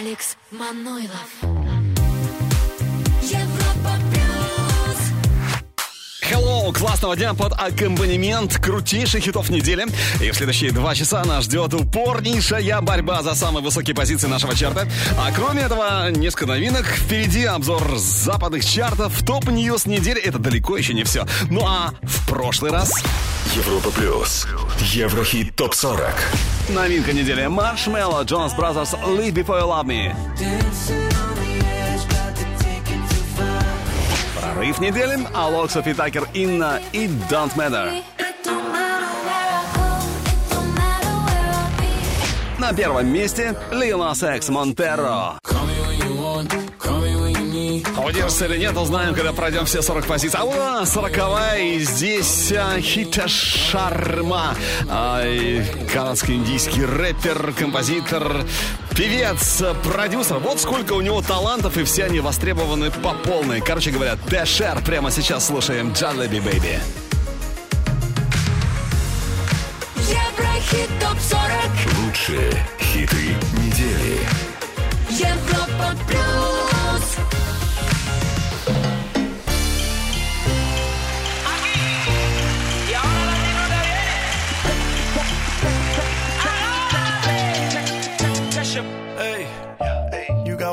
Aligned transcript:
Алекс 0.00 0.36
Манойлов. 0.50 1.28
Европа 3.22 3.92
плюс. 4.10 4.98
Hello! 6.22 6.72
Классного 6.72 7.14
дня 7.14 7.34
под 7.34 7.52
аккомпанемент 7.52 8.56
крутейших 8.56 9.22
хитов 9.22 9.50
недели. 9.50 9.86
И 10.22 10.30
в 10.30 10.34
следующие 10.34 10.72
два 10.72 10.94
часа 10.94 11.22
нас 11.24 11.44
ждет 11.44 11.74
упорнейшая 11.74 12.80
борьба 12.80 13.22
за 13.22 13.34
самые 13.34 13.62
высокие 13.62 13.94
позиции 13.94 14.28
нашего 14.28 14.54
чарта. 14.54 14.88
А 15.18 15.30
кроме 15.30 15.62
этого, 15.62 16.10
несколько 16.10 16.46
новинок. 16.46 16.86
Впереди 16.86 17.44
обзор 17.44 17.98
западных 17.98 18.64
чартов. 18.64 19.22
Top 19.24 19.50
news 19.50 19.84
недели. 19.84 20.20
Это 20.20 20.38
далеко 20.38 20.78
еще 20.78 20.94
не 20.94 21.04
все. 21.04 21.26
Ну 21.50 21.66
а 21.66 21.92
в 22.02 22.28
прошлый 22.28 22.70
раз... 22.70 22.92
Европа 23.54 23.90
плюс. 23.90 24.46
Еврохит 24.78 25.54
топ 25.54 25.74
40. 25.74 26.14
Новинка 26.74 27.12
недели. 27.12 27.46
Маршмелло, 27.48 28.22
Джонас 28.22 28.54
Бразерс, 28.54 28.94
Live 28.94 29.34
Before 29.34 29.60
You 29.60 29.68
Love 29.68 29.84
Me. 29.84 30.14
Прорыв 34.40 34.80
недели. 34.80 35.18
Алок, 35.34 35.70
Софи 35.70 35.92
Такер, 35.92 36.26
Инна 36.32 36.80
и 36.92 37.06
Don't 37.30 37.54
Matter. 37.56 38.02
На 42.58 42.72
первом 42.72 43.08
месте 43.08 43.54
Nas 43.70 44.36
X 44.36 44.48
Монтеро. 44.50 45.38
Удержится 47.96 48.46
или 48.46 48.58
нет, 48.58 48.76
узнаем, 48.76 49.14
когда 49.14 49.32
пройдем 49.32 49.66
все 49.66 49.82
40 49.82 50.06
позиций. 50.06 50.38
А 50.40 50.44
вот 50.44 50.88
40 50.88 51.60
и 51.60 51.78
здесь 51.80 52.52
а, 52.52 52.80
Хита 52.80 53.28
Шарма. 53.28 54.54
А, 54.88 55.22
канадский 55.92 56.34
индийский 56.34 56.84
рэпер, 56.84 57.52
композитор, 57.52 58.44
певец, 58.96 59.62
продюсер. 59.84 60.38
Вот 60.38 60.60
сколько 60.60 60.94
у 60.94 61.00
него 61.00 61.20
талантов, 61.22 61.76
и 61.76 61.84
все 61.84 62.04
они 62.04 62.20
востребованы 62.20 62.90
по 62.90 63.12
полной. 63.12 63.60
Короче 63.60 63.90
говоря, 63.90 64.16
Тэшер. 64.16 64.80
Прямо 64.84 65.10
сейчас 65.10 65.46
слушаем 65.46 65.92
Джалеби 65.92 66.40
Бэйби. 66.40 66.80
Еврохит 69.96 70.88
ТОП-40 71.00 72.04
Лучшие 72.04 72.66
хиты 72.80 73.36
недели. 73.58 74.18
Европа 75.10 75.94
плюс 76.08 77.51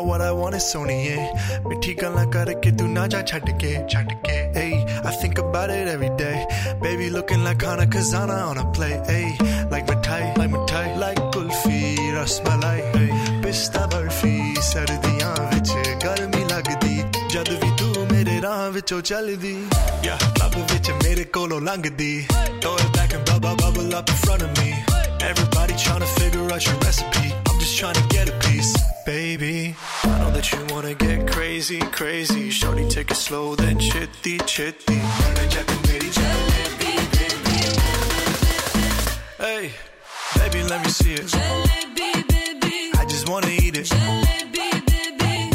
what 0.09 0.21
I 0.21 0.31
want 0.31 0.55
is 0.55 0.63
Sony, 0.63 0.97
yeah. 1.05 2.29
karke 2.33 2.77
tu 2.77 2.87
na 2.87 3.03
ja 3.03 3.21
chatke, 3.21 3.71
chatke. 3.87 4.35
Hey, 4.57 4.83
I 5.05 5.11
think 5.21 5.37
about 5.37 5.69
it 5.69 5.87
every 5.87 6.09
day. 6.17 6.47
Baby 6.81 7.09
looking 7.11 7.43
like 7.43 7.61
Hana 7.61 7.85
Kazana 7.85 8.37
on 8.49 8.57
a 8.57 8.65
play, 8.71 8.95
hey. 9.05 9.37
Like 9.69 9.87
my 9.87 9.95
tie, 10.01 10.33
like 10.35 10.49
my 10.49 10.65
tie, 10.65 10.95
like 10.97 11.19
Kulfi, 11.33 12.13
Ras 12.15 12.39
Malai, 12.39 12.79
hey. 12.95 13.09
Pista 13.43 13.87
Barfi, 13.91 14.55
Sardia, 14.69 15.31
which 15.53 15.71
got 16.03 16.19
me 16.33 16.43
like 16.45 16.67
a 16.69 16.79
deed. 16.79 17.05
Jadavi. 19.09 19.55
Yeah, 20.03 20.17
love 20.39 20.55
bitch, 20.69 20.89
I 20.89 21.03
made 21.03 21.19
it 21.19 21.31
colo 21.31 21.59
langadi. 21.59 22.25
Throw 22.61 22.75
it 22.75 22.93
back 22.93 23.13
and 23.13 23.23
bubble 23.25 23.55
bubble 23.55 23.95
up 23.95 24.09
in 24.09 24.15
front 24.15 24.41
of 24.41 24.51
me. 24.57 24.73
Everybody 25.21 25.73
trying 25.77 26.01
to 26.01 26.07
figure 26.19 26.51
out 26.51 26.65
your 26.65 26.75
recipe 26.77 27.38
trying 27.79 27.93
to 27.93 28.07
get 28.09 28.27
a 28.27 28.37
piece 28.39 28.75
baby 29.05 29.73
I 30.03 30.19
know 30.19 30.31
that 30.31 30.51
you 30.51 30.59
wanna 30.75 30.93
get 30.95 31.31
crazy 31.31 31.79
crazy 31.79 32.49
shorty 32.49 32.85
take 32.89 33.09
it 33.09 33.15
slow 33.15 33.55
then 33.55 33.79
chitty 33.79 34.37
chitty 34.39 34.99
Hey, 39.37 39.71
baby, 40.35 40.63
let 40.63 40.83
me 40.83 40.89
see 40.89 41.13
it. 41.13 41.33
I 42.99 43.05
just 43.07 43.29
wanna 43.29 43.47
eat 43.47 43.77
it. 43.77 43.89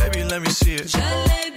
Baby, 0.01 0.25
let 0.25 0.41
me 0.41 0.49
see 0.49 0.77
it. 0.77 1.54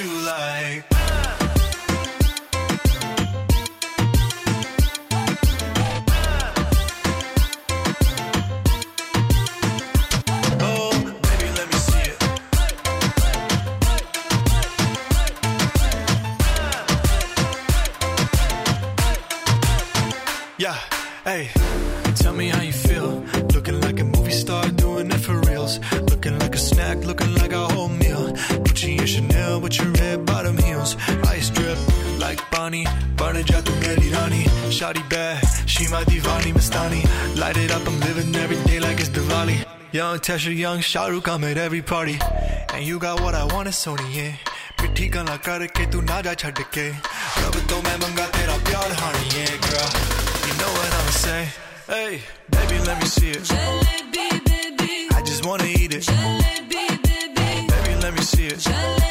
You 0.00 0.24
like. 0.24 0.89
red 29.89 30.25
bottom 30.25 30.57
heels. 30.57 30.95
Ice 31.27 31.49
drip 31.49 31.77
like 32.19 32.39
Bonnie, 32.51 32.85
burning 33.17 33.45
jack 33.45 33.63
to 33.65 33.71
Mary 33.81 34.11
Rani. 34.11 34.43
Shawty 34.69 35.07
bad, 35.09 35.43
she 35.67 35.87
my 35.87 36.03
divani 36.03 36.53
Mastani. 36.53 37.01
Light 37.39 37.57
it 37.57 37.71
up, 37.71 37.87
I'm 37.87 37.99
living 38.01 38.35
every 38.35 38.57
day 38.63 38.79
like 38.79 38.99
it's 38.99 39.09
Diwali. 39.09 39.65
Young 39.91 40.19
Tesha, 40.19 40.55
young 40.55 40.79
Shahrukh, 40.79 41.27
I'm 41.27 41.43
at 41.43 41.57
every 41.57 41.81
party. 41.81 42.19
And 42.73 42.85
you 42.85 42.99
got 42.99 43.21
what 43.21 43.33
I 43.33 43.45
want, 43.45 43.67
it's 43.67 43.83
Sony, 43.85 44.15
yeah. 44.15 44.35
मिठी 44.81 45.07
गल्ला 45.09 45.35
करके 45.45 45.85
तू 45.91 46.01
ना 46.05 46.17
जा 46.21 46.33
छड़ 46.41 46.61
के 46.75 46.85
रब 47.41 47.55
तो 47.69 47.75
मैं 47.85 47.97
मंगा 48.01 48.25
तेरा 48.35 48.57
प्यार 48.67 48.91
हानी 49.01 49.23
yeah 49.35 49.55
girl 49.65 49.89
you 50.45 50.53
know 50.59 50.71
what 50.77 50.91
I'ma 50.97 51.13
say 51.21 51.41
hey 51.89 52.21
baby 52.53 52.77
let 52.85 53.01
me 53.01 53.07
see 53.15 53.31
it 53.33 53.49
I 55.17 55.21
just 55.29 55.41
wanna 55.47 55.65
eat 55.65 55.95
it 55.97 56.05
baby 57.73 57.93
let 58.03 58.13
me 58.13 58.23
see 58.33 58.47
it 58.53 58.61
oh 58.69 59.05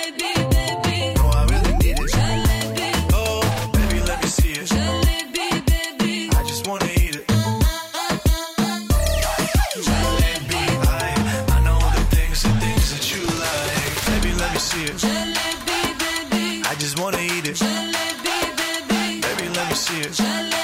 it 19.92 20.59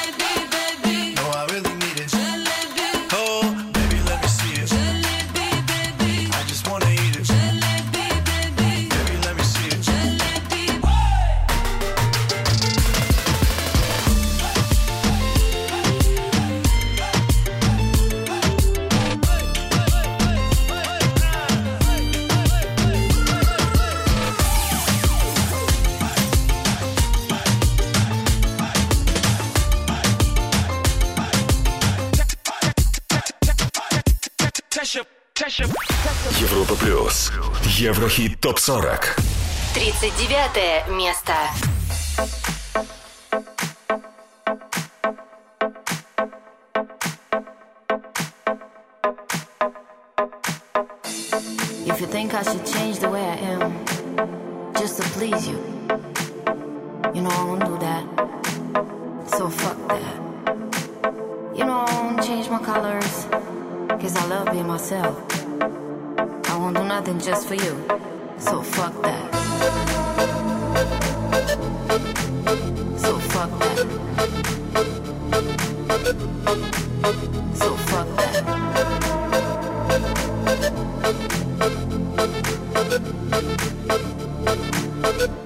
Еврохит 37.75 38.41
топ 38.41 38.59
40. 38.59 39.17
39 39.75 40.89
место. 40.89 41.33
If 51.87 52.01
you 52.01 52.07
think 52.07 52.35
I 52.35 52.43
should 52.43 52.67
change 52.67 52.99
the 52.99 53.09
way 53.09 53.23
I 53.23 53.37
am, 53.55 53.85
just 54.75 54.97
to 54.97 55.03
please 55.11 55.49
you, 55.49 55.59
you 57.15 57.23
know 57.23 57.31
I 57.31 57.45
won't 57.45 57.65
do 57.65 57.79
that. 57.79 58.05
So 59.37 59.49
fuck 59.49 59.77
that. 59.89 60.57
You 61.55 61.65
know 61.65 61.85
I 61.87 62.03
won't 62.03 62.23
change 62.23 62.49
my 62.49 62.59
colors, 62.59 63.27
cause 64.01 64.17
I 64.17 64.27
love 64.27 64.51
being 64.51 64.67
myself. 64.67 65.34
Won't 66.66 66.78
do 66.78 66.84
nothing 66.84 67.20
just 67.20 67.48
for 67.48 67.54
you. 67.54 67.86
So 68.40 68.64
fuck 68.64 69.00
that. 69.04 69.36
So 72.98 73.20
fuck 73.20 73.52
that. 73.60 73.78
So 77.54 77.76
fuck 77.76 78.08
that. 78.18 78.44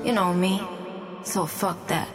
You 0.06 0.14
know 0.14 0.34
me, 0.34 0.62
so 1.24 1.46
fuck 1.46 1.86
that. 1.88 2.08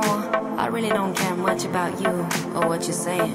Know, 0.00 0.56
I 0.58 0.66
really 0.68 0.88
don't 0.88 1.14
care 1.16 1.34
much 1.36 1.64
about 1.64 2.00
you 2.00 2.08
or 2.54 2.68
what 2.68 2.82
you're 2.84 2.92
saying. 2.92 3.34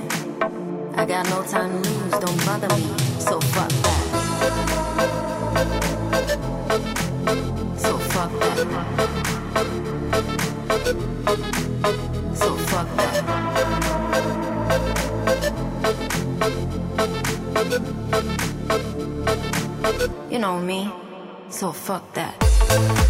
I 0.96 1.06
got 1.06 1.30
no 1.30 1.44
time 1.44 1.82
to 1.82 1.90
lose, 1.90 2.12
don't 2.12 2.46
bother 2.46 2.68
me, 2.76 2.98
so 3.20 3.40
fuck 3.40 3.70
that. 3.70 4.02
So 7.78 7.98
fuck 7.98 8.32
that. 8.40 8.58
So 12.36 12.56
fuck 12.70 12.88
that. 12.98 13.14
You 20.30 20.40
know 20.40 20.60
me, 20.60 20.92
so 21.50 21.72
fuck 21.72 22.14
that. 22.14 23.01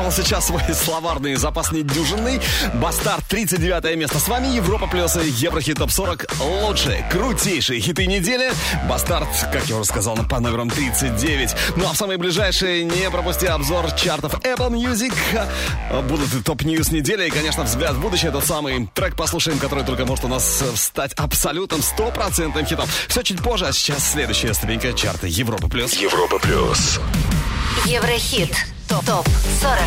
Демонстрировал 0.00 0.12
сейчас 0.12 0.46
свой 0.46 0.62
словарный 0.74 1.34
запас 1.36 1.72
недюжинный. 1.72 2.40
Бастард 2.74 3.24
39 3.28 3.96
место. 3.96 4.18
С 4.18 4.28
вами 4.28 4.46
Европа 4.48 4.86
плюс 4.86 5.16
и 5.16 5.28
Еврохит 5.28 5.78
Топ 5.78 5.90
40. 5.90 6.26
Лучшие, 6.40 7.06
крутейшие 7.10 7.80
хиты 7.80 8.06
недели. 8.06 8.50
Бастард, 8.88 9.28
как 9.52 9.66
я 9.66 9.76
уже 9.76 9.84
сказал, 9.84 10.16
по 10.16 10.40
номерам 10.40 10.70
39. 10.70 11.54
Ну 11.76 11.86
а 11.88 11.92
в 11.92 11.96
самые 11.96 12.18
ближайшие 12.18 12.84
не 12.84 13.10
пропусти 13.10 13.46
обзор 13.46 13.92
чартов 13.92 14.34
Apple 14.42 14.70
Music. 14.70 15.12
Будут 16.08 16.32
и 16.34 16.42
top 16.42 16.63
news 16.63 16.90
недели. 16.92 17.26
И, 17.26 17.30
конечно, 17.30 17.64
взгляд 17.64 17.94
в 17.94 18.00
будущее. 18.00 18.30
Тот 18.30 18.44
самый 18.44 18.88
трек 18.94 19.16
послушаем, 19.16 19.58
который 19.58 19.84
только 19.84 20.06
может 20.06 20.24
у 20.24 20.28
нас 20.28 20.62
стать 20.76 21.12
абсолютным 21.14 21.82
стопроцентным 21.82 22.64
хитом. 22.64 22.88
Все 23.08 23.22
чуть 23.22 23.42
позже, 23.42 23.66
а 23.66 23.72
сейчас 23.72 24.12
следующая 24.12 24.54
ступенька 24.54 24.92
чарта 24.92 25.26
Европа 25.26 25.68
плюс. 25.68 25.92
Европа 25.94 26.38
плюс. 26.38 27.00
Еврохит. 27.84 28.69
Топ 29.06 29.26
40. 29.60 29.78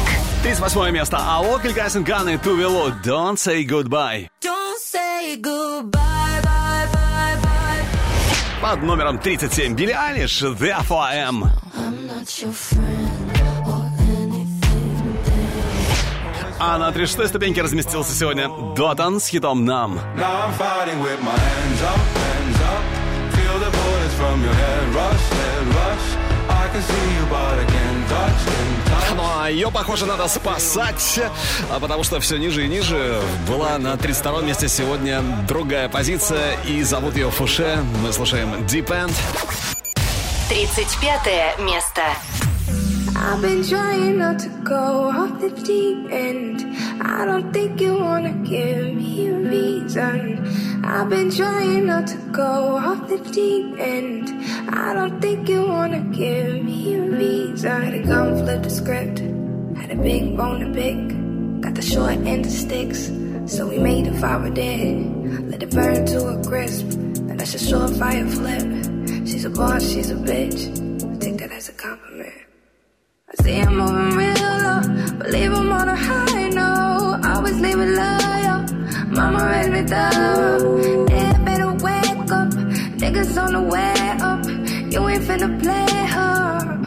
38 0.44 0.92
место. 0.92 1.18
Алок 1.18 1.66
и 1.66 1.74
Кайсен 1.74 2.04
Ганы 2.04 2.38
Тувело. 2.38 2.92
Don't 3.04 3.38
say 3.38 3.64
goodbye. 3.64 4.28
Don't 4.42 4.78
say 4.80 5.36
goodbye, 5.38 6.42
bye, 6.44 6.88
bye, 6.94 7.38
bye. 7.42 8.62
Под 8.62 8.84
номером 8.84 9.20
37 9.20 9.76
Билли 9.76 9.92
Айлиш 9.92 10.42
Therefore 10.42 11.02
I 11.02 11.18
Am. 11.18 11.44
I'm 11.76 12.08
not 12.08 12.28
your 12.42 12.52
friend. 12.52 13.14
А 16.66 16.78
на 16.78 16.92
36 16.94 17.28
ступеньке 17.30 17.62
разместился 17.62 18.14
сегодня 18.16 18.48
Дотан 18.76 19.20
с 19.20 19.28
хитом 19.28 19.66
«Нам». 19.66 20.00
Now 20.16 20.48
I'm 20.48 20.54
fighting 20.58 21.02
with 21.02 21.22
my 21.22 21.38
hands 21.38 21.82
up, 21.84 22.00
hands 22.16 22.62
up. 22.62 22.84
Feel 23.36 23.60
the 23.60 23.70
bullets 23.70 24.14
from 24.16 24.42
your 24.42 24.54
head 24.54 24.96
rush. 24.96 25.33
А 29.44 29.50
ее, 29.50 29.70
похоже, 29.70 30.06
надо 30.06 30.30
спасать, 30.30 31.20
а 31.70 31.78
потому 31.78 32.06
что 32.06 32.22
все 32.22 32.38
ниже 32.38 32.64
и 32.64 32.68
ниже. 32.70 33.20
Была 33.46 33.78
на 33.78 33.98
32 33.98 34.42
месте 34.42 34.70
сегодня 34.70 35.22
другая 35.50 35.90
позиция, 35.90 36.56
и 36.66 36.82
зовут 36.82 37.16
ее 37.16 37.30
Фуше. 37.30 37.84
Мы 38.02 38.14
слушаем 38.14 38.54
Deep 38.66 38.88
End. 38.88 39.12
35 40.48 41.60
место. 41.60 42.02
I've 43.16 43.42
been 43.42 43.64
trying 43.64 44.18
not 44.18 44.40
to 44.40 44.50
go 44.64 45.12
off 45.12 45.40
the 45.42 45.50
deep 45.50 46.10
end. 46.10 46.66
I 47.02 47.26
don't 47.26 47.52
think 47.52 47.82
you 47.82 47.96
wanna 48.00 48.32
give 48.44 48.96
me 48.96 49.28
a 49.28 49.40
reason. 49.40 50.40
I've 50.86 51.10
been 51.10 51.30
trying 51.30 51.86
not 51.86 52.08
to 52.08 52.18
go 52.32 52.78
off 52.78 53.10
the 53.10 53.18
deep 53.32 53.78
end. 53.78 54.33
I 54.76 54.92
don't 54.96 55.22
think 55.22 55.48
you 55.50 55.68
wanna 55.68 56.00
give 56.00 56.64
me 56.64 56.96
a 56.96 57.02
reason. 57.02 57.82
Had 57.84 57.92
to 57.92 58.02
come 58.02 58.38
flip 58.38 58.64
the 58.64 58.72
script. 58.72 59.20
Had 59.78 59.92
a 59.92 59.96
big 59.96 60.36
bone 60.36 60.62
to 60.62 60.70
pick. 60.74 60.98
Got 61.62 61.76
the 61.76 61.84
short 61.84 62.18
end 62.26 62.48
of 62.48 62.52
sticks. 62.52 63.12
So 63.46 63.68
we 63.68 63.78
made 63.78 64.06
the 64.06 64.14
fire 64.14 64.50
dead. 64.50 64.96
Let 65.52 65.62
it 65.62 65.70
burn 65.70 66.08
to 66.08 66.20
a 66.26 66.44
crisp. 66.44 66.88
Now 67.28 67.36
that's 67.36 67.54
a 67.54 67.60
surefire 67.60 68.28
flip. 68.38 69.28
She's 69.28 69.46
a 69.46 69.52
boss, 69.52 69.88
she's 69.88 70.10
a 70.10 70.16
bitch. 70.16 70.60
I 71.06 71.18
take 71.20 71.38
that 71.38 71.52
as 71.52 71.70
a 71.70 71.74
compliment. 71.74 72.34
I 73.30 73.44
see 73.44 73.62
I'm 73.62 73.78
moving 73.78 74.18
real 74.18 74.54
low, 74.66 74.82
but 75.20 75.30
leave 75.30 75.54
'em 75.54 75.72
on 75.72 75.88
a 75.88 75.96
high 75.96 76.50
note. 76.50 77.22
Always 77.32 77.60
leave 77.62 77.80
it 77.80 77.92
loyal. 78.02 78.60
Mama 79.18 79.40
raised 79.52 79.72
me 79.76 79.82
thorough. 79.84 81.06
There 81.06 81.40
better 81.46 81.74
way 81.86 82.04
Niggas 83.04 83.38
on 83.38 83.52
the 83.52 83.62
way 83.62 83.94
up, 84.22 84.40
you 84.94 85.08
ain't 85.10 85.24
finna 85.24 85.50
play 85.62 86.06
her. 86.16 86.86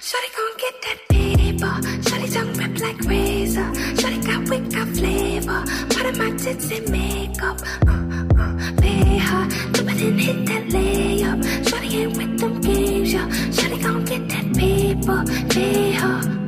Shawty 0.00 0.30
gon' 0.36 0.54
get 0.64 0.74
that 0.84 0.98
paper. 1.10 1.74
Shawty 2.06 2.32
tongue 2.32 2.54
rip 2.54 2.80
like 2.80 3.00
razor. 3.00 3.70
Shawty 3.98 4.18
got 4.26 4.48
wit, 4.48 4.72
got 4.72 4.88
flavor. 4.96 5.60
Part 5.92 6.06
of 6.06 6.18
my 6.18 6.30
tits 6.38 6.70
and 6.70 6.88
makeup. 6.90 7.58
Uh, 7.86 8.42
uh, 8.42 8.72
pay 8.80 9.18
her. 9.18 9.48
Do 9.72 9.88
it 9.88 10.02
and 10.06 10.20
hit 10.20 10.46
that 10.46 10.64
layup. 10.74 11.38
Shawty 11.68 11.90
ain't 12.00 12.16
with 12.16 12.40
them 12.40 12.60
games, 12.62 13.12
yeah. 13.12 13.28
Shawty 13.56 13.82
gon' 13.82 14.04
get 14.06 14.26
that 14.30 14.46
paper. 14.56 15.24
Pay 15.50 15.92
her. 15.92 16.47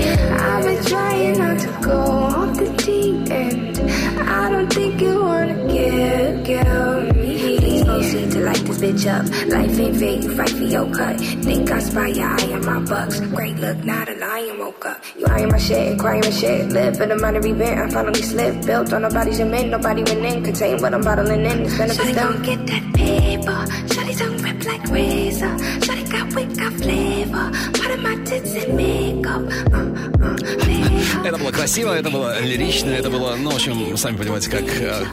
I've 0.00 0.64
been 0.64 0.84
trying 0.84 1.38
not 1.38 1.58
to 1.60 1.80
go 1.82 1.98
off 2.00 2.56
the 2.56 2.68
deep 2.84 3.30
end. 3.30 3.78
I 4.20 4.50
don't 4.50 4.72
think 4.72 5.00
you 5.00 5.22
wanna 5.22 5.54
give, 5.66 6.44
give 6.44 7.16
me. 7.16 7.58
Please 7.58 7.84
proceed 7.84 8.30
to 8.32 8.40
light 8.40 8.64
this 8.66 8.78
bitch 8.78 9.06
up. 9.06 9.24
Life 9.48 9.78
ain't 9.78 9.96
fair, 9.96 10.12
you 10.22 10.36
fight 10.36 10.50
for 10.50 10.64
your 10.64 10.86
cut. 10.92 11.20
Think 11.20 11.70
I 11.70 11.78
spy 11.80 12.08
your 12.08 12.28
eye 12.28 12.52
on 12.52 12.64
my 12.64 12.80
bucks. 12.80 13.20
Great 13.20 13.56
look, 13.56 13.78
not 13.84 14.08
a 14.08 14.14
lion 14.14 14.58
woke 14.58 14.86
up. 14.86 15.02
You 15.16 15.26
eyeing 15.26 15.48
my 15.50 15.58
shit, 15.58 15.98
crying 15.98 16.20
my 16.20 16.30
shit. 16.30 16.70
Live 16.70 17.00
in 17.00 17.10
a 17.10 17.16
minor 17.16 17.44
event, 17.46 17.80
I 17.80 17.90
finally 17.90 18.22
slipped. 18.22 18.66
Built 18.66 18.92
on 18.92 19.02
nobody's 19.02 19.36
cement, 19.36 19.70
nobody 19.70 20.02
went 20.02 20.24
in. 20.24 20.44
Contain 20.44 20.80
what 20.80 20.94
I'm 20.94 21.02
bottling 21.02 21.44
in. 21.44 21.60
It's 21.62 21.78
a 21.78 21.86
Shawty 21.86 22.14
gon' 22.14 22.42
get 22.42 22.66
that 22.66 22.94
paper. 22.94 23.60
Shawty 23.92 24.18
tongue 24.18 24.38
rip 24.58 24.66
like 24.66 24.88
razor. 24.90 25.46
Shawty 25.80 26.10
got 26.10 26.56
got 26.56 26.72
flavor. 26.74 27.50
Part 27.78 27.90
of 27.92 28.00
my 28.02 28.14
tits 28.24 28.54
and 28.54 28.74
makeup. 28.76 29.42
Uh, 29.72 30.24
uh. 30.24 31.24
Это 31.24 31.36
было 31.36 31.50
красиво, 31.50 31.92
это 31.92 32.10
было 32.10 32.40
лирично, 32.40 32.90
это 32.90 33.10
было, 33.10 33.36
ну, 33.36 33.50
в 33.50 33.54
общем, 33.56 33.96
сами 33.96 34.16
понимаете, 34.16 34.50
как 34.50 34.64
э, 34.80 35.04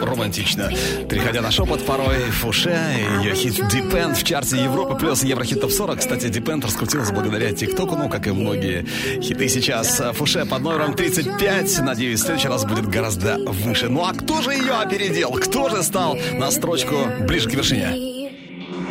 романтично. 0.00 0.70
Переходя 1.08 1.42
на 1.42 1.50
шепот, 1.50 1.84
порой 1.84 2.18
Фуше 2.30 2.70
и 2.70 3.24
ее 3.24 3.34
хит 3.34 3.58
Depend 3.58 4.14
в 4.14 4.24
чарте 4.24 4.62
Европы 4.62 4.96
плюс 4.96 5.22
Еврохит 5.24 5.60
Топ 5.60 5.70
40. 5.70 5.98
Кстати, 5.98 6.26
Depend 6.26 6.64
раскрутился 6.64 7.12
благодаря 7.12 7.52
ТикТоку, 7.52 7.96
ну, 7.96 8.08
как 8.08 8.26
и 8.26 8.30
многие 8.30 8.86
хиты 9.20 9.48
сейчас. 9.48 10.00
Фуше 10.14 10.46
под 10.46 10.62
номером 10.62 10.94
35. 10.94 11.80
Надеюсь, 11.80 12.20
в 12.20 12.22
следующий 12.22 12.48
раз 12.48 12.64
будет 12.64 12.88
гораздо 12.88 13.36
выше. 13.38 13.88
Ну, 13.88 14.04
а 14.04 14.14
кто 14.14 14.42
же 14.42 14.52
ее 14.52 14.72
опередил? 14.72 15.32
Кто 15.32 15.68
же 15.68 15.82
стал 15.82 16.16
на 16.34 16.50
строчку 16.50 16.96
ближе 17.26 17.50
к 17.50 17.54
вершине? 17.54 18.11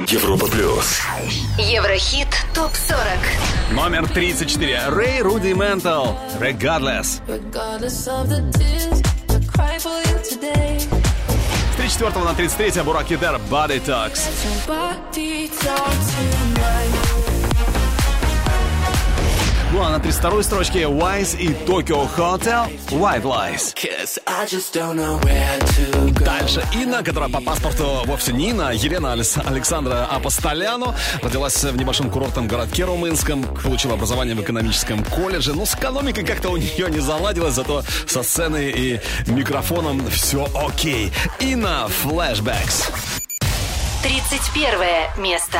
Европа 0.07 0.47
плюс. 0.47 1.01
Еврохит 1.57 2.27
ТОП-40. 2.53 3.73
Номер 3.73 4.07
34. 4.07 4.89
Рэй 4.89 5.21
Руди 5.21 5.53
Ментал. 5.53 6.17
Regardless. 6.39 7.21
Regardless 7.27 8.07
of 8.07 8.27
the 8.29 8.41
tears 8.57 9.01
I 9.29 9.39
cry 9.45 9.77
for 9.77 10.01
you 10.07 10.19
today. 10.23 10.79
С 11.73 11.95
34 11.97 12.25
на 12.25 12.33
33 12.33 12.81
Бурак 12.83 13.05
Кидер. 13.07 13.39
Body 13.49 13.83
Talks. 13.83 14.21
Somebody 14.67 15.49
talk. 15.59 17.20
Ну 19.73 19.81
а 19.81 19.89
на 19.89 19.99
32 19.99 20.43
строчке 20.43 20.81
Wise 20.81 21.37
и 21.37 21.47
Tokyo 21.49 22.05
Hotel. 22.17 22.69
White 22.89 23.21
Lies. 23.23 23.73
Дальше 26.25 26.65
Инна, 26.73 27.01
которая 27.03 27.29
по 27.29 27.39
паспорту 27.39 28.01
вовсе 28.05 28.33
не 28.33 28.49
Инна, 28.49 28.71
Елена 28.73 29.13
Алекс- 29.13 29.37
Александра 29.37 30.05
Апостоляну. 30.11 30.93
Родилась 31.23 31.63
в 31.63 31.77
небольшом 31.77 32.09
курортном 32.09 32.47
городке 32.49 32.83
румынском, 32.83 33.43
получила 33.43 33.93
образование 33.93 34.35
в 34.35 34.41
экономическом 34.41 35.05
колледже. 35.05 35.53
Но 35.53 35.65
с 35.65 35.73
экономикой 35.73 36.25
как-то 36.25 36.49
у 36.49 36.57
нее 36.57 36.89
не 36.91 36.99
заладилось, 36.99 37.53
зато 37.53 37.83
со 38.07 38.23
сценой 38.23 38.71
и 38.71 38.99
микрофоном 39.27 40.05
все 40.09 40.47
окей. 40.53 41.13
Инна 41.39 41.87
Flashbacks. 42.03 42.91
31 44.03 45.21
место. 45.23 45.59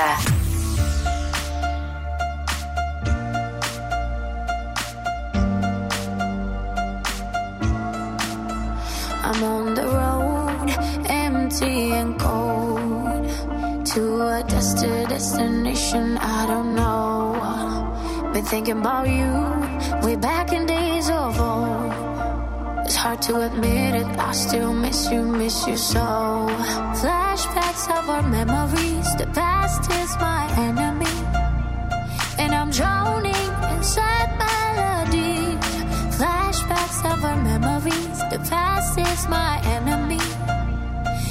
Empty 11.62 11.91
and 11.91 12.20
cold, 12.20 13.86
to 13.86 14.22
a 14.22 14.44
destined 14.48 15.10
destination 15.10 16.18
I 16.18 16.46
don't 16.48 16.75
know. 16.75 18.32
Been 18.34 18.46
thinking 18.46 18.80
about 18.80 19.10
you 19.10 19.32
way 20.06 20.15
back 20.15 20.51
in 20.53 20.65
days 20.65 21.10
of 21.10 21.39
old. 21.39 21.91
It's 22.86 22.96
hard 22.96 23.22
to 23.24 23.41
admit 23.41 23.96
it, 23.96 24.08
I 24.18 24.32
still 24.32 24.74
miss 24.74 25.10
you, 25.12 25.24
miss 25.24 25.68
you 25.68 25.77
so. 25.77 26.48
Flashbacks 27.01 27.86
of 27.98 28.10
our 28.10 28.24
memories, 28.24 29.08
the 29.18 29.27
past 29.34 29.89
is 29.91 30.15
my 30.20 30.44
enemy, 30.58 31.18
and 32.38 32.53
I'm 32.53 32.72
drowning 32.72 33.50
inside 33.75 34.30
melodies. 34.44 35.65
Flashbacks 36.18 37.00
of 37.12 37.24
our 37.24 37.38
memories, 37.38 38.20
the 38.32 38.39
past 38.50 38.98
is 38.98 39.27
my 39.27 39.62
enemy. 39.65 40.00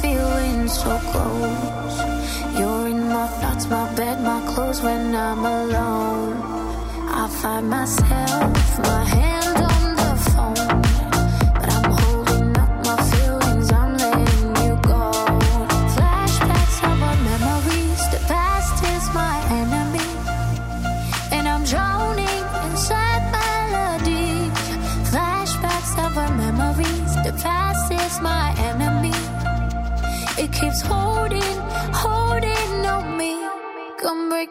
feeling 0.00 0.68
so 0.68 0.98
close. 1.10 1.98
You're 2.58 2.88
in 2.88 3.08
my 3.08 3.26
thoughts, 3.40 3.66
my 3.66 3.86
bed, 3.94 4.22
my 4.22 4.40
clothes 4.52 4.80
when 4.82 5.14
I'm 5.14 5.44
alone. 5.44 6.36
I 7.22 7.28
find 7.40 7.68
myself, 7.68 8.78
my 8.78 9.04
hands. 9.04 9.39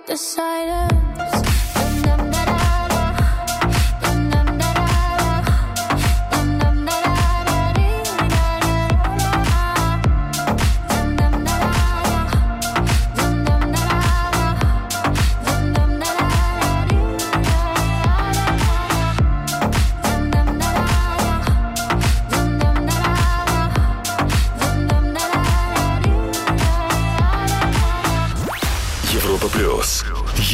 decider 0.10 0.99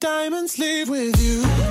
Diamonds 0.00 0.58
leave 0.58 0.88
with 0.88 1.20
you. 1.20 1.69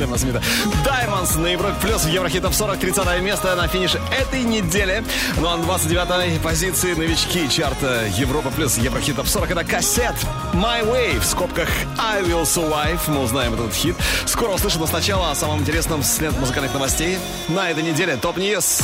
Сэма 0.00 0.16
Смита. 0.16 0.40
Diamonds 0.82 1.38
на 1.38 1.48
Европе 1.48 1.74
Плюс 1.82 2.04
в 2.04 2.08
Еврохитов 2.08 2.54
40, 2.54 2.78
30 2.78 3.20
место 3.20 3.54
на 3.54 3.68
финише 3.68 4.00
этой 4.10 4.44
недели. 4.44 5.04
Ну 5.36 5.46
а 5.46 5.58
на 5.58 5.62
29 5.64 6.40
позиции 6.40 6.94
новички 6.94 7.50
чарта 7.50 8.06
Европа 8.16 8.50
Плюс 8.50 8.78
Еврохитов 8.78 9.28
40. 9.28 9.50
Это 9.50 9.62
кассет 9.62 10.14
My 10.54 10.82
Way 10.90 11.20
в 11.20 11.24
скобках 11.26 11.68
I 11.98 12.22
Will 12.22 12.44
Survive. 12.44 12.98
Мы 13.08 13.20
узнаем 13.20 13.52
этот 13.52 13.74
хит. 13.74 13.94
Скоро 14.24 14.52
услышим, 14.52 14.80
но 14.80 14.86
сначала 14.86 15.32
о 15.32 15.34
самом 15.34 15.60
интересном 15.60 16.02
след 16.02 16.34
музыкальных 16.38 16.72
новостей 16.72 17.18
на 17.48 17.70
этой 17.70 17.82
неделе. 17.82 18.16
Топ-Ньюс. 18.16 18.80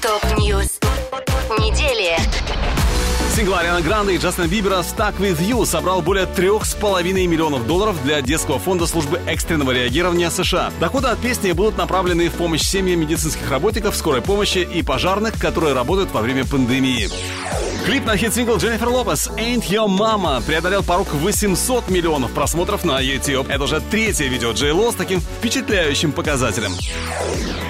Топ-Ньюс. 0.00 0.67
Сингл 3.38 3.54
Ариана 3.54 3.80
Гранде 3.80 4.16
и 4.16 4.18
Джастина 4.18 4.48
Бибера 4.48 4.78
«Stuck 4.78 5.18
With 5.20 5.38
You» 5.38 5.64
собрал 5.64 6.02
более 6.02 6.26
трех 6.26 6.64
с 6.64 6.74
половиной 6.74 7.28
миллионов 7.28 7.68
долларов 7.68 7.94
для 8.02 8.20
детского 8.20 8.58
фонда 8.58 8.84
службы 8.88 9.20
экстренного 9.28 9.70
реагирования 9.70 10.28
США. 10.28 10.72
Доходы 10.80 11.06
от 11.06 11.20
песни 11.20 11.52
будут 11.52 11.78
направлены 11.78 12.30
в 12.30 12.32
помощь 12.32 12.62
семьям 12.62 12.98
медицинских 12.98 13.48
работников, 13.48 13.94
скорой 13.94 14.22
помощи 14.22 14.58
и 14.58 14.82
пожарных, 14.82 15.38
которые 15.38 15.72
работают 15.72 16.10
во 16.10 16.20
время 16.20 16.46
пандемии. 16.46 17.08
Клип 17.88 18.04
на 18.04 18.18
хит-сингл 18.18 18.58
Дженнифер 18.58 18.90
Лопес 18.90 19.30
«Ain't 19.38 19.66
Your 19.70 19.88
Mama» 19.88 20.42
преодолел 20.44 20.82
порог 20.82 21.14
800 21.14 21.88
миллионов 21.88 22.32
просмотров 22.32 22.84
на 22.84 23.00
YouTube. 23.00 23.48
Это 23.48 23.64
уже 23.64 23.80
третье 23.80 24.26
видео 24.26 24.52
Джей 24.52 24.72
Ло 24.72 24.92
с 24.92 24.94
таким 24.94 25.22
впечатляющим 25.22 26.12
показателем. 26.12 26.72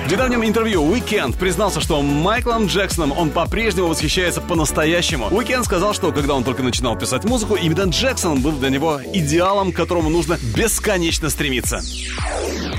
В 0.08 0.10
недавнем 0.10 0.42
интервью 0.42 0.82
Уикенд 0.82 1.36
признался, 1.36 1.80
что 1.80 2.02
Майклом 2.02 2.66
Джексоном 2.66 3.12
он 3.16 3.30
по-прежнему 3.30 3.86
восхищается 3.86 4.40
по-настоящему. 4.40 5.28
Уикенд 5.30 5.66
сказал, 5.66 5.94
что 5.94 6.10
когда 6.10 6.34
он 6.34 6.42
только 6.42 6.64
начинал 6.64 6.98
писать 6.98 7.24
музыку, 7.24 7.54
именно 7.54 7.82
Джексон 7.82 8.40
был 8.40 8.52
для 8.52 8.70
него 8.70 9.00
идеалом, 9.12 9.70
к 9.70 9.76
которому 9.76 10.10
нужно 10.10 10.36
бесконечно 10.56 11.30
стремиться. 11.30 11.80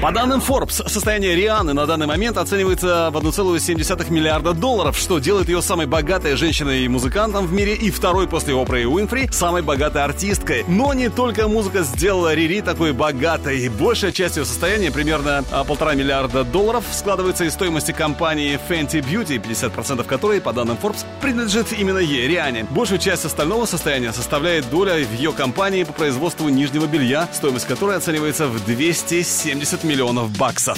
По 0.01 0.11
данным 0.11 0.39
Forbes, 0.39 0.89
состояние 0.89 1.35
Рианы 1.35 1.73
на 1.73 1.85
данный 1.85 2.07
момент 2.07 2.37
оценивается 2.37 3.11
в 3.11 3.17
1,7 3.17 4.09
миллиарда 4.11 4.53
долларов, 4.53 4.97
что 4.97 5.19
делает 5.19 5.49
ее 5.49 5.61
самой 5.61 5.87
богатой 5.87 6.35
женщиной 6.35 6.85
и 6.85 6.87
музыкантом 6.87 7.28
в 7.31 7.53
мире 7.53 7.75
и 7.75 7.91
второй 7.91 8.27
после 8.27 8.53
Опры 8.53 8.81
и 8.81 8.85
Уинфри 8.85 9.29
самой 9.31 9.61
богатой 9.61 10.03
артисткой. 10.03 10.65
Но 10.67 10.93
не 10.93 11.09
только 11.09 11.47
музыка 11.47 11.83
сделала 11.83 12.33
Рири 12.33 12.61
такой 12.61 12.91
богатой. 12.91 13.69
Большая 13.69 14.11
часть 14.11 14.37
ее 14.37 14.45
состояния, 14.45 14.91
примерно 14.91 15.43
а, 15.51 15.63
полтора 15.63 15.93
миллиарда 15.93 16.43
долларов, 16.43 16.83
складывается 16.91 17.45
из 17.45 17.53
стоимости 17.53 17.91
компании 17.91 18.59
Fenty 18.67 19.01
Beauty, 19.01 19.41
50% 19.41 20.03
которой, 20.03 20.41
по 20.41 20.51
данным 20.53 20.77
Forbes, 20.81 21.05
принадлежит 21.21 21.71
именно 21.71 21.99
ей, 21.99 22.27
Риане. 22.27 22.65
Большую 22.71 22.99
часть 22.99 23.25
остального 23.25 23.65
состояния 23.65 24.11
составляет 24.11 24.69
доля 24.69 24.95
в 25.05 25.13
ее 25.13 25.31
компании 25.31 25.83
по 25.83 25.93
производству 25.93 26.49
нижнего 26.49 26.87
белья, 26.87 27.29
стоимость 27.31 27.67
которой 27.67 27.97
оценивается 27.97 28.47
в 28.47 28.65
270 28.65 29.83
миллионов 29.83 30.35
баксов. 30.37 30.77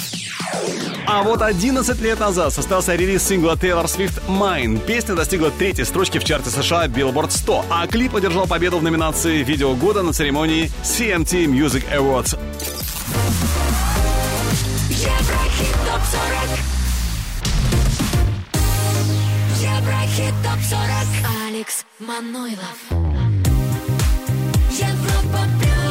А 1.06 1.22
вот 1.22 1.42
11 1.42 2.00
лет 2.00 2.20
назад 2.20 2.52
состоялся 2.52 2.94
релиз 2.94 3.26
сингла 3.26 3.54
Taylor 3.54 3.84
Swift 3.84 4.22
«Mine». 4.28 4.78
Песня 4.86 5.14
достигла 5.14 5.50
третьей 5.50 5.84
строчки 5.84 6.18
в 6.18 6.24
чарте 6.24 6.41
США 6.50 6.86
Billboard 6.86 7.30
100, 7.30 7.64
а 7.70 7.86
клип 7.86 8.16
одержал 8.16 8.46
победу 8.46 8.78
в 8.78 8.82
номинации 8.82 9.42
«Видео 9.42 9.74
года» 9.74 10.02
на 10.02 10.12
церемонии 10.12 10.70
CMT 10.82 11.46
Music 11.46 11.84
Awards. 11.92 12.38
Еврохит 14.88 15.74
ТОП-40 15.86 16.60
Еврохит 19.60 20.34
ТОП-40 20.42 21.48
Алекс 21.48 21.84
Манойлов 21.98 22.78
Европа 24.70 25.40
Плюс 25.60 25.82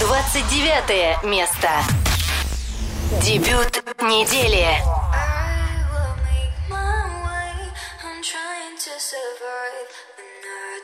29 0.00 1.24
место. 1.24 1.68
Дебют 3.22 3.82
недели. 4.02 4.99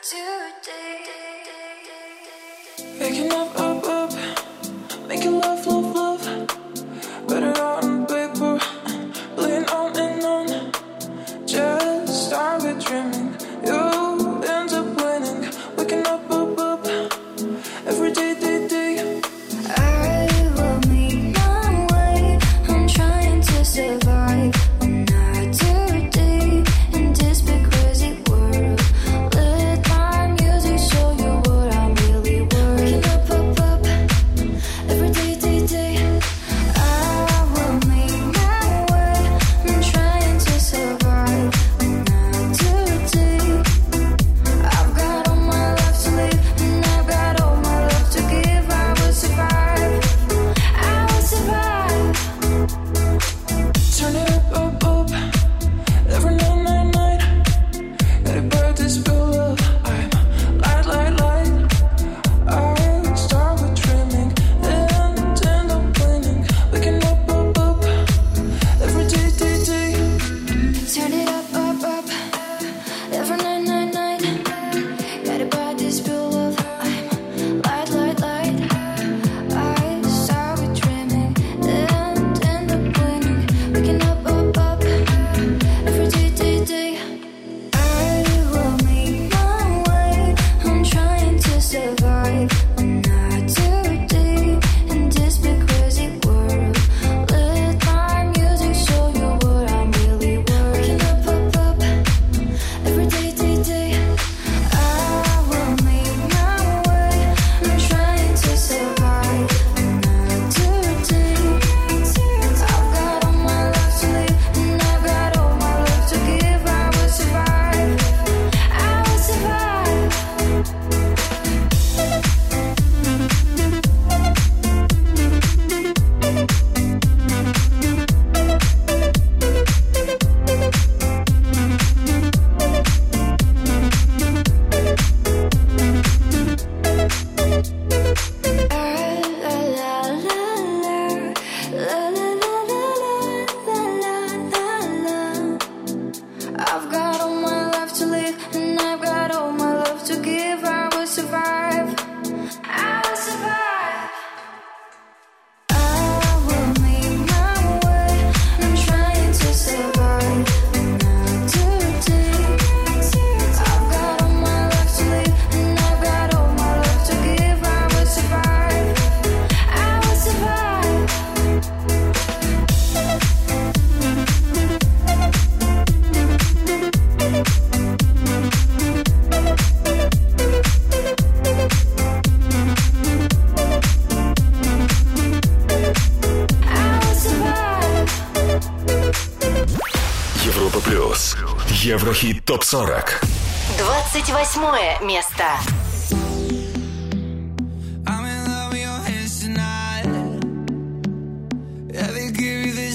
today. 0.09 0.96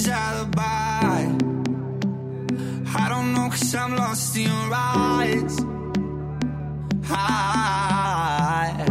Alibi. 0.07 0.61
I 2.97 3.09
don't 3.09 3.33
know, 3.33 3.49
cause 3.49 3.75
I'm 3.75 3.95
lost 3.95 4.35
in 4.35 4.43
your 4.43 4.73
eyes. 4.73 5.59
I 7.09 8.85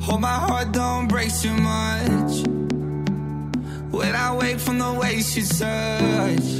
hope 0.00 0.20
my 0.20 0.38
heart 0.46 0.72
don't 0.72 1.08
break 1.08 1.30
too 1.34 1.54
much. 1.54 2.46
When 3.90 4.14
I 4.14 4.34
wake 4.36 4.58
from 4.58 4.78
the 4.78 4.92
way 4.94 5.20
she 5.20 5.42
touch, 5.42 6.57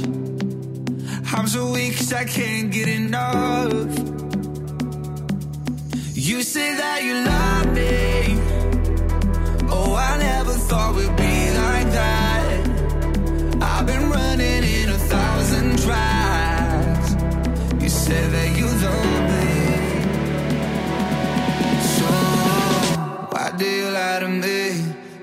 I'm 1.31 1.47
so 1.47 1.71
weak 1.71 1.95
'cause 1.95 2.11
I 2.11 2.25
can't 2.25 2.71
get 2.71 2.87
enough. 2.87 3.91
You 6.15 6.41
say 6.43 6.69
that 6.81 7.03
you 7.07 7.15
love 7.31 7.67
me. 7.79 8.39
Oh, 9.69 9.93
I 10.09 10.17
never 10.17 10.53
thought 10.67 10.95
we'd 10.95 11.15
be 11.15 11.37
like 11.63 11.89
that. 11.99 12.59
I've 13.61 13.85
been 13.85 14.09
running 14.09 14.63
in 14.77 14.89
a 14.89 15.01
thousand 15.13 15.69
tracks. 15.85 17.09
You 17.83 17.89
said 17.89 18.27
that 18.35 18.49
you 18.59 18.67
love 18.85 19.21
me. 19.31 19.51
So, 21.95 22.09
why 23.33 23.47
do 23.61 23.67
you 23.79 23.87
lie 23.97 24.19
to 24.23 24.29
me? 24.43 24.61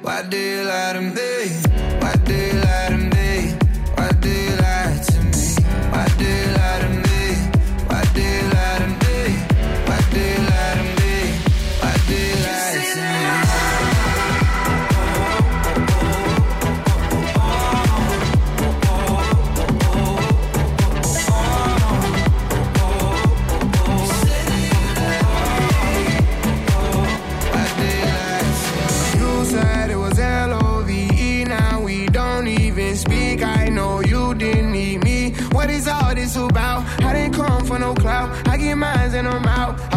Why 0.02 0.22
do 0.22 0.38
you 0.38 0.62
lie 0.72 0.92
to 0.98 1.02
me? 1.16 1.25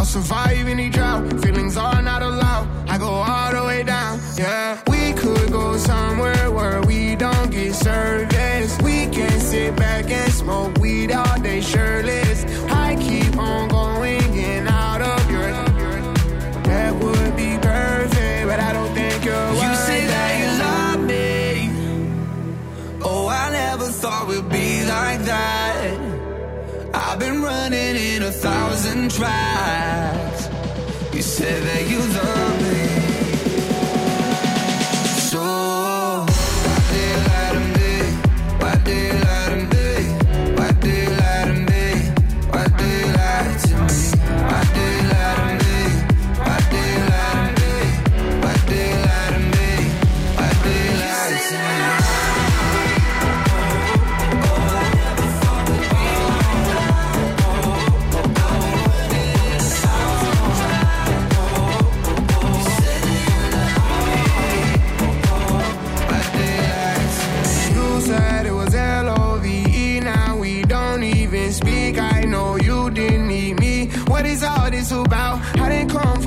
Survive 0.10 0.68
any 0.68 0.90
drought. 0.90 1.40
Feelings 1.42 1.78
are 1.78 2.02
not 2.02 2.24
allowed. 2.24 2.68
I 2.90 2.98
go 2.98 3.12
all 3.12 3.52
the 3.52 3.64
way 3.64 3.84
down. 3.84 4.20
Yeah, 4.36 4.82
we 4.88 5.14
could 5.14 5.52
go 5.52 5.78
somewhere 5.78 6.50
where 6.50 6.82
we 6.82 7.16
don't 7.16 7.52
get 7.52 7.76
service. 7.76 8.76
We 8.82 9.06
can 9.08 9.40
sit 9.40 9.76
back 9.76 10.10
and 10.10 10.34
smoke 10.34 10.76
weed 10.80 11.12
all 11.12 11.40
day 11.40 11.62
shirtless. 11.62 12.29
Running 27.70 27.96
in 27.96 28.24
a 28.24 28.32
thousand 28.32 29.12
tracks. 29.12 30.50
You 31.14 31.22
said 31.22 31.62
that 31.64 31.90
you 31.90 32.00
love 32.00 32.39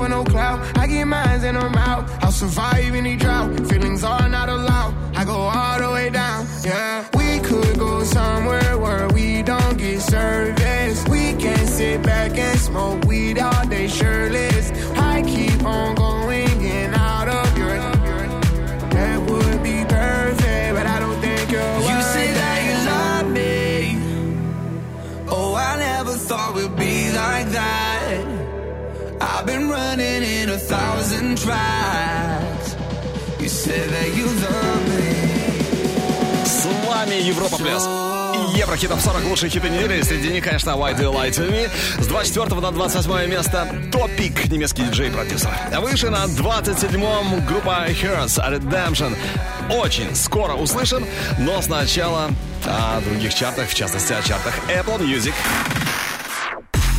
for 0.03 0.09
no 0.09 0.23
clout. 0.23 0.59
I 0.77 0.87
get 0.87 1.05
mines 1.05 1.43
and 1.43 1.57
I'm 1.57 1.75
out. 1.75 2.03
I'll 2.21 2.31
survive 2.31 2.93
any 2.93 3.15
drought. 3.15 3.49
Feelings 3.69 4.03
are 4.03 4.27
not 4.27 4.49
allowed. 4.49 4.93
I 5.15 5.23
go 5.23 5.37
all 5.57 5.79
the 5.79 5.89
way 5.91 6.09
down. 6.09 6.45
Yeah, 6.63 7.05
we 7.15 7.39
could 7.39 7.77
go 7.79 8.03
somewhere 8.03 8.77
where 8.77 9.07
we 9.09 9.43
don't 9.43 9.77
get 9.77 10.01
service. 10.01 11.07
We 11.07 11.33
can 11.43 11.65
sit 11.67 12.03
back 12.03 12.37
and 12.37 12.59
smoke 12.59 13.05
weed 13.05 13.39
all 13.39 13.65
day 13.67 13.87
shirtless. 13.87 14.71
I 15.11 15.21
keep 15.21 15.63
on 15.63 15.95
going 15.95 16.22
running 29.73 30.23
in 30.23 30.49
a 30.49 30.57
thousand 30.57 31.37
tracks. 31.37 32.75
You 33.39 33.49
said 33.49 33.89
that 33.89 34.09
you 34.17 34.25
love 34.45 34.83
me. 34.89 36.45
С 36.45 36.65
вами 36.87 37.15
Европа 37.15 37.57
Плюс. 37.57 37.83
Еврохит 38.55 38.89
Топ 38.89 38.99
40 38.99 39.25
лучшие 39.25 39.49
хиты 39.49 39.69
недели. 39.69 40.01
Среди 40.03 40.29
них, 40.29 40.43
конечно, 40.43 40.71
Why 40.71 40.95
Do 40.95 41.03
You 41.03 41.13
Lie 41.13 41.31
To 41.31 41.49
Me. 41.51 41.69
С 41.99 42.07
24 42.07 42.61
на 42.61 42.71
28 42.71 43.29
место 43.29 43.67
Топик, 43.91 44.45
немецкий 44.49 44.83
диджей-продюсер. 44.83 45.49
А 45.73 45.81
Выше 45.81 46.09
на 46.09 46.25
27-м 46.25 47.45
группа 47.45 47.87
Hearts 47.89 48.37
Redemption. 48.37 49.15
Очень 49.71 50.15
скоро 50.15 50.53
услышим, 50.53 51.05
но 51.39 51.61
сначала 51.61 52.29
о 52.65 53.01
других 53.01 53.33
чартах, 53.33 53.69
в 53.69 53.73
частности, 53.73 54.13
о 54.13 54.21
чартах 54.21 54.53
Apple 54.69 54.99
Music. 54.99 55.33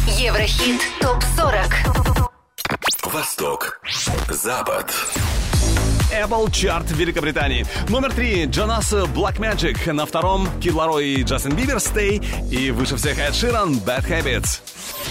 Еврохит 0.07 0.81
ТОП-40. 1.01 2.24
Восток. 3.15 3.79
Запад. 4.29 4.93
Apple 6.11 6.51
Chart 6.51 6.85
Великобритании. 6.95 7.65
Номер 7.89 8.13
три 8.13 8.45
Джонас 8.47 8.93
Black 8.93 9.39
Magic. 9.39 9.93
На 9.93 10.05
втором 10.05 10.49
Кид 10.61 10.75
Ларой 10.75 11.07
и 11.07 11.23
Джастин 11.23 11.55
Бибер 11.55 11.77
Stay. 11.77 12.21
И 12.51 12.73
выше 12.73 12.97
всех 12.97 13.17
Эд 13.21 13.37
Ширан 13.37 13.75
Bad 13.75 14.09
Habits. 14.09 14.59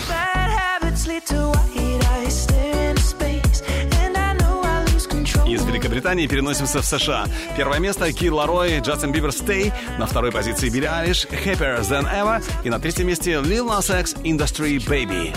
Bad 0.10 0.50
habits 0.52 1.08
lead 1.08 1.26
to 1.28 1.54
white 1.54 2.06
eyes 2.18 2.44
stare 2.44 2.92
into 2.92 3.02
space, 3.02 3.64
and 4.04 4.18
I 4.18 4.34
know 4.34 4.62
I 4.62 4.84
lose 4.92 5.08
control. 5.08 5.48
Из 5.48 5.64
Великобритании 5.64 6.28
переносимся 6.28 6.82
в 6.82 6.86
США. 6.86 7.28
Первое 7.56 7.80
место 7.80 8.12
Кид 8.12 8.34
Ларой, 8.34 8.80
Джастин 8.82 9.14
Бибер 9.14 9.30
Stay. 9.30 9.72
На 9.98 10.08
второй 10.08 10.34
позиции 10.34 10.68
Билли 10.68 10.88
Айлиш 10.88 11.26
Happier 11.28 11.80
Than 11.80 12.04
Ever. 12.14 12.44
И 12.66 12.70
на 12.70 12.82
третьем 12.82 13.08
месте 13.08 13.36
Lil 13.36 13.66
Nas 13.66 13.98
X 13.98 14.16
Industry 14.26 14.86
Baby. 14.86 15.34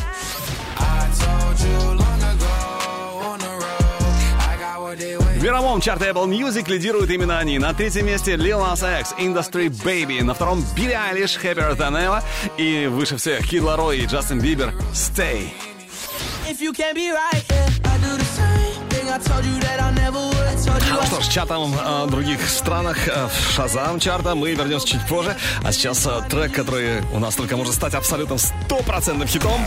I 0.78 1.08
told 1.14 1.60
you 1.60 1.85
В 4.86 5.42
мировом 5.42 5.80
чарте 5.80 6.10
Apple 6.10 6.28
Music 6.28 6.70
лидируют 6.70 7.10
именно 7.10 7.40
они. 7.40 7.58
На 7.58 7.74
третьем 7.74 8.06
месте 8.06 8.34
Lil 8.34 8.60
Nas 8.60 9.00
X, 9.00 9.14
Industry 9.18 9.68
Baby. 9.68 10.22
На 10.22 10.32
втором 10.32 10.64
Билли 10.76 10.92
Айлиш, 10.92 11.38
Happier 11.42 11.76
Than 11.76 11.92
Ever. 11.92 12.22
И 12.56 12.86
выше 12.86 13.16
всех 13.16 13.48
Кид 13.48 13.62
Ларой 13.62 13.98
и 13.98 14.06
Джастин 14.06 14.40
Бибер 14.40 14.72
Stay. 14.92 15.50
If 16.48 16.60
you 16.60 16.72
can't 16.72 16.94
be 16.94 17.10
right, 17.10 17.44
yeah, 17.50 17.85
Ну 20.88 21.06
что 21.06 21.20
ж, 21.20 21.28
чатом 21.28 21.74
э, 21.74 22.06
других 22.10 22.46
странах 22.48 23.08
э, 23.08 23.28
в 23.28 23.52
Шазам 23.52 23.98
чарта 23.98 24.34
мы 24.34 24.54
вернемся 24.54 24.86
чуть 24.88 25.06
позже. 25.06 25.34
А 25.64 25.72
сейчас 25.72 26.06
э, 26.06 26.22
трек, 26.28 26.52
который 26.52 27.00
у 27.12 27.18
нас 27.18 27.34
только 27.34 27.56
может 27.56 27.74
стать 27.74 27.94
абсолютным 27.94 28.38
стопроцентным 28.38 29.26
хитом. 29.26 29.60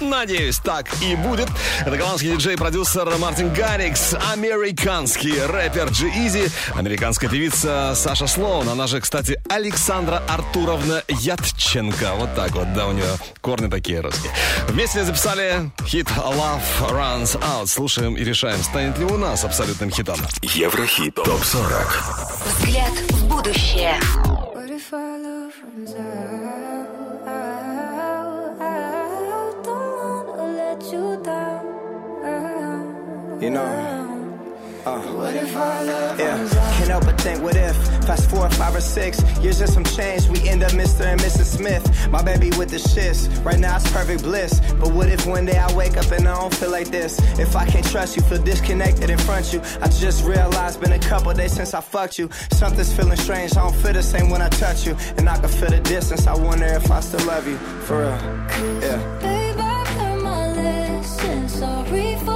Надеюсь, 0.00 0.58
так 0.58 0.86
и 1.02 1.16
будет. 1.16 1.48
Это 1.80 1.96
голландский 1.96 2.30
диджей-продюсер 2.32 3.16
Мартин 3.18 3.52
Гаррикс, 3.52 4.14
американский 4.32 5.34
рэпер 5.40 5.88
Джи 5.90 6.08
Изи, 6.08 6.48
американская 6.74 7.30
певица 7.30 7.94
Саша 7.96 8.26
Слоун, 8.26 8.68
она 8.68 8.86
же, 8.86 9.00
кстати, 9.00 9.40
Александра 9.48 10.22
Артуровна 10.28 11.02
Ятченко. 11.08 12.14
Вот 12.16 12.34
так 12.34 12.52
вот, 12.52 12.72
да, 12.72 12.86
у 12.86 12.92
нее 12.92 13.04
корни 13.40 13.68
такие 13.68 14.00
русские. 14.00 14.32
Вместе 14.68 15.04
записали 15.04 15.70
хит 15.86 16.08
Love 16.08 16.62
Runs 16.90 17.38
Out. 17.40 17.66
Слушаем 17.66 18.16
и 18.16 18.24
решаем, 18.24 18.62
станет 18.62 18.91
ли 18.98 19.04
у 19.04 19.16
нас 19.16 19.44
абсолютным 19.44 19.90
хитом. 19.90 20.18
Еврохит 20.42 21.14
ТОП-40 21.14 22.58
Взгляд 22.58 22.92
в 23.10 23.28
будущее. 23.28 23.98
You 33.40 33.50
know. 33.50 34.01
Uh, 34.84 34.98
What 35.14 35.36
if 35.36 35.54
our 35.56 35.84
love 35.84 36.18
yeah, 36.18 36.36
can't 36.76 36.88
help 36.88 37.04
but 37.04 37.20
think, 37.20 37.40
what 37.40 37.54
if? 37.54 37.76
Fast 38.04 38.28
forward 38.28 38.52
five 38.54 38.74
or 38.74 38.80
six 38.80 39.22
years 39.38 39.60
and 39.60 39.70
some 39.70 39.84
change, 39.84 40.26
we 40.26 40.48
end 40.48 40.64
up 40.64 40.72
Mr. 40.72 41.04
and 41.04 41.20
Mrs. 41.20 41.44
Smith. 41.56 41.84
My 42.10 42.20
baby 42.20 42.50
with 42.58 42.70
the 42.70 42.78
shits, 42.78 43.28
right 43.44 43.60
now 43.60 43.76
it's 43.76 43.88
perfect 43.92 44.24
bliss. 44.24 44.58
But 44.80 44.92
what 44.92 45.08
if 45.08 45.24
one 45.24 45.44
day 45.46 45.56
I 45.56 45.72
wake 45.74 45.96
up 45.96 46.10
and 46.10 46.26
I 46.26 46.34
don't 46.40 46.52
feel 46.52 46.70
like 46.70 46.88
this? 46.88 47.20
If 47.38 47.54
I 47.54 47.64
can't 47.64 47.86
trust 47.86 48.16
you, 48.16 48.22
feel 48.22 48.42
disconnected 48.42 49.08
in 49.08 49.18
front 49.18 49.46
of 49.46 49.54
you. 49.54 49.60
I 49.80 49.86
just 49.88 50.24
realized, 50.24 50.80
been 50.80 50.92
a 50.92 50.98
couple 50.98 51.32
days 51.32 51.52
since 51.52 51.74
I 51.74 51.80
fucked 51.80 52.18
you. 52.18 52.28
Something's 52.50 52.92
feeling 52.92 53.16
strange, 53.18 53.52
I 53.56 53.62
don't 53.62 53.76
feel 53.76 53.92
the 53.92 54.02
same 54.02 54.30
when 54.30 54.42
I 54.42 54.48
touch 54.48 54.84
you. 54.84 54.96
And 55.16 55.28
I 55.28 55.38
can 55.38 55.48
feel 55.48 55.70
the 55.70 55.78
distance, 55.80 56.26
I 56.26 56.34
wonder 56.34 56.66
if 56.66 56.90
I 56.90 56.98
still 57.00 57.24
love 57.26 57.46
you. 57.46 57.56
For 57.86 57.98
real, 58.00 58.10
yeah. 58.82 58.98
Babe, 59.20 59.56
I've 59.60 59.96
learned 59.96 60.22
my 60.22 60.52
lesson. 60.54 61.48
Sorry 61.48 62.16
for 62.24 62.31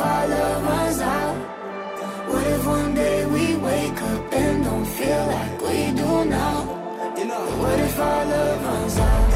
if 0.00 0.06
our 0.06 0.28
love 0.28 0.64
runs 0.64 1.00
out? 1.00 1.36
What 2.28 2.46
if 2.46 2.66
one 2.66 2.94
day 2.94 3.26
we 3.26 3.54
wake 3.56 4.02
up 4.02 4.32
and 4.32 4.64
don't 4.64 4.86
feel 4.86 5.26
like 5.26 5.60
we 5.60 5.92
do 5.92 6.24
now? 6.24 6.56
What 7.60 7.78
if 7.80 7.98
our 7.98 8.24
love 8.24 8.64
runs 8.64 8.98
out? 8.98 9.30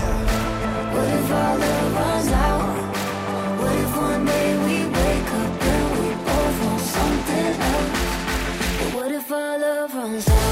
What 0.94 1.08
if 1.18 1.30
our 1.32 1.58
love 1.58 1.94
runs 2.00 2.28
out? 2.46 3.60
What 3.60 3.76
if 3.84 3.96
one 3.96 4.24
day 4.24 4.48
we 4.64 4.76
wake 4.98 5.32
up 5.42 5.62
and 5.72 5.86
we 5.98 6.08
both 6.28 6.56
want 6.64 6.80
something 6.96 7.52
else? 7.72 7.90
But 8.78 8.90
what 8.96 9.12
if 9.12 9.32
our 9.32 9.58
love 9.58 9.94
runs 9.94 10.28
out? 10.28 10.43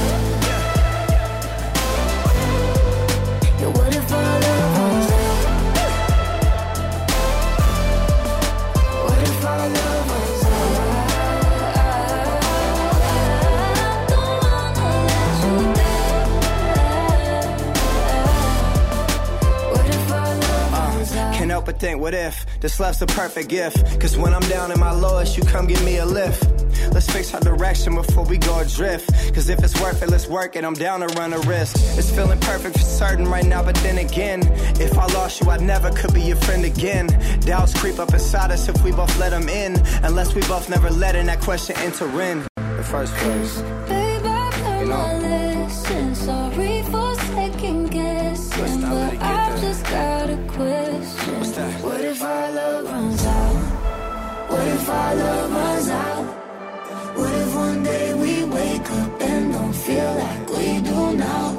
Think, 21.83 22.01
what 22.01 22.15
if 22.15 22.47
this 22.61 22.79
love's 22.79 23.03
a 23.03 23.07
perfect 23.07 23.49
gift? 23.49 24.01
Cause 24.01 24.17
when 24.17 24.33
I'm 24.33 24.49
down 24.49 24.71
in 24.71 24.79
my 24.79 24.93
lowest, 24.93 25.37
you 25.37 25.43
come 25.43 25.67
give 25.67 25.85
me 25.85 25.97
a 25.97 26.07
lift. 26.07 26.45
Let's 26.93 27.11
fix 27.11 27.35
our 27.35 27.41
direction 27.41 27.97
before 27.97 28.25
we 28.25 28.39
go 28.39 28.61
adrift. 28.61 29.09
Cause 29.35 29.49
if 29.49 29.59
it's 29.65 29.79
worth 29.81 30.01
it, 30.01 30.09
let's 30.09 30.29
work 30.29 30.55
it. 30.55 30.65
I'm 30.65 30.75
down 30.75 31.01
to 31.01 31.09
run 31.19 31.33
a 31.33 31.41
risk. 31.41 31.75
It's 31.99 32.09
feeling 32.09 32.39
perfect 32.39 32.79
for 32.79 32.85
certain 32.85 33.27
right 33.27 33.45
now, 33.45 33.65
but 33.65 33.75
then 33.87 33.99
again, 33.99 34.43
if 34.87 34.97
I 34.97 35.07
lost 35.07 35.41
you, 35.41 35.51
I 35.51 35.57
never 35.57 35.91
could 35.91 36.15
be 36.15 36.23
your 36.23 36.37
friend 36.37 36.65
again. 36.65 37.09
Doubts 37.41 37.77
creep 37.77 37.99
up 37.99 38.13
inside 38.15 38.53
us 38.53 38.69
if 38.69 38.81
we 38.85 38.93
both 38.93 39.19
let 39.19 39.31
them 39.31 39.49
in. 39.49 39.75
Unless 40.05 40.37
we 40.37 40.43
both 40.43 40.71
never 40.71 40.89
let 40.89 41.17
in 41.17 41.27
that 41.27 41.41
question 41.41 41.75
enter 41.79 42.07
in. 42.23 42.47
The 42.55 42.87
first 42.95 43.13
place. 43.15 43.61
Babe, 43.89 44.23
I've 44.25 44.63
learned 44.63 44.89
my 44.89 45.19
lesson. 45.19 46.15
Sorry 46.15 46.83
for 46.83 47.15
second 47.35 47.91
guessing, 47.91 48.81
but 48.83 49.17
I've 49.21 49.61
just 49.61 49.83
got 49.83 50.31
a 50.31 50.37
question. 50.47 51.22
If 52.13 52.23
our 52.23 52.53
love 52.53 52.85
runs 52.85 53.25
out? 53.25 54.51
What 54.51 54.69
if 54.69 54.87
our 54.87 55.15
love 55.15 55.51
runs 55.51 55.89
out? 55.89 56.25
What 57.17 57.33
if 57.33 57.55
one 57.55 57.83
day 57.83 58.13
we 58.13 58.45
wake 58.45 58.91
up 59.01 59.23
and 59.23 59.53
don't 59.55 59.73
feel 59.73 60.15
like 60.25 60.49
we 60.51 60.81
do 60.83 61.17
now? 61.17 61.53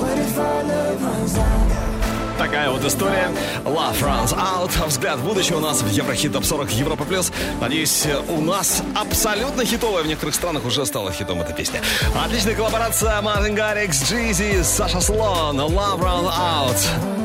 What 0.00 0.18
if 0.18 0.36
our 0.36 0.64
love 0.64 1.02
runs 1.04 1.38
out? 1.38 2.01
Такая 2.38 2.70
вот 2.70 2.84
история. 2.84 3.30
Love 3.64 4.00
Runs 4.00 4.34
Out. 4.34 4.86
Взгляд 4.86 5.18
в 5.18 5.24
будущее 5.24 5.56
у 5.56 5.60
нас 5.60 5.82
в 5.82 5.88
Еврохит 5.88 6.32
Топ 6.32 6.44
40 6.44 6.70
Европа 6.72 7.04
Плюс. 7.04 7.32
Надеюсь, 7.60 8.06
у 8.28 8.40
нас 8.40 8.82
абсолютно 8.94 9.64
хитовая. 9.64 10.02
В 10.02 10.06
некоторых 10.06 10.34
странах 10.34 10.64
уже 10.64 10.84
стала 10.86 11.12
хитом 11.12 11.40
эта 11.40 11.52
песня. 11.52 11.80
Отличная 12.24 12.54
коллаборация 12.54 13.20
Мартин 13.22 13.54
Гаррикс, 13.54 14.10
Джизи, 14.10 14.62
Саша 14.62 15.00
Слон, 15.00 15.60
Love 15.60 16.00
Run 16.00 16.30
Out. 16.30 16.78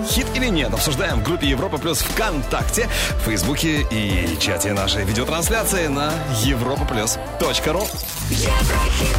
Хит 0.09 0.27
или 0.35 0.47
нет, 0.47 0.73
обсуждаем 0.73 1.19
в 1.19 1.23
группе 1.23 1.47
Европа 1.47 1.77
Плюс 1.77 1.99
ВКонтакте, 1.99 2.87
в 3.21 3.25
Фейсбуке 3.25 3.85
и 3.91 4.37
чате 4.39 4.73
нашей 4.73 5.03
видеотрансляции 5.03 5.87
на 5.87 6.13
europaplus.ru. 6.43 7.87
Еврохит 8.29 9.17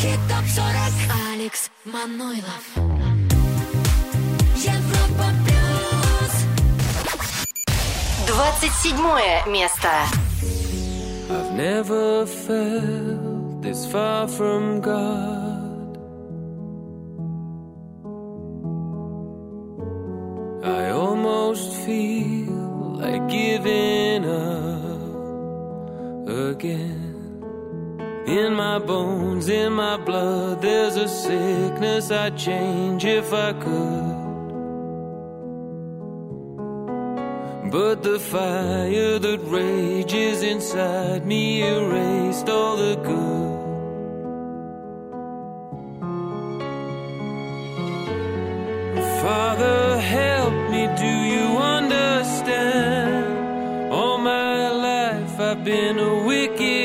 ТОП-40 0.00 0.02
Еврохит 0.02 0.20
ТОП-40 0.28 0.62
Алекс 1.34 1.70
Манойлов 1.84 2.64
Европа 4.56 5.26
Плюс 5.44 6.34
27 8.26 9.46
место. 9.46 9.88
I've 11.28 11.52
never 11.54 12.24
felt 12.24 13.60
this 13.62 13.84
far 13.86 14.26
from 14.26 14.80
God. 14.80 15.98
I 20.64 20.90
almost 20.92 21.74
feel 21.84 22.96
like 22.96 23.28
giving 23.28 24.24
up 24.24 25.08
again. 26.26 27.09
In 28.30 28.54
my 28.54 28.78
bones, 28.78 29.48
in 29.48 29.72
my 29.72 29.96
blood, 29.96 30.62
there's 30.62 30.94
a 30.94 31.08
sickness 31.08 32.12
I'd 32.12 32.38
change 32.38 33.04
if 33.04 33.32
I 33.32 33.52
could. 33.54 34.18
But 37.72 38.04
the 38.04 38.20
fire 38.20 39.18
that 39.18 39.40
rages 39.42 40.44
inside 40.44 41.26
me 41.26 41.62
erased 41.62 42.48
all 42.48 42.76
the 42.76 42.94
good. 42.94 43.50
Father, 49.22 49.98
help 49.98 50.54
me, 50.70 50.86
do 51.04 51.14
you 51.34 51.58
understand? 51.58 53.24
All 53.92 54.18
my 54.18 54.70
life 54.70 55.40
I've 55.40 55.64
been 55.64 55.98
a 55.98 56.22
wicked 56.24 56.79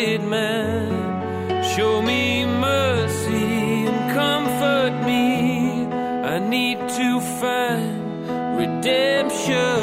find 7.46 8.58
redemption. 8.58 9.75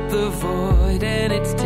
Up 0.00 0.10
the 0.10 0.30
void 0.30 1.02
and 1.02 1.32
it's 1.32 1.59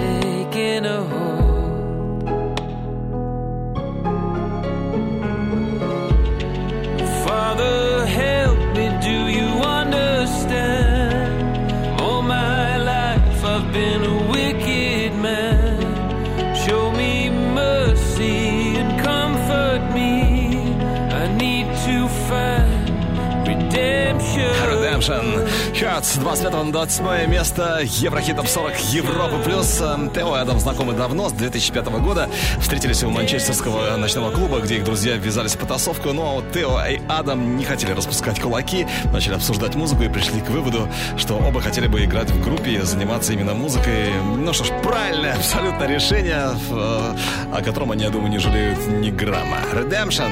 25 26.24 26.52
на 26.64 26.72
27 26.72 27.30
место 27.30 27.80
Еврохит 27.82 28.36
Топ 28.36 28.48
40 28.48 28.78
Европа 28.94 29.36
плюс. 29.44 29.78
Эм, 29.82 30.08
Тео 30.10 30.34
и 30.36 30.40
Адам 30.40 30.58
знакомы 30.58 30.94
давно, 30.94 31.28
с 31.28 31.32
2005 31.32 31.86
года. 32.00 32.30
Встретились 32.60 33.02
у 33.02 33.10
манчестерского 33.10 33.94
ночного 33.98 34.30
клуба, 34.30 34.60
где 34.60 34.76
их 34.76 34.84
друзья 34.84 35.16
ввязались 35.16 35.54
в 35.54 35.58
потасовку. 35.58 36.14
Ну 36.14 36.38
а 36.38 36.52
Тео 36.52 36.80
и 36.88 36.98
Адам 37.10 37.58
не 37.58 37.64
хотели 37.66 37.92
распускать 37.92 38.40
кулаки, 38.40 38.86
начали 39.12 39.34
обсуждать 39.34 39.74
музыку 39.74 40.02
и 40.04 40.08
пришли 40.08 40.40
к 40.40 40.48
выводу, 40.48 40.88
что 41.18 41.34
оба 41.36 41.60
хотели 41.60 41.88
бы 41.88 42.02
играть 42.02 42.30
в 42.30 42.42
группе 42.42 42.80
заниматься 42.82 43.34
именно 43.34 43.52
музыкой. 43.52 44.10
Ну 44.38 44.50
что 44.54 44.64
ж, 44.64 44.68
правильное 44.82 45.34
абсолютно 45.34 45.84
решение, 45.84 46.48
в- 46.70 47.16
о 47.52 47.62
котором 47.62 47.90
они, 47.92 48.02
я 48.02 48.08
думаю, 48.10 48.30
не 48.30 48.38
жалеют 48.38 48.78
ни 48.88 49.10
грамма. 49.10 49.58
Redemption 49.74 50.30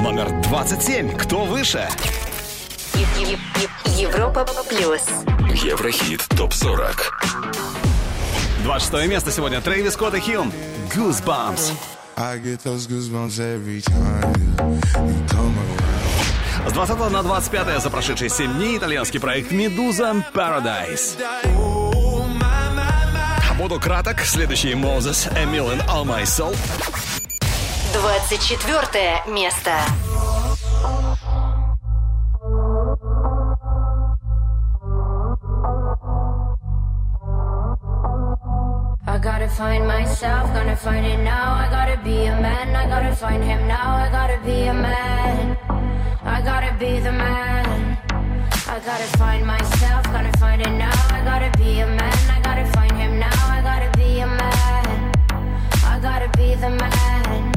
номер 0.00 0.30
27. 0.48 1.14
Кто 1.18 1.44
выше? 1.44 1.86
Европа 3.96 4.44
плюс. 4.68 5.02
Еврохит 5.62 6.22
ТОП-40. 6.36 6.96
26 8.62 9.08
место 9.08 9.30
сегодня. 9.32 9.60
Трэвис 9.60 9.94
Скотт 9.94 10.14
и 10.14 10.20
Хилм. 10.20 10.52
Goosebumps. 10.94 11.72
I 12.16 12.38
get 12.38 12.62
those 12.62 12.86
goosebumps 12.86 13.40
every 13.40 13.80
time 13.80 14.34
you, 14.36 14.74
you 15.06 15.26
come 15.28 15.54
around. 15.56 16.68
С 16.68 16.72
20 16.72 17.10
на 17.10 17.22
25 17.22 17.82
за 17.82 17.90
прошедшие 17.90 18.30
7 18.30 18.54
дней 18.54 18.78
итальянский 18.78 19.18
проект 19.18 19.50
«Медуза 19.50 20.24
Paradise». 20.32 21.18
Буду 23.58 23.78
краток. 23.78 24.20
Следующий 24.22 24.72
Moses, 24.72 25.32
Emil 25.36 25.70
and 25.70 25.86
All 25.86 26.04
My 26.04 26.22
Soul. 26.24 26.56
24 27.92 29.22
место. 29.28 29.72
Myself, 40.02 40.52
gonna 40.52 40.74
find 40.74 41.06
it 41.06 41.18
now. 41.18 41.54
I 41.54 41.68
gotta 41.70 41.96
be 42.02 42.26
a 42.26 42.34
man, 42.46 42.74
I 42.74 42.86
gotta 42.88 43.14
find 43.14 43.42
him 43.42 43.68
now. 43.68 43.88
I 44.04 44.08
gotta 44.10 44.38
be 44.44 44.66
a 44.66 44.74
man, 44.74 45.56
I 46.24 46.42
gotta 46.42 46.72
be 46.82 46.98
the 46.98 47.12
man. 47.12 47.98
I 48.74 48.76
gotta 48.88 49.08
find 49.18 49.46
myself, 49.46 50.02
gonna 50.14 50.32
find 50.42 50.60
it 50.60 50.74
now. 50.84 51.00
I 51.16 51.20
gotta 51.30 51.50
be 51.56 51.80
a 51.80 51.86
man, 51.86 52.20
I 52.36 52.40
gotta 52.48 52.66
find 52.76 52.94
him 53.02 53.12
now. 53.20 53.40
I 53.56 53.60
gotta 53.68 53.90
be 53.96 54.08
a 54.26 54.26
man, 54.26 55.12
I 55.92 55.94
gotta 56.06 56.28
be 56.36 56.48
the 56.64 56.70
man. 56.82 57.52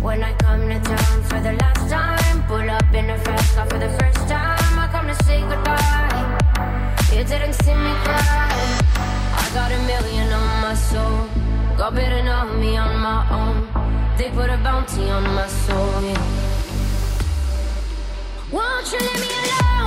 When 0.00 0.22
I 0.22 0.32
come 0.44 0.62
to 0.72 0.80
town 0.80 1.16
for 1.28 1.40
the 1.46 1.52
last 1.62 1.84
time, 1.90 2.36
pull 2.48 2.68
up 2.78 2.94
in 2.94 3.10
a 3.10 3.18
fast 3.18 3.54
car 3.54 3.66
for 3.66 3.78
the 3.78 3.90
first 3.98 4.22
time. 4.26 4.72
I 4.84 4.88
come 4.94 5.06
to 5.12 5.16
say 5.24 5.40
goodbye. 5.50 6.24
You 7.12 7.24
didn't 7.24 7.56
see 7.62 7.74
me 7.74 7.92
cry. 8.04 8.48
I 9.42 9.44
got 9.52 9.70
a 9.70 9.78
million 9.90 10.32
on 10.32 10.62
my 10.62 10.74
soul. 10.74 11.47
God 11.78 11.94
better 11.94 12.24
know 12.24 12.58
me 12.58 12.76
on 12.76 12.98
my 12.98 13.24
own. 13.30 14.18
They 14.18 14.30
put 14.30 14.50
a 14.50 14.56
bounty 14.56 15.08
on 15.10 15.22
my 15.22 15.46
soul. 15.46 16.02
Yeah. 16.02 16.18
Won't 18.50 18.90
you 18.90 18.98
leave 18.98 19.20
me 19.20 19.28
alone? 19.44 19.77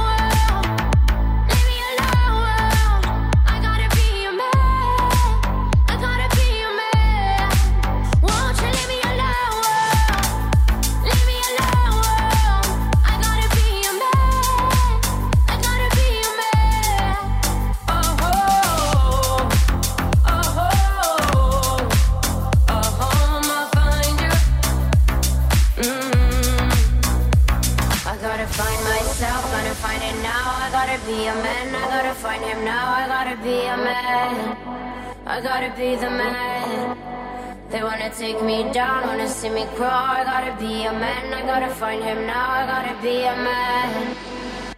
Me. 39.65 39.77
I 39.79 40.23
gotta 40.23 40.59
be 40.59 40.83
a 40.85 40.91
man, 40.91 41.33
I 41.33 41.41
gotta 41.45 41.73
find 41.73 42.03
him 42.03 42.25
now. 42.25 42.49
I 42.49 42.65
gotta 42.65 43.01
be 43.01 43.23
a 43.23 43.35
man, 43.35 44.15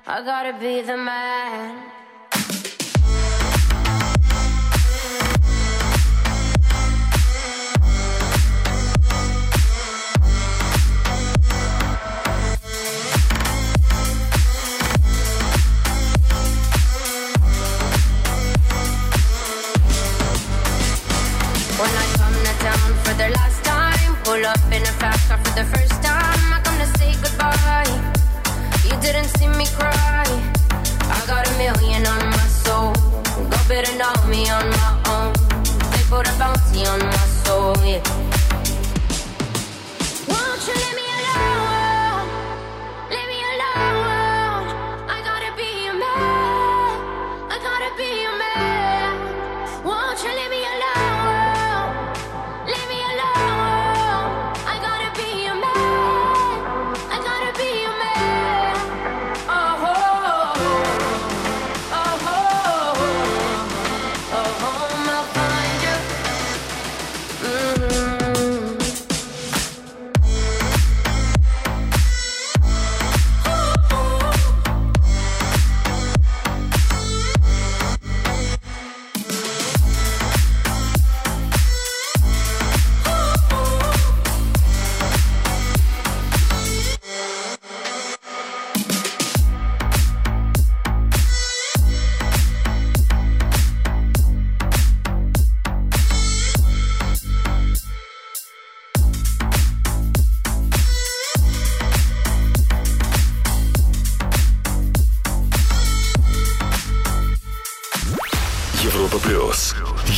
I 0.07 0.23
gotta 0.23 0.53
be 0.59 0.81
the 0.81 0.97
man. 0.97 1.82
The 25.55 25.63
first 25.65 26.01
time. 26.01 26.53
I 26.53 26.61
come 26.63 26.77
to 26.79 26.87
say 26.97 27.13
goodbye. 27.21 27.85
You 28.85 28.99
didn't 29.01 29.29
see 29.37 29.47
me 29.47 29.65
cry. 29.77 30.25
I 31.15 31.23
got 31.27 31.47
a 31.47 31.57
million 31.57 32.07
on 32.07 32.25
my 32.25 32.47
soul. 32.47 32.93
Me 34.29 34.49
on 34.49 34.69
my 34.69 35.01
own. 35.09 35.33
They 35.91 36.03
put 36.09 36.27
a 36.27 36.33
bounty 36.39 36.85
on 36.85 36.99
my 36.99 37.25
soul. 37.43 37.75
Yeah. 37.85 38.22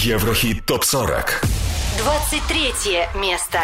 Еврохит 0.06 0.64
ТОП-40 0.68 1.26
23 1.98 3.08
место 3.16 3.58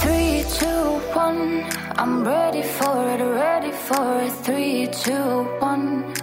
Three, 0.00 0.42
two, 0.58 1.00
one. 1.14 1.66
I'm 1.98 2.24
ready 2.24 2.62
for 2.62 2.96
it, 3.12 3.20
ready 3.22 3.72
for 3.72 4.22
it. 4.22 4.32
Three, 4.42 4.88
two, 4.88 5.46
one. 5.60 6.14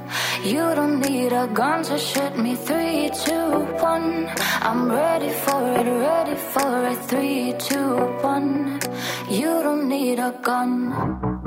You 0.43 0.73
don't 0.73 0.99
need 0.99 1.31
a 1.31 1.47
gun 1.53 1.83
to 1.83 1.99
shoot 1.99 2.35
me. 2.35 2.55
Three, 2.55 3.11
two, 3.23 3.67
one. 3.79 4.27
I'm 4.61 4.89
ready 4.91 5.29
for 5.29 5.61
it, 5.77 5.85
ready 5.85 6.35
for 6.35 6.87
it. 6.87 6.97
Three, 7.05 7.53
two, 7.59 7.95
one. 8.23 8.79
You 9.29 9.61
don't 9.61 9.87
need 9.87 10.17
a 10.17 10.33
gun. 10.41 11.38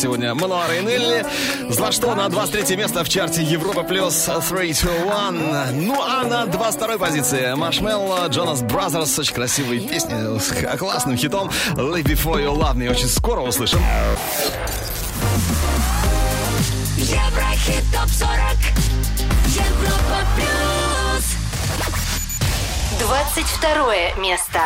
сегодня 0.00 0.34
Мануара 0.34 0.74
и 0.74 0.82
Нелли. 0.82 1.26
За 1.68 1.92
что 1.92 2.14
на 2.14 2.28
23 2.28 2.76
место 2.76 3.04
в 3.04 3.08
чарте 3.08 3.42
Европа 3.42 3.82
плюс 3.82 4.14
321. 4.24 5.86
Ну 5.86 6.02
а 6.02 6.24
на 6.24 6.46
22 6.46 6.98
позиции 6.98 7.54
Marshmello, 7.54 8.26
Jonas 8.28 8.62
Brothers. 8.62 9.18
Очень 9.18 9.34
красивые 9.34 9.80
песни 9.80 10.38
с 10.38 10.78
классным 10.78 11.16
хитом. 11.16 11.50
Leave 11.74 12.04
Before 12.04 12.42
You 12.42 12.56
Love 12.56 12.76
Me. 12.76 12.90
Очень 12.90 13.08
скоро 13.08 13.40
услышим. 13.42 13.80
Еврохит 16.96 17.84
ТОП-40 17.92 18.80
Европа 19.48 20.18
плюс 20.36 21.24
22 23.00 24.22
место. 24.22 24.60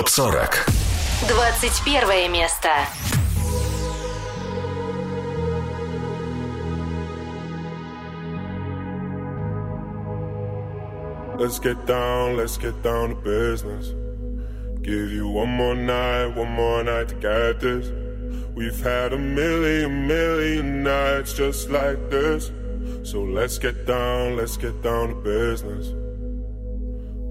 ТОП-40. 0.00 1.28
21 1.28 2.28
место. 2.30 2.68
Let's 11.38 11.58
get 11.58 11.86
down, 11.86 12.38
let's 12.38 12.56
get 12.56 12.82
down 12.82 13.10
to 13.10 13.14
business. 13.16 13.92
Give 14.80 15.12
you 15.12 15.28
one 15.28 15.50
more 15.50 15.74
night, 15.74 16.28
one 16.34 16.50
more 16.52 16.82
night 16.82 17.08
to 17.08 17.14
get 17.16 17.60
this. 17.60 17.92
We've 18.54 18.80
had 18.80 19.12
a 19.12 19.18
million, 19.18 20.06
million 20.06 20.82
nights 20.82 21.34
just 21.34 21.68
like 21.68 22.08
this. 22.08 22.50
So 23.02 23.22
let's 23.22 23.58
get 23.58 23.86
down, 23.86 24.36
let's 24.38 24.56
get 24.56 24.82
down 24.82 25.08
to 25.10 25.14
business. 25.16 25.92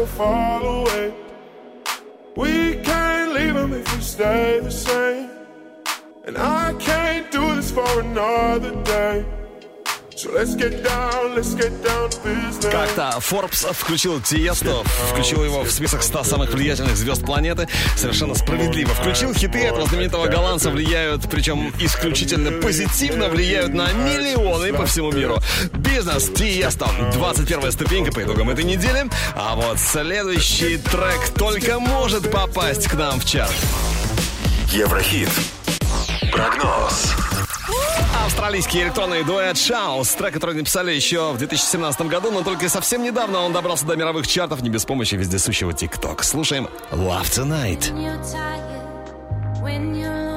Don't 0.00 0.08
fall 0.08 0.66
away. 0.80 1.12
We 2.34 2.76
can't 2.82 3.34
leave 3.34 3.54
them 3.54 3.74
if 3.74 3.94
we 3.94 4.00
stay 4.00 4.60
the 4.60 4.70
same. 4.70 5.28
And 6.24 6.38
I 6.38 6.72
can't 6.78 7.30
do 7.30 7.54
this 7.54 7.70
for 7.70 8.00
another 8.00 8.82
day. 8.82 9.39
Как-то 12.70 13.18
Forbes 13.20 13.72
включил 13.72 14.20
Тиесто, 14.20 14.82
включил 15.10 15.44
его 15.44 15.62
в 15.62 15.70
список 15.70 16.02
100 16.02 16.24
самых 16.24 16.52
влиятельных 16.52 16.96
звезд 16.96 17.24
планеты. 17.24 17.68
Совершенно 17.96 18.34
справедливо. 18.34 18.90
Включил 18.90 19.32
хиты 19.32 19.58
этого 19.60 19.86
знаменитого 19.86 20.26
голландца, 20.26 20.70
влияют, 20.70 21.28
причем 21.30 21.72
исключительно 21.78 22.60
позитивно 22.60 23.28
влияют 23.28 23.72
на 23.72 23.92
миллионы 23.92 24.72
по 24.74 24.84
всему 24.84 25.10
миру. 25.10 25.38
Бизнес 25.72 26.28
Тиесто. 26.30 26.88
21 27.14 27.72
ступенька 27.72 28.12
по 28.12 28.22
итогам 28.22 28.50
этой 28.50 28.64
недели. 28.64 29.08
А 29.34 29.56
вот 29.56 29.78
следующий 29.78 30.76
трек 30.78 31.30
только 31.36 31.80
может 31.80 32.30
попасть 32.30 32.88
к 32.88 32.94
нам 32.94 33.20
в 33.20 33.24
чарт. 33.24 33.54
Еврохит. 34.72 35.30
Прогноз. 36.30 37.29
Австралийский 38.24 38.82
электронный 38.82 39.24
дуэт 39.24 39.56
Шаус, 39.56 40.10
трек, 40.12 40.34
который 40.34 40.54
написали 40.54 40.92
еще 40.92 41.32
в 41.32 41.38
2017 41.38 42.02
году, 42.02 42.30
но 42.30 42.42
только 42.42 42.68
совсем 42.68 43.02
недавно 43.02 43.40
он 43.40 43.52
добрался 43.52 43.86
до 43.86 43.96
мировых 43.96 44.26
чартов 44.26 44.60
не 44.62 44.68
без 44.68 44.84
помощи 44.84 45.14
вездесущего 45.14 45.72
ТикТок. 45.72 46.22
Слушаем 46.22 46.68
Love 46.90 47.30
Tonight. 47.30 47.92
When 49.62 49.94
you're 49.94 50.29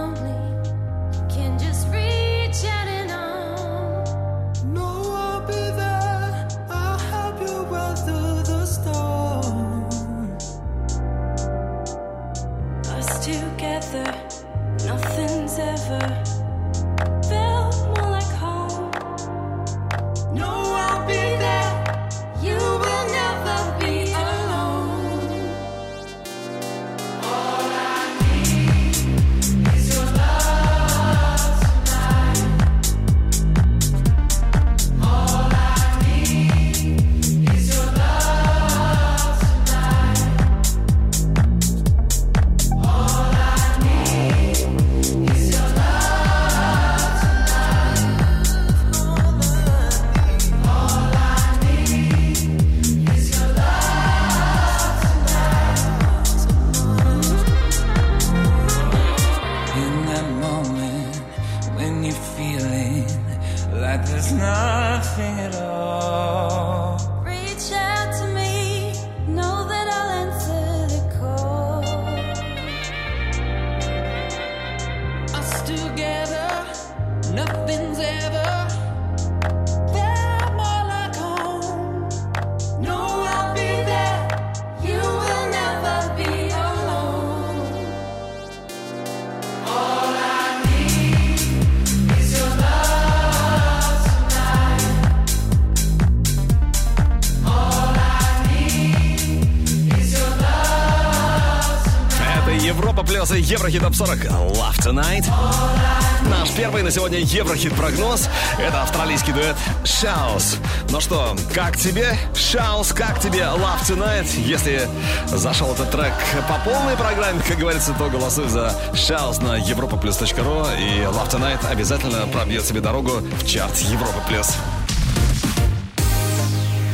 первый 107.23 107.53
на 107.53 107.63
сегодня 107.63 107.63
Еврохит 107.63 107.73
прогноз 107.73 108.29
Это 108.59 108.81
австралийский 108.81 109.33
дуэт 109.33 109.55
Шаус. 109.83 110.57
Ну 110.89 111.01
что, 111.01 111.35
как 111.53 111.77
тебе 111.77 112.17
Шаус, 112.35 112.93
как 112.93 113.19
тебе 113.19 113.41
Love 113.41 113.81
Tonight? 113.87 114.27
Если 114.45 114.87
зашел 115.27 115.73
этот 115.73 115.91
трек 115.91 116.13
по 116.47 116.57
полной 116.69 116.95
программе, 116.95 117.41
как 117.47 117.57
говорится, 117.57 117.93
то 117.93 118.09
голосуй 118.09 118.47
за 118.47 118.73
Шаус 118.93 119.39
на 119.39 119.59
europaplus.ru 119.59 120.67
и 120.79 121.03
Love 121.03 121.29
Tonight 121.29 121.65
обязательно 121.67 122.27
пробьет 122.27 122.65
себе 122.65 122.81
дорогу 122.81 123.11
в 123.11 123.45
чарт 123.45 123.77
Европа 123.79 124.21
плюс. 124.27 124.55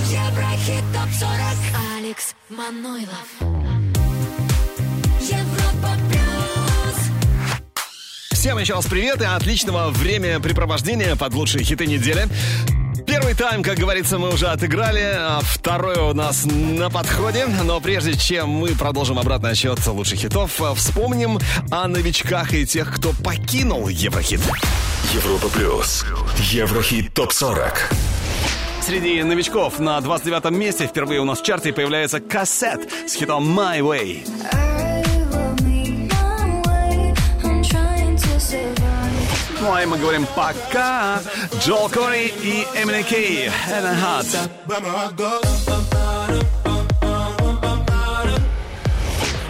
Еврохит 0.07 0.83
топ 0.93 1.09
40. 1.19 1.29
Алекс 1.97 2.35
Манойлов. 2.49 3.58
Всем 8.39 8.57
еще 8.57 8.75
раз 8.75 8.85
привет 8.85 9.21
и 9.21 9.25
отличного 9.25 9.89
времяпрепровождения 9.89 11.17
под 11.17 11.33
лучшие 11.33 11.61
хиты 11.65 11.85
недели. 11.85 12.25
Первый 13.05 13.33
тайм, 13.33 13.61
как 13.61 13.77
говорится, 13.77 14.17
мы 14.17 14.29
уже 14.29 14.47
отыграли, 14.47 15.03
а 15.03 15.41
второй 15.43 15.97
у 15.97 16.13
нас 16.13 16.45
на 16.45 16.89
подходе. 16.89 17.47
Но 17.65 17.81
прежде 17.81 18.13
чем 18.13 18.47
мы 18.47 18.69
продолжим 18.75 19.19
обратный 19.19 19.51
отсчет 19.51 19.85
лучших 19.85 20.19
хитов, 20.19 20.61
а, 20.61 20.73
вспомним 20.73 21.37
о 21.69 21.89
новичках 21.89 22.53
и 22.53 22.65
тех, 22.65 22.95
кто 22.95 23.11
покинул 23.25 23.89
Еврохит. 23.89 24.39
Европа 25.13 25.49
плюс. 25.49 26.05
Еврохит 26.37 27.13
топ 27.13 27.33
40. 27.33 27.91
Среди 28.81 29.21
новичков 29.21 29.79
на 29.79 29.99
29 29.99 30.49
месте 30.51 30.87
впервые 30.87 31.19
у 31.19 31.25
нас 31.25 31.41
в 31.41 31.43
чарте 31.43 31.73
появляется 31.73 32.21
кассет 32.21 32.89
с 33.05 33.15
хитом 33.15 33.59
My 33.59 33.79
Way. 33.79 34.68
Ну 39.61 39.73
а 39.73 39.85
мы 39.85 39.97
говорим 39.97 40.25
пока. 40.35 41.19
Джол 41.59 41.89
Кори 41.89 42.27
и 42.27 42.65
Эмили 42.75 43.03
Кей. 43.03 43.49
Heaven 43.67 43.97
Hot. 44.01 44.49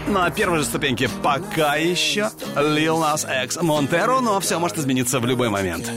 На 0.07 0.31
первой 0.31 0.57
же 0.59 0.65
ступеньке 0.65 1.07
пока 1.21 1.75
еще 1.75 2.31
Lil 2.55 2.97
Nas 2.97 3.27
X 3.45 3.61
Монтеро, 3.61 4.21
но 4.21 4.39
все 4.39 4.57
может 4.57 4.79
измениться 4.79 5.19
в 5.19 5.25
любой 5.27 5.49
момент. 5.49 5.91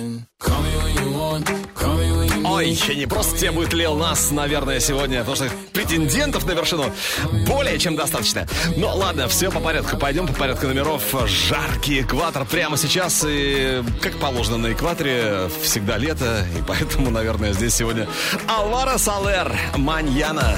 Ой, 2.63 2.95
не 2.95 3.07
просто 3.07 3.37
тебе 3.37 3.51
будет 3.51 3.73
Lil 3.75 3.99
Nas, 3.99 4.33
наверное, 4.33 4.79
сегодня, 4.79 5.19
потому 5.19 5.35
что 5.35 5.51
претендентов 5.73 6.47
на 6.47 6.53
вершину 6.53 6.93
более 7.49 7.77
чем 7.77 7.97
достаточно. 7.97 8.47
Но 8.77 8.95
ладно, 8.95 9.27
все 9.27 9.51
по 9.51 9.59
порядку. 9.59 9.97
Пойдем 9.97 10.29
по 10.29 10.33
порядку 10.33 10.69
номеров. 10.69 11.03
Жаркий 11.27 12.03
экватор 12.03 12.45
прямо 12.45 12.77
сейчас. 12.77 13.25
И, 13.27 13.83
как 14.01 14.17
положено 14.19 14.59
на 14.59 14.73
экваторе, 14.73 15.51
всегда 15.61 15.97
лето. 15.99 16.47
И 16.57 16.63
поэтому, 16.63 17.11
наверное, 17.11 17.53
здесь 17.53 17.75
сегодня 17.75 18.07
Алвара 18.47 18.97
Салер, 18.97 19.53
Маньяна. 19.77 20.57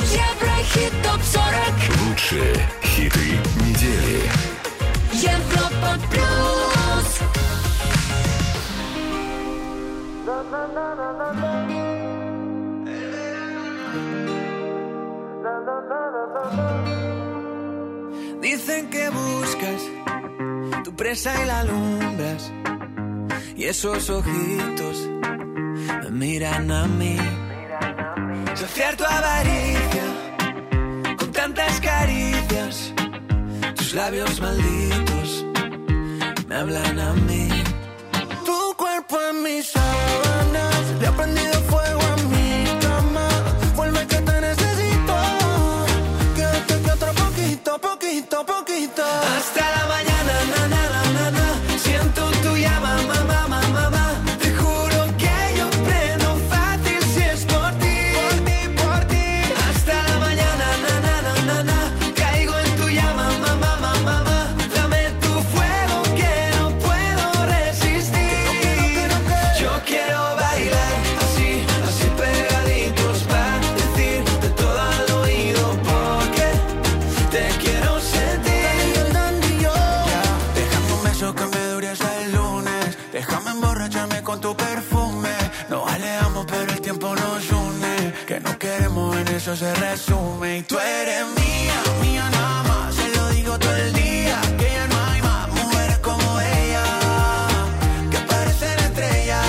Еврохит 0.00 0.92
ТОП-40 1.02 2.08
Лучшие 2.08 2.70
хиты 2.84 3.38
недели. 3.64 4.30
Европа 5.14 5.98
Плюс 6.10 7.20
Dicen 18.40 18.90
que 18.90 19.08
buscas 19.10 19.82
tu 20.84 20.94
presa 20.94 21.42
y 21.42 21.46
la 21.46 21.60
alumbras. 21.60 22.52
Y 23.56 23.64
esos 23.64 24.10
ojitos 24.10 25.08
me 26.02 26.10
miran 26.10 26.70
a 26.70 26.86
mí. 26.86 27.16
Saciar 28.54 28.96
tu 28.96 29.04
avaricia 29.04 30.04
con 31.18 31.32
tantas 31.32 31.80
caricias. 31.80 32.92
Tus 33.76 33.94
labios 33.94 34.40
malditos 34.40 35.46
me 36.46 36.54
hablan 36.54 36.98
a 36.98 37.12
mí. 37.14 37.48
En 39.08 39.42
mis 39.42 39.68
sábanas, 39.68 40.80
le 41.00 41.06
ha 41.06 41.12
prendido 41.12 41.52
fuego 41.70 42.00
a 42.02 42.16
mi 42.28 42.64
cama. 42.80 43.28
Vuelve 43.76 44.06
que 44.06 44.16
te 44.16 44.40
necesito. 44.40 45.14
Quédate 46.34 46.82
que 46.82 46.90
otro 46.90 47.12
poquito, 47.14 47.78
poquito, 47.78 48.46
poquito. 48.46 49.04
Hasta 49.04 49.70
la 49.76 49.86
mañana, 49.86 50.15
se 89.56 89.74
resume. 89.74 90.58
Y 90.58 90.62
tú 90.62 90.78
eres 90.78 91.24
mía, 91.26 91.82
mía 92.02 92.30
nada 92.30 92.62
más. 92.64 92.94
Se 92.94 93.08
lo 93.16 93.28
digo 93.30 93.58
todo 93.58 93.76
el 93.76 93.92
día. 93.92 94.40
Que 94.58 94.70
ya 94.72 94.86
no 94.86 94.96
hay 95.06 95.22
más 95.22 95.48
mujeres 95.48 95.98
como 95.98 96.40
ella. 96.40 96.84
Que 98.10 98.18
parecen 98.18 98.78
estrellas. 98.78 99.46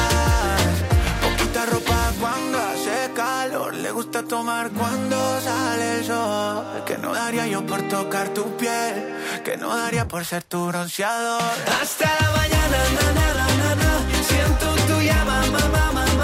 Poquita 1.21 1.65
ropa 1.65 2.11
cuando 2.19 2.57
hace 2.57 3.11
calor. 3.13 3.73
Le 3.73 3.91
gusta 3.91 4.23
tomar 4.23 4.71
cuando 4.71 5.17
sale 5.41 5.99
el 5.99 6.05
sol. 6.05 6.83
Que 6.85 6.97
no 6.97 7.13
daría 7.13 7.47
yo 7.47 7.65
por 7.65 7.81
tocar 7.89 8.29
tu 8.29 8.45
piel. 8.57 9.15
Que 9.43 9.57
no 9.57 9.75
daría 9.75 10.07
por 10.07 10.23
ser 10.25 10.43
tu 10.43 10.67
bronceador. 10.67 11.41
Hasta 11.81 12.05
la 12.21 12.31
mañana, 12.31 12.79
na, 12.95 13.07
na, 13.19 13.27
na, 13.59 13.75
na. 13.75 14.23
Siento 14.29 14.67
tu 14.87 15.01
llama, 15.01 15.41
mamá, 15.51 15.91
mamá, 15.93 16.16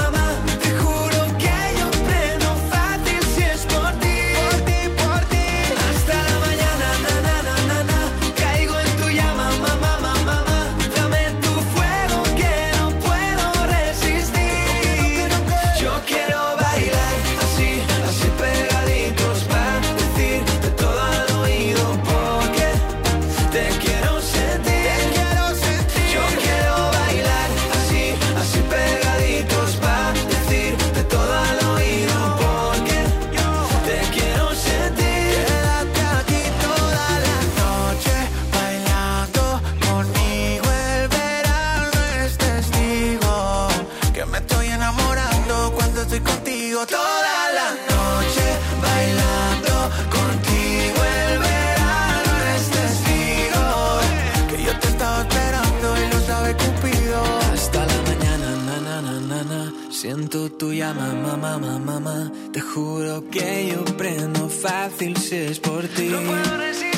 Siento 60.43 60.57
tu 60.57 60.73
llama, 60.73 61.13
mamá, 61.13 61.57
mamá, 61.57 61.79
mamá. 61.79 62.31
Te 62.51 62.59
juro 62.59 63.29
que 63.29 63.69
yo 63.71 63.85
prendo 63.95 64.49
fácil 64.49 65.15
si 65.15 65.35
es 65.35 65.59
por 65.59 65.87
ti. 65.87 66.09
No 66.09 66.19
puedo 66.19 66.57
resistir. 66.57 66.92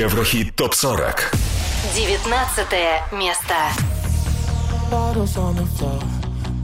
Еврохит 0.00 0.54
топ 0.56 0.74
40. 0.74 1.30
19 1.94 3.12
место. 3.12 3.54
Bottles 4.90 5.36
on 5.36 5.56
the 5.56 5.66
floor, 5.76 6.00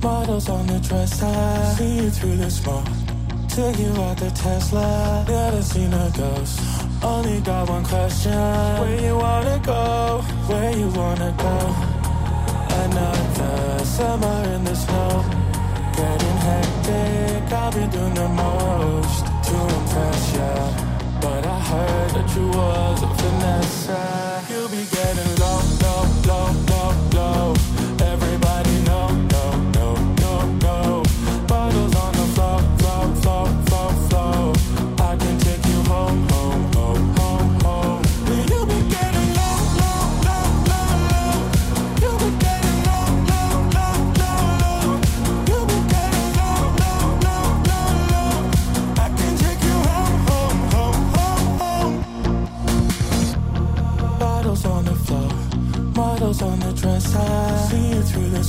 models 0.02 0.48
on 0.48 0.66
the 0.66 0.78
dresser. 0.80 1.26
See 1.76 2.04
you 2.04 2.10
through 2.10 2.36
the 2.36 2.50
smoke 2.50 2.86
Took 3.54 3.78
you 3.78 3.92
out 4.00 4.16
the 4.16 4.30
Tesla, 4.30 5.26
never 5.28 5.60
seen 5.60 5.92
a 5.92 6.10
ghost. 6.16 6.58
Only 7.02 7.38
got 7.42 7.68
one 7.68 7.84
question: 7.84 8.32
Where 8.32 8.98
you 8.98 9.14
wanna 9.14 9.60
go? 9.62 10.22
Where 10.48 10.74
you 10.74 10.88
wanna 10.88 11.34
go? 11.36 11.56
Another 12.84 13.84
summer 13.84 14.42
in 14.54 14.64
the 14.64 14.74
snow, 14.74 15.22
getting 15.94 16.38
hectic. 16.48 17.52
I've 17.52 17.74
been 17.74 17.90
doing 17.90 18.14
the 18.14 18.28
most 18.28 19.26
to 19.46 19.56
impress 19.76 20.34
ya, 20.34 20.48
but 20.64 20.80
I 20.80 20.85
heard 21.67 22.09
that 22.11 22.35
you 22.35 22.47
was 22.47 23.03
a 23.03 23.09
finesse. 23.19 23.89
You'll 24.49 24.69
be 24.69 24.85
getting 24.85 25.35
low, 25.35 25.59
low, 25.83 26.03
low. 26.27 26.56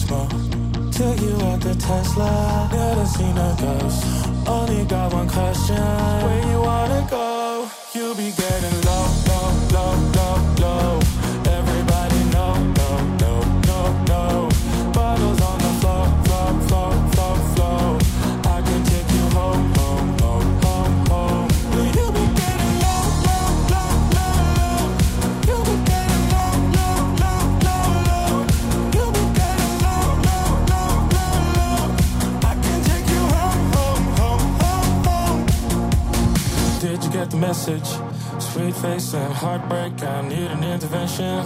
Smoke. 0.09 0.31
Took 0.91 1.21
you 1.21 1.35
out 1.49 1.61
the 1.61 1.75
Tesla, 1.75 2.69
never 2.73 3.07
seen 3.07 3.37
a 3.37 3.51
ghost. 3.61 4.01
Only 4.49 4.85
got 4.85 5.13
one 5.13 5.29
question: 5.29 5.77
Where 6.25 6.43
you 6.51 6.61
wanna 6.61 7.07
go? 7.11 7.69
You 7.95 8.15
be 8.15 8.33
getting 8.33 8.77
low, 8.89 9.38
message? 37.39 37.89
Sweet 38.41 38.75
face 38.77 39.15
and 39.15 39.33
heartbreak, 39.33 40.03
I 40.03 40.29
need 40.29 40.51
an 40.51 40.65
intervention. 40.65 41.45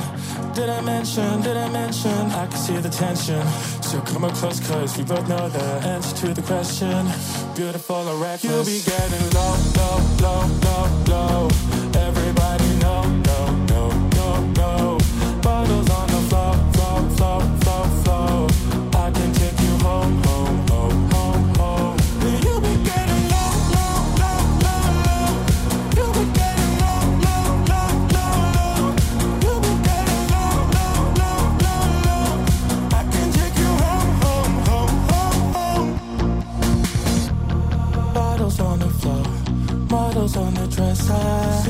Did 0.54 0.68
I 0.68 0.80
mention, 0.80 1.40
did 1.42 1.56
I 1.56 1.68
mention? 1.70 2.10
I 2.10 2.46
can 2.46 2.58
see 2.58 2.76
the 2.78 2.88
tension. 2.88 3.46
So 3.82 4.00
come 4.00 4.24
up 4.24 4.34
close, 4.34 4.60
cause 4.66 4.96
we 4.96 5.04
both 5.04 5.28
know 5.28 5.48
the 5.48 5.64
answer 5.86 6.26
to 6.26 6.34
the 6.34 6.42
question. 6.42 7.06
Beautiful 7.54 8.08
or 8.08 8.16
reckless. 8.16 8.44
You'll 8.44 8.64
be 8.64 8.80
getting 8.84 9.30
low, 9.30 9.56
low, 9.76 9.98
low, 10.20 10.42
low, 10.64 11.48
low. 11.48 11.81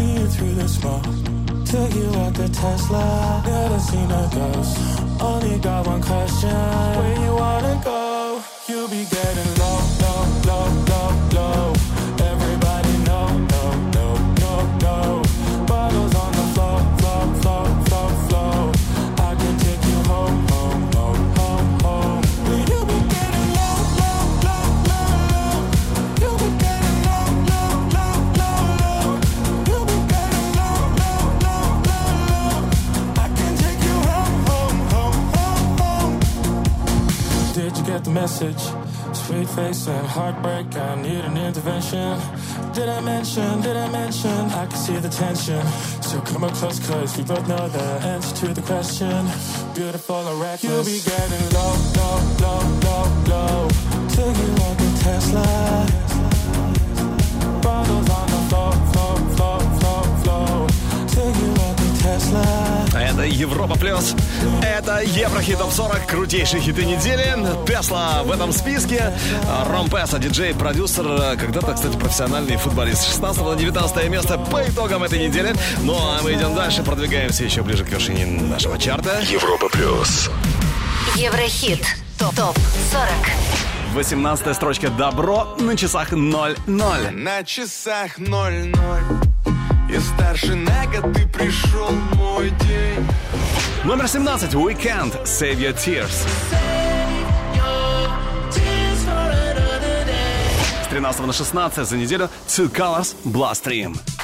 See 0.03 0.15
you 0.15 0.27
through 0.27 0.55
the 0.55 0.69
smoke. 0.69 1.05
Took 1.65 1.95
you 1.95 2.09
out 2.23 2.35
the 2.35 2.49
Tesla, 2.49 3.41
never 3.47 3.79
seen 3.79 4.11
a 4.11 4.25
ghost. 4.35 4.77
Only 5.21 5.59
got 5.61 5.87
one 5.87 6.03
question: 6.03 6.51
Where 6.99 7.17
you 7.25 7.33
wanna 7.43 7.81
go? 7.85 8.43
You'll 8.69 8.89
be 8.89 9.05
getting 9.05 9.52
The 38.05 38.11
message? 38.11 38.63
Sweet 39.15 39.49
face 39.51 39.87
and 39.87 40.07
heartbreak, 40.07 40.75
I 40.77 41.01
need 41.01 41.25
an 41.25 41.37
intervention. 41.37 42.19
Did 42.73 42.89
I 42.89 43.01
mention, 43.01 43.61
did 43.61 43.77
I 43.77 43.89
mention? 43.91 44.31
I 44.31 44.67
can 44.67 44.77
see 44.77 44.97
the 44.97 45.09
tension. 45.09 45.65
So 46.03 46.21
come 46.23 46.43
up 46.43 46.53
close, 46.55 46.81
cause 46.85 47.17
we 47.17 47.23
both 47.23 47.47
know 47.47 47.69
the 47.69 47.83
answer 48.13 48.47
to 48.47 48.55
the 48.55 48.63
question. 48.63 49.27
Beautiful 49.75 50.17
or 50.17 50.35
reckless. 50.43 50.65
You'll 50.65 50.85
be 50.85 50.99
getting 51.05 51.45
low, 51.55 51.75
low, 51.99 52.19
low, 52.43 52.63
low, 52.87 53.05
low. 53.31 53.69
Took 54.09 54.37
you 54.37 54.51
out 54.67 54.77
the 54.83 54.91
Tesla. 55.05 55.47
Bottles 57.63 58.11
on 58.11 58.27
the 58.35 58.41
floor, 58.49 58.73
Это 62.95 63.23
Европа 63.23 63.79
Плюс. 63.79 64.15
Это 64.63 65.01
Еврохит 65.01 65.59
Топ 65.59 65.73
40. 65.73 66.07
Крутейшие 66.07 66.61
хиты 66.61 66.85
недели. 66.85 67.37
Тесла 67.67 68.23
в 68.23 68.31
этом 68.31 68.53
списке. 68.53 69.13
Ром 69.67 69.89
Песса, 69.89 70.19
диджей, 70.19 70.55
продюсер. 70.55 71.05
Когда-то, 71.39 71.75
кстати, 71.75 71.97
профессиональный 71.97 72.57
футболист. 72.57 73.05
16 73.07 73.43
на 73.43 73.57
19 73.57 74.09
место 74.09 74.39
по 74.39 74.63
итогам 74.63 75.03
этой 75.05 75.27
недели. 75.27 75.55
Ну 75.83 75.97
а 75.97 76.21
мы 76.23 76.35
идем 76.35 76.55
дальше. 76.55 76.83
Продвигаемся 76.83 77.45
еще 77.45 77.63
ближе 77.63 77.85
к 77.85 77.89
вершине 77.89 78.27
нашего 78.27 78.79
чарта. 78.79 79.21
Европа 79.21 79.69
плюс. 79.69 80.31
Еврохит. 81.17 81.85
Топ 82.19 82.35
40. 82.35 82.57
18 83.95 84.57
строчка 84.57 84.89
«Добро» 84.89 85.55
на 85.59 85.77
часах 85.77 86.13
0-0. 86.13 87.11
На 87.11 87.45
часах 87.45 88.17
ноль-ноль 88.17 89.22
И 89.93 89.99
старше 90.01 90.55
на 90.55 90.87
год 90.87 91.13
ты 91.13 91.27
пришел 91.27 91.91
мой 92.15 92.49
день. 92.67 93.07
Номер 93.85 94.09
17 94.09 94.55
«Weekend» 94.55 95.23
«Save 95.25 95.59
Your 95.59 95.75
Tears». 95.75 96.27
С 100.83 100.89
13 100.89 101.27
на 101.27 101.33
16 101.35 101.87
за 101.87 101.97
неделю. 101.97 102.31
«Two 102.49 102.71
Colors. 102.73 103.15
Blast 103.27 103.65
Stream». 103.65 104.22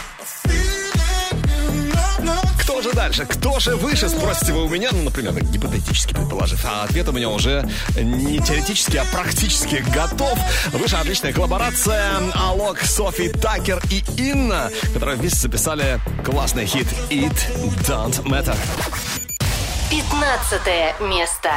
Же 2.89 2.95
дальше? 2.95 3.26
Кто 3.26 3.61
же 3.61 3.76
выше, 3.76 4.09
спросите 4.09 4.55
вы 4.55 4.64
у 4.64 4.68
меня, 4.68 4.89
ну, 4.93 5.03
например, 5.03 5.34
гипотетически 5.45 6.14
предположив. 6.14 6.64
А 6.64 6.84
ответ 6.84 7.07
у 7.09 7.12
меня 7.12 7.28
уже 7.28 7.68
не 7.97 8.39
теоретически, 8.39 8.97
а 8.97 9.05
практически 9.12 9.84
готов. 9.95 10.39
Выше 10.72 10.97
отличная 10.97 11.34
коллаборация 11.34 12.14
Алок, 12.34 12.80
Софи, 12.80 13.28
Такер 13.28 13.82
и 13.91 14.03
Инна, 14.16 14.70
которые 14.95 15.16
вместе 15.16 15.39
записали 15.39 16.01
классный 16.24 16.64
хит 16.64 16.86
«It 17.11 17.36
Don't 17.86 18.22
Matter». 18.24 18.57
15 19.91 21.01
место. 21.01 21.51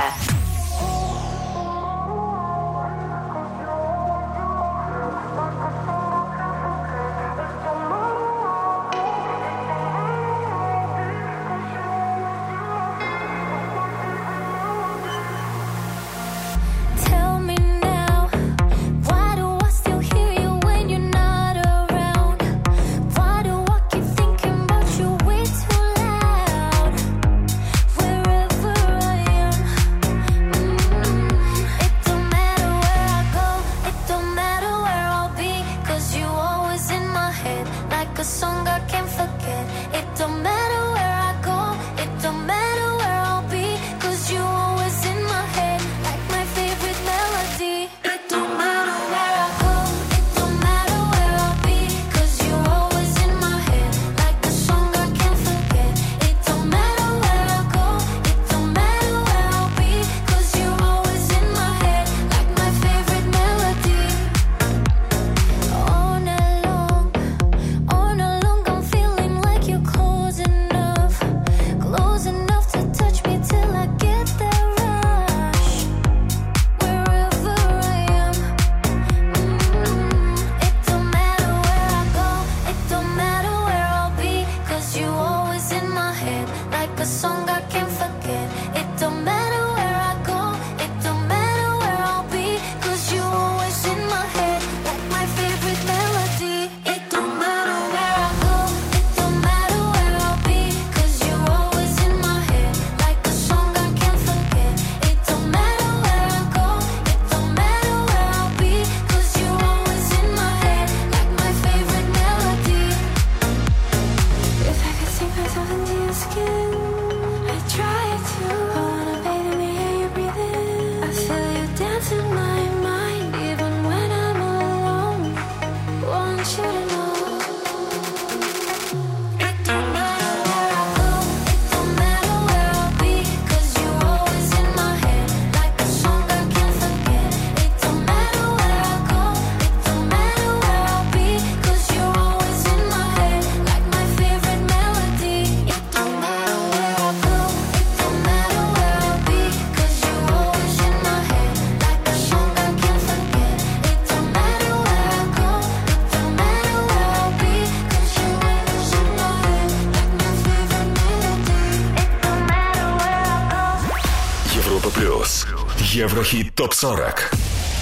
Европа 164.82 165.00
плюс. 165.00 165.46
Еврохит 165.92 166.56
топ 166.56 166.74
40. 166.74 167.32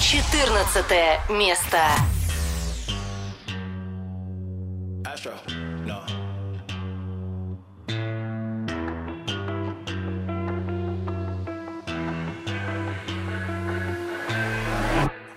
14 0.02 1.30
место. 1.30 1.78
Astro, 5.04 5.32
no. 5.86 6.19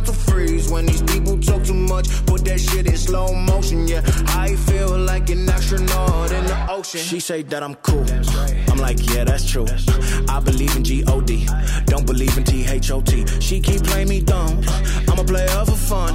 mental 0.00 0.14
freeze. 0.14 0.70
When 0.70 0.86
these 0.86 1.02
people 1.02 1.38
talk 1.38 1.62
too 1.62 1.74
much, 1.74 2.08
put 2.24 2.44
that 2.46 2.58
shit 2.58 2.86
in 2.86 2.96
slow 2.96 3.34
motion. 3.34 3.86
Yeah, 3.86 4.02
I 4.28 4.56
feel 4.56 4.96
like 4.96 5.28
an 5.30 5.48
astronaut 5.48 6.32
in 6.32 6.44
the 6.46 6.66
ocean. 6.70 7.00
She 7.00 7.20
say 7.20 7.42
that 7.42 7.62
I'm 7.62 7.74
cool. 7.86 8.06
I'm 8.70 8.78
like, 8.78 8.98
yeah, 9.12 9.24
that's 9.24 9.48
true. 9.48 9.66
I 10.28 10.40
believe 10.40 10.74
in 10.76 10.84
G-O-D. 10.84 11.46
Don't 11.86 12.06
believe 12.06 12.36
in 12.38 12.44
T-H-O-T. 12.44 13.26
She 13.40 13.60
keep 13.60 13.82
playing 13.84 14.08
me 14.08 14.20
dumb. 14.20 14.62
I'm 15.08 15.18
a 15.18 15.24
player 15.24 15.64
for 15.66 15.76
fun. 15.76 16.14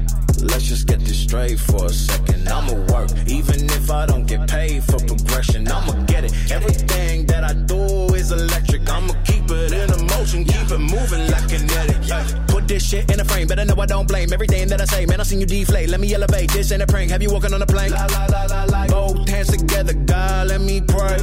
Let's 0.51 0.65
just 0.65 0.85
get 0.87 0.99
this 0.99 1.17
straight 1.17 1.59
for 1.59 1.85
a 1.85 1.89
second. 1.89 2.47
I'ma 2.47 2.73
work, 2.93 3.09
even 3.27 3.65
if 3.71 3.89
I 3.89 4.05
don't 4.05 4.25
get 4.25 4.49
paid 4.49 4.83
for 4.83 4.99
progression. 4.99 5.67
I'ma 5.67 5.93
get 6.05 6.25
it. 6.25 6.33
Everything 6.51 7.25
that 7.27 7.43
I 7.43 7.53
do 7.53 8.13
is 8.13 8.31
electric. 8.31 8.89
I'ma 8.89 9.13
keep 9.23 9.49
it 9.49 9.71
in 9.71 9.89
a 9.89 10.03
motion, 10.13 10.43
keep 10.43 10.69
it 10.69 10.77
moving 10.77 11.31
like 11.31 11.47
kinetic. 11.47 12.11
Ay, 12.11 12.45
Put 12.47 12.67
this 12.67 12.85
shit 12.85 13.09
in 13.09 13.19
a 13.21 13.25
frame, 13.25 13.47
better 13.47 13.63
know 13.63 13.75
I 13.79 13.85
don't 13.85 14.07
blame 14.07 14.33
everything 14.33 14.67
that 14.67 14.81
I 14.81 14.85
say. 14.85 15.05
Man, 15.05 15.21
I 15.21 15.23
seen 15.23 15.39
you 15.39 15.45
deflate. 15.45 15.89
Let 15.89 16.01
me 16.01 16.13
elevate. 16.13 16.51
This 16.51 16.71
ain't 16.71 16.81
a 16.81 16.87
prank. 16.87 17.11
Have 17.11 17.21
you 17.23 17.31
walking 17.31 17.53
on 17.53 17.61
a 17.61 17.65
plane? 17.65 17.91
La, 17.91 18.05
la, 18.07 18.25
la, 18.25 18.43
la, 18.45 18.63
la. 18.65 18.87
Both 18.87 19.29
hands 19.29 19.47
together, 19.47 19.93
God, 19.93 20.47
let 20.47 20.59
me 20.59 20.81
pray. 20.81 21.17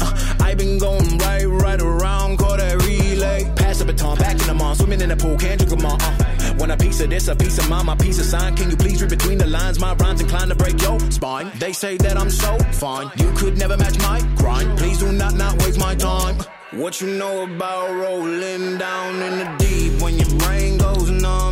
Uh, 0.00 0.41
I 0.52 0.54
been 0.54 0.76
going 0.76 1.16
right, 1.16 1.46
right 1.46 1.80
around, 1.80 2.36
call 2.36 2.58
that 2.58 2.84
relay. 2.84 3.50
Pass 3.56 3.78
the 3.78 3.86
baton, 3.86 4.18
back 4.18 4.32
in 4.38 4.46
the 4.46 4.52
mall, 4.52 4.74
swimming 4.74 5.00
in 5.00 5.08
the 5.08 5.16
pool, 5.16 5.38
can't 5.38 5.58
drink 5.58 5.70
them 5.70 5.86
all. 5.86 5.96
Uh. 5.98 6.54
Want 6.58 6.70
a 6.70 6.76
piece 6.76 7.00
of 7.00 7.08
this, 7.08 7.26
a 7.28 7.34
piece 7.34 7.56
of 7.56 7.70
mine, 7.70 7.86
my 7.86 7.96
piece 7.96 8.18
of 8.18 8.26
sign. 8.26 8.54
Can 8.54 8.68
you 8.68 8.76
please 8.76 9.00
read 9.00 9.08
between 9.08 9.38
the 9.38 9.46
lines? 9.46 9.80
My 9.80 9.94
rhymes 9.94 10.20
inclined 10.20 10.50
to 10.50 10.54
break 10.54 10.78
your 10.82 11.00
spine. 11.10 11.50
They 11.58 11.72
say 11.72 11.96
that 11.96 12.18
I'm 12.18 12.28
so 12.28 12.58
fine, 12.72 13.10
you 13.16 13.32
could 13.32 13.56
never 13.56 13.78
match 13.78 13.98
my 14.00 14.20
grind. 14.36 14.78
Please 14.78 14.98
do 14.98 15.10
not 15.10 15.34
not 15.36 15.56
waste 15.62 15.80
my 15.80 15.94
time. 15.94 16.36
What 16.72 17.00
you 17.00 17.06
know 17.16 17.44
about 17.44 17.88
rolling 17.94 18.76
down 18.76 19.14
in 19.22 19.38
the 19.38 19.56
deep? 19.58 20.02
When 20.02 20.18
your 20.18 20.38
brain 20.38 20.76
goes 20.76 21.08
numb, 21.08 21.51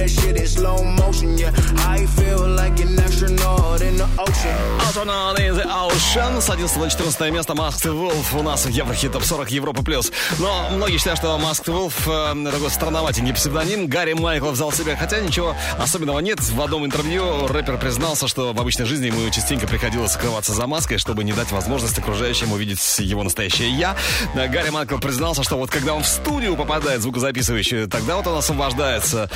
that 0.00 0.10
shit 0.10 0.36
in 0.36 0.46
slow 0.46 0.82
motion. 0.82 1.36
Yeah, 1.36 1.52
I 1.96 2.06
feel 2.06 2.48
like 2.48 2.80
an 2.80 2.98
astronaut 2.98 3.82
in 3.82 3.96
the 3.96 4.08
ocean. 4.18 4.56
Astronaut 4.80 5.38
in 5.38 5.54
the 5.54 5.66
Ocean 5.66 6.40
с 6.40 6.48
11 6.48 6.76
на 6.76 6.90
14 6.90 7.32
место 7.32 7.52
Masked 7.52 7.92
Wolf 7.92 8.38
у 8.38 8.42
нас 8.42 8.64
в 8.64 8.68
Еврохит 8.68 9.12
Топ 9.12 9.22
40 9.22 9.50
Европа 9.50 9.82
Плюс. 9.82 10.10
Но 10.38 10.70
многие 10.70 10.98
считают, 10.98 11.18
что 11.18 11.38
Masked 11.38 11.66
Wolf 11.66 11.92
э, 12.06 12.50
такой 12.50 12.70
странноватенький 12.70 13.34
псевдоним. 13.34 13.86
Гарри 13.88 14.14
Майкл 14.14 14.50
взял 14.50 14.72
себе, 14.72 14.96
хотя 14.96 15.20
ничего 15.20 15.54
особенного 15.78 16.20
нет. 16.20 16.40
В 16.40 16.60
одном 16.60 16.86
интервью 16.86 17.46
рэпер 17.46 17.78
признался, 17.78 18.26
что 18.26 18.52
в 18.52 18.60
обычной 18.60 18.86
жизни 18.86 19.06
ему 19.06 19.28
частенько 19.30 19.66
приходилось 19.66 20.12
скрываться 20.12 20.52
за 20.52 20.66
маской, 20.66 20.96
чтобы 20.98 21.24
не 21.24 21.32
дать 21.32 21.52
возможность 21.52 21.98
окружающим 21.98 22.52
увидеть 22.52 22.80
его 22.98 23.22
настоящее 23.22 23.70
«я». 23.70 23.96
Гарри 24.34 24.70
Майкл 24.70 24.98
признался, 24.98 25.42
что 25.44 25.56
вот 25.56 25.70
когда 25.70 25.94
он 25.94 26.02
в 26.02 26.06
студию 26.06 26.56
попадает 26.56 27.02
звукозаписывающий, 27.02 27.86
тогда 27.86 28.16
вот 28.16 28.26
он 28.26 28.38
освобождается, 28.38 29.30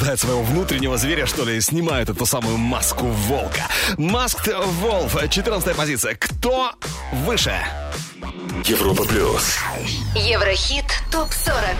пробуждает 0.00 0.20
своего 0.20 0.42
внутреннего 0.42 0.96
зверя, 0.96 1.26
что 1.26 1.44
ли, 1.44 1.58
и 1.58 1.60
снимает 1.60 2.08
эту 2.08 2.24
самую 2.24 2.56
маску 2.56 3.04
волка. 3.06 3.68
Маскт 3.98 4.48
Волф, 4.80 5.16
14 5.28 5.76
позиция. 5.76 6.14
Кто 6.14 6.72
выше? 7.26 7.54
Европа 8.64 9.04
Плюс. 9.04 9.58
Еврохит 10.14 10.86
ТОП-40. 11.12 11.76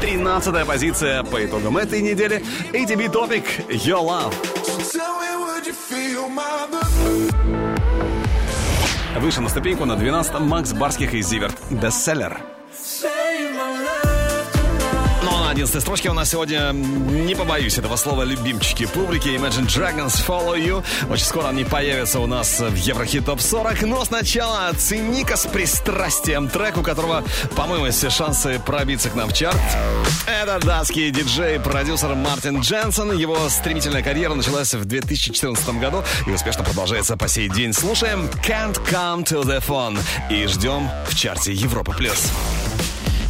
13 0.00 0.66
позиция 0.66 1.22
по 1.22 1.44
итогам 1.44 1.76
этой 1.78 2.02
недели. 2.02 2.44
ATB 2.72 3.12
Topic 3.12 3.44
Your 3.68 4.02
Love. 4.02 4.34
Выше 9.20 9.40
на 9.40 9.48
ступеньку 9.48 9.84
на 9.84 9.94
12 9.94 10.40
Макс 10.40 10.72
Барских 10.72 11.14
и 11.14 11.22
Зиверт. 11.22 11.56
Бестселлер. 11.70 12.55
11 15.56 15.80
строчке 15.80 16.10
у 16.10 16.12
нас 16.12 16.28
сегодня, 16.28 16.70
не 16.74 17.34
побоюсь 17.34 17.78
этого 17.78 17.96
слова, 17.96 18.24
любимчики 18.24 18.84
публики 18.84 19.28
Imagine 19.28 19.66
Dragons 19.66 20.22
Follow 20.22 20.54
You. 20.54 20.84
Очень 21.10 21.24
скоро 21.24 21.48
они 21.48 21.64
появятся 21.64 22.20
у 22.20 22.26
нас 22.26 22.60
в 22.60 22.74
Еврохит 22.74 23.24
Топ 23.24 23.40
40. 23.40 23.80
Но 23.86 24.04
сначала 24.04 24.68
оцени-ка 24.68 25.38
с 25.38 25.46
пристрастием 25.46 26.50
трек, 26.50 26.76
у 26.76 26.82
которого, 26.82 27.24
по-моему, 27.56 27.90
все 27.90 28.10
шансы 28.10 28.60
пробиться 28.66 29.08
к 29.08 29.14
нам 29.14 29.30
в 29.30 29.32
чарт. 29.32 29.56
Это 30.26 30.58
датский 30.62 31.10
диджей, 31.10 31.58
продюсер 31.58 32.14
Мартин 32.14 32.60
Дженсон. 32.60 33.16
Его 33.16 33.48
стремительная 33.48 34.02
карьера 34.02 34.34
началась 34.34 34.74
в 34.74 34.84
2014 34.84 35.66
году 35.80 36.04
и 36.26 36.32
успешно 36.32 36.64
продолжается 36.64 37.16
по 37.16 37.28
сей 37.28 37.48
день. 37.48 37.72
Слушаем 37.72 38.28
Can't 38.46 38.78
Come 38.90 39.24
to 39.24 39.42
the 39.42 39.66
Phone 39.66 39.98
и 40.28 40.46
ждем 40.48 40.90
в 41.08 41.14
чарте 41.14 41.54
Европа 41.54 41.92
Плюс. 41.92 42.30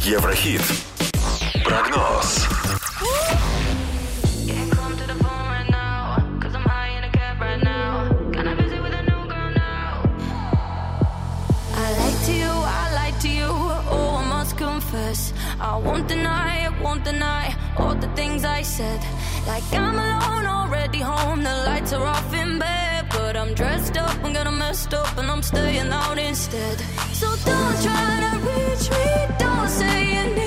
Еврохит. 0.03 0.61
Прогноз. 1.67 2.29
Confess, 14.57 15.33
I 15.59 15.75
won't 15.85 16.07
deny, 16.07 16.65
I 16.67 16.69
won't 16.81 17.03
deny 17.03 17.45
all 17.77 17.95
the 18.03 18.07
things 18.19 18.43
I 18.43 18.61
said. 18.63 18.99
Like 19.45 19.65
I'm 19.73 19.97
alone, 20.05 20.45
already 20.59 21.01
home, 21.11 21.43
the 21.43 21.55
lights 21.67 21.91
are 21.93 22.07
off 22.15 22.33
in 22.33 22.57
bed. 22.57 23.05
But 23.11 23.33
I'm 23.41 23.53
dressed 23.53 23.97
up, 23.97 24.15
I'm 24.23 24.33
gonna 24.33 24.57
mess 24.63 24.87
up, 25.01 25.15
and 25.19 25.29
I'm 25.29 25.43
staying 25.43 25.91
out 25.91 26.17
instead. 26.17 26.77
So 27.19 27.27
don't 27.49 27.77
try 27.85 28.09
to 28.25 28.31
reach 28.49 28.85
me, 28.95 29.07
don't 29.37 29.69
say 29.79 29.97
you 30.15 30.35
need. 30.35 30.46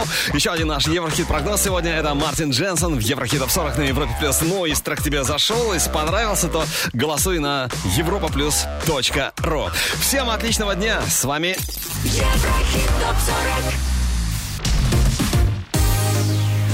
Шоу. 0.00 0.34
Еще 0.34 0.50
один 0.50 0.68
наш 0.68 0.86
Еврохит 0.86 1.26
прогноз 1.26 1.62
сегодня. 1.62 1.92
Это 1.92 2.14
Мартин 2.14 2.50
Дженсон 2.50 2.96
в 2.96 3.00
Еврохит 3.00 3.42
40 3.50 3.78
на 3.78 3.82
Европе 3.82 4.14
Плюс. 4.20 4.40
Ну, 4.42 4.64
если 4.64 4.82
трек 4.82 5.02
тебе 5.02 5.24
зашел, 5.24 5.72
если 5.72 5.90
понравился, 5.90 6.48
то 6.48 6.64
голосуй 6.92 7.38
на 7.38 7.68
европа 7.96 8.28
плюс 8.28 8.66
точка 8.86 9.32
ру. 9.38 9.70
Всем 10.00 10.30
отличного 10.30 10.74
дня. 10.74 11.00
С 11.08 11.24
вами 11.24 11.56
Еврохит 12.04 12.88
ТОП 13.00 13.16
40 13.26 13.74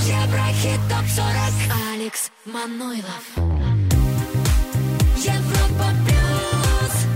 Еврохит 0.06 0.80
ТОП 0.88 1.06
40 1.14 1.28
Алекс 1.94 2.30
Мануйлов. 2.44 3.22
Европа 5.16 5.86
плюс 6.06 7.06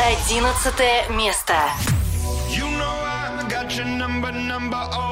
Одиннадцатое 0.00 1.08
место. 1.10 1.54
Attraction 3.72 3.96
number, 3.96 4.30
number, 4.32 4.76
oh. 4.76 5.11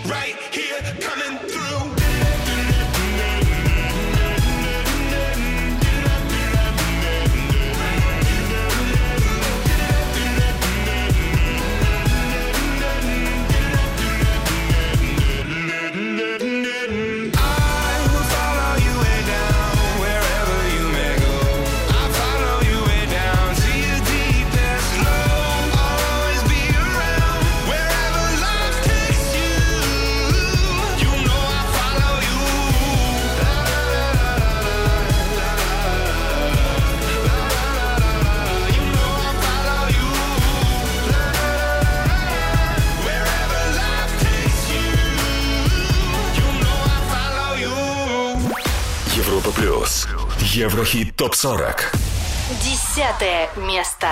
Еврохит 50.81 51.15
топ 51.15 51.35
40. 51.35 51.93
Десятое 52.63 53.51
место. 53.55 54.07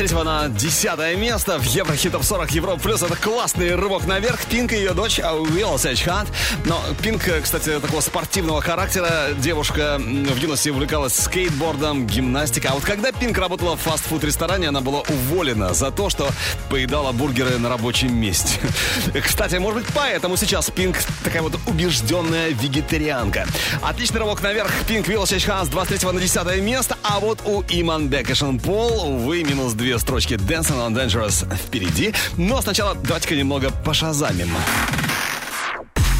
3 0.00 0.24
на 0.24 0.48
10 0.48 1.18
место 1.18 1.58
в 1.58 1.64
Еврохит 1.64 2.12
Топ 2.12 2.24
40 2.24 2.50
Европ 2.52 2.80
Плюс. 2.80 3.02
Это 3.02 3.16
классный 3.16 3.74
рывок 3.74 4.06
наверх. 4.06 4.46
Пинка 4.46 4.74
и 4.74 4.78
ее 4.78 4.94
дочь 4.94 5.20
а, 5.22 5.34
Will 5.34 5.74
Hunt. 5.74 6.26
Но 6.64 6.82
Пинк, 7.02 7.28
э, 7.28 7.42
кстати, 7.42 7.78
такого 7.80 8.00
спортивного 8.00 8.62
характера. 8.62 9.34
Девушка 9.36 9.98
в 9.98 10.36
юности 10.38 10.70
увлекалась 10.70 11.14
скейтбордом, 11.14 12.06
гимнастикой. 12.06 12.70
А 12.70 12.74
вот 12.76 12.84
когда 12.84 13.12
Пинк 13.12 13.36
работала 13.36 13.76
в 13.76 13.80
фастфуд-ресторане, 13.80 14.68
она 14.68 14.80
была 14.80 15.00
уволена 15.00 15.74
за 15.74 15.90
то, 15.90 16.08
что 16.08 16.30
поедала 16.70 17.12
бургеры 17.12 17.58
на 17.58 17.68
рабочем 17.68 18.18
месте. 18.18 18.58
Кстати, 19.22 19.56
может 19.56 19.82
быть, 19.82 19.92
поэтому 19.94 20.38
сейчас 20.38 20.70
Пинк 20.70 20.96
такая 21.22 21.42
вот 21.42 21.58
убежденная 21.66 22.48
вегетарианка. 22.48 23.46
Отличный 23.82 24.20
рывок 24.20 24.42
наверх. 24.42 24.70
Пинк 24.88 25.06
Will 25.08 25.24
Hunt 25.24 25.66
с 25.66 25.68
23 25.68 26.10
на 26.10 26.20
10 26.20 26.62
место. 26.62 26.96
А 27.02 27.20
вот 27.20 27.40
у 27.44 27.62
Иман 27.68 28.08
Бекешен 28.08 28.58
Пол, 28.58 29.10
увы, 29.10 29.44
минус 29.44 29.74
2 29.74 29.89
две 29.90 29.98
строчки 29.98 30.34
Dancing 30.34 30.78
on 30.78 30.94
Dangerous 30.94 31.52
впереди. 31.52 32.14
Но 32.36 32.62
сначала 32.62 32.94
давайте-ка 32.94 33.34
немного 33.34 33.72
пошазамим. 33.84 34.48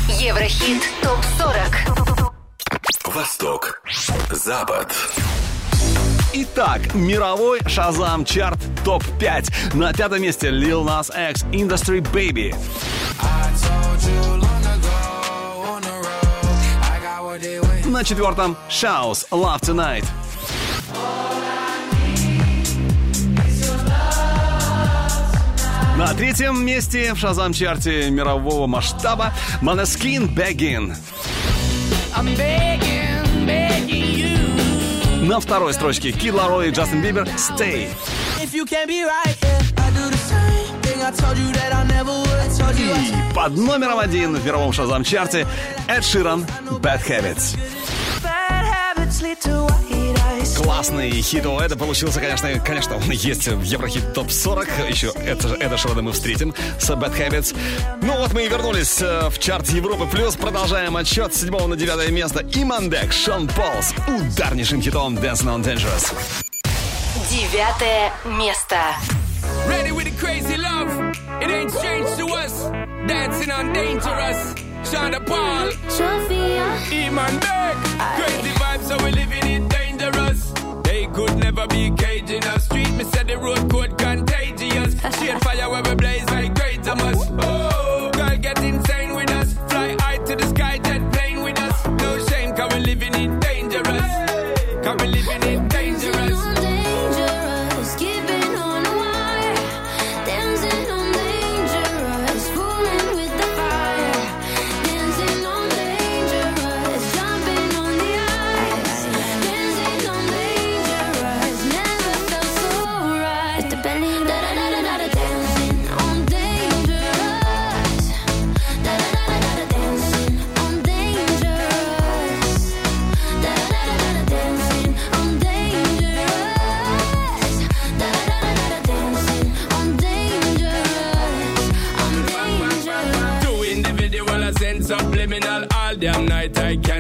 Еврохит 0.08 0.82
ТОП-40. 1.00 2.32
Восток. 3.14 3.80
Запад. 4.32 4.92
Итак, 6.32 6.94
мировой 6.94 7.60
Шазам 7.68 8.24
чарт 8.24 8.58
ТОП-5. 8.84 9.76
На 9.76 9.92
пятом 9.92 10.20
месте 10.20 10.48
Lil 10.48 10.84
Nas 10.84 11.30
X 11.30 11.44
Industry 11.52 12.00
Baby. 12.00 12.52
На 17.84 18.02
четвертом 18.02 18.56
Shouse 18.68 19.28
Love 19.30 19.60
Tonight. 19.60 20.04
На 26.00 26.14
третьем 26.14 26.64
месте 26.64 27.12
в 27.12 27.18
Шазам-чарте 27.18 28.08
мирового 28.08 28.66
масштаба 28.66 29.34
begging 33.46 34.08
you. 34.08 35.26
На 35.26 35.40
второй 35.40 35.74
строчке 35.74 36.08
Kid 36.08 36.32
Laroi 36.32 36.68
и 36.68 36.70
Джастин 36.70 37.02
Бибер 37.02 37.28
Stay. 37.36 37.86
И 38.42 38.46
под 43.34 43.58
номером 43.58 43.98
один 43.98 44.34
в 44.34 44.46
мировом 44.46 44.72
Шазам-чарте 44.72 45.46
Эд 45.86 46.02
Ширан 46.02 46.46
Bad 46.80 47.06
Habits. 47.06 47.58
Bad 48.22 48.64
habits 48.64 49.20
lead 49.20 49.38
to. 49.42 49.69
Классный 50.62 51.10
хит 51.22 51.46
у 51.46 51.58
Эда 51.58 51.74
получился, 51.76 52.20
конечно, 52.20 52.50
конечно, 52.60 52.96
он 52.96 53.10
есть 53.10 53.48
в 53.48 53.62
Еврохит 53.62 54.12
ТОП 54.12 54.30
40. 54.30 54.68
Еще 54.90 55.08
это, 55.24 55.48
же- 55.48 55.54
Эда 55.56 55.78
Шрада 55.78 56.02
мы 56.02 56.12
встретим 56.12 56.54
с 56.78 56.90
Bad 56.90 57.16
Habits. 57.16 57.56
Ну 58.02 58.16
вот 58.18 58.34
мы 58.34 58.44
и 58.44 58.48
вернулись 58.48 59.00
э, 59.00 59.30
в 59.30 59.38
чарт 59.38 59.68
Европы 59.70 60.06
Плюс. 60.06 60.36
Продолжаем 60.36 60.96
отсчет 60.98 61.34
с 61.34 61.40
7 61.40 61.66
на 61.66 61.76
9 61.76 62.10
место. 62.10 62.44
Имандек, 62.54 63.10
Шон 63.12 63.48
Полс, 63.48 63.94
ударнейшим 64.06 64.82
хитом 64.82 65.16
Dancing 65.16 65.46
on 65.48 65.64
Dangerous. 65.64 66.12
Девятое 67.30 68.12
место. 68.24 68.76
Ready 69.66 69.92
with 69.92 70.04
the 70.04 70.12
crazy 70.20 70.56
love. 70.58 70.90
It 71.40 71.50
ain't 71.50 71.70
strange 71.70 72.06
to 72.18 72.26
us. 72.34 72.52
Dancing 73.08 73.50
on 73.50 73.72
dangerous. 73.72 74.54
Shonda 74.84 75.24
Paul. 75.26 75.70
Sophia. 75.88 76.64
Beck. 77.40 77.76
Crazy 78.16 78.52
vibes, 78.58 78.88
so 78.88 78.96
we 79.04 79.10
living 79.12 79.46
it 79.46 79.68
dangerous. 79.68 79.89
Could 81.12 81.36
never 81.38 81.66
be 81.66 81.90
caged 81.90 82.30
in 82.30 82.44
a 82.44 82.60
Street, 82.60 82.90
me 82.92 83.04
said 83.04 83.26
the 83.26 83.36
road 83.36 83.68
code 83.70 83.98
contagious. 83.98 84.94
Shade 85.18 85.40
fire 85.42 85.68
where 85.68 85.82
we 85.82 85.94
blaze 85.96 86.24
like 86.30 86.54
great 86.54 86.86
us. 86.86 87.28
Oh, 87.40 88.10
girl, 88.12 88.36
get 88.38 88.58
insane 88.62 89.14
with 89.14 89.30
us. 89.30 89.54
Fly 89.68 89.96
high 89.98 90.18
to 90.18 90.36
the 90.36 90.46
sky, 90.46 90.78
jet 90.78 91.12
plane 91.12 91.42
with 91.42 91.58
us. 91.58 91.86
No 91.86 92.18
shame, 92.26 92.54
cause 92.54 92.72
we 92.72 92.80
living 92.80 93.14
in 93.14 93.40
dangerous. 93.40 94.10
Cause 94.84 94.96
we 95.00 95.06
living 95.08 95.39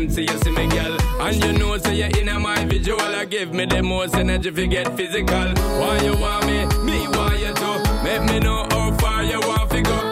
see 0.08 0.22
you 0.22 0.38
see 0.38 0.50
me 0.50 0.66
girl. 0.68 0.96
And 1.20 1.44
you 1.44 1.52
know 1.52 1.76
say 1.78 1.96
you're 1.96 2.18
in 2.18 2.40
my 2.40 2.64
visual. 2.64 3.00
I 3.00 3.24
give 3.24 3.52
me 3.52 3.66
the 3.66 3.82
most 3.82 4.14
energy 4.14 4.48
if 4.48 4.58
you 4.58 4.66
get 4.66 4.96
physical. 4.96 5.52
Why 5.80 6.00
you 6.02 6.14
want 6.16 6.46
me, 6.46 6.64
me 6.84 7.08
want 7.08 7.38
you 7.40 7.52
too 7.54 8.04
Make 8.04 8.22
me 8.30 8.38
know 8.40 8.66
how 8.70 8.96
far 8.98 9.24
you 9.24 9.40
want 9.40 9.70
to 9.70 9.82
go 9.82 10.09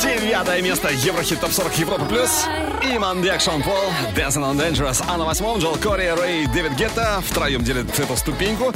Девятое 0.00 0.62
место 0.62 0.90
Еврохит 0.90 1.40
Топ 1.40 1.50
40 1.50 1.78
Европа 1.78 2.04
Плюс. 2.04 2.46
Иманбек, 2.82 3.40
Шон 3.40 3.62
Пол, 3.62 3.74
Dancing 4.14 4.44
on 4.44 4.56
Dangerous. 4.56 5.02
А 5.08 5.16
на 5.16 5.24
восьмом 5.24 5.58
Джоэл 5.58 5.76
Корри, 5.76 6.06
Рэй, 6.08 6.46
Дэвид 6.46 6.72
Гетта 6.72 7.20
втроем 7.26 7.64
делят 7.64 7.98
эту 7.98 8.16
ступеньку. 8.16 8.72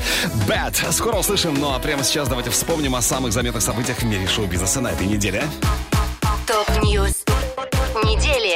Bed. 0.48 0.90
Скоро 0.90 1.18
услышим, 1.18 1.54
ну 1.54 1.72
а 1.72 1.78
прямо 1.78 2.02
сейчас 2.02 2.28
давайте 2.28 2.50
вспомним 2.50 2.96
о 2.96 3.02
самых 3.02 3.32
заметных 3.32 3.62
событиях 3.62 3.98
в 3.98 4.04
мире 4.04 4.26
шоу-бизнеса 4.26 4.80
на 4.80 4.88
этой 4.88 5.06
неделе. 5.06 5.44
Top 6.46 6.80
news 6.80 7.24
недели. 8.04 8.51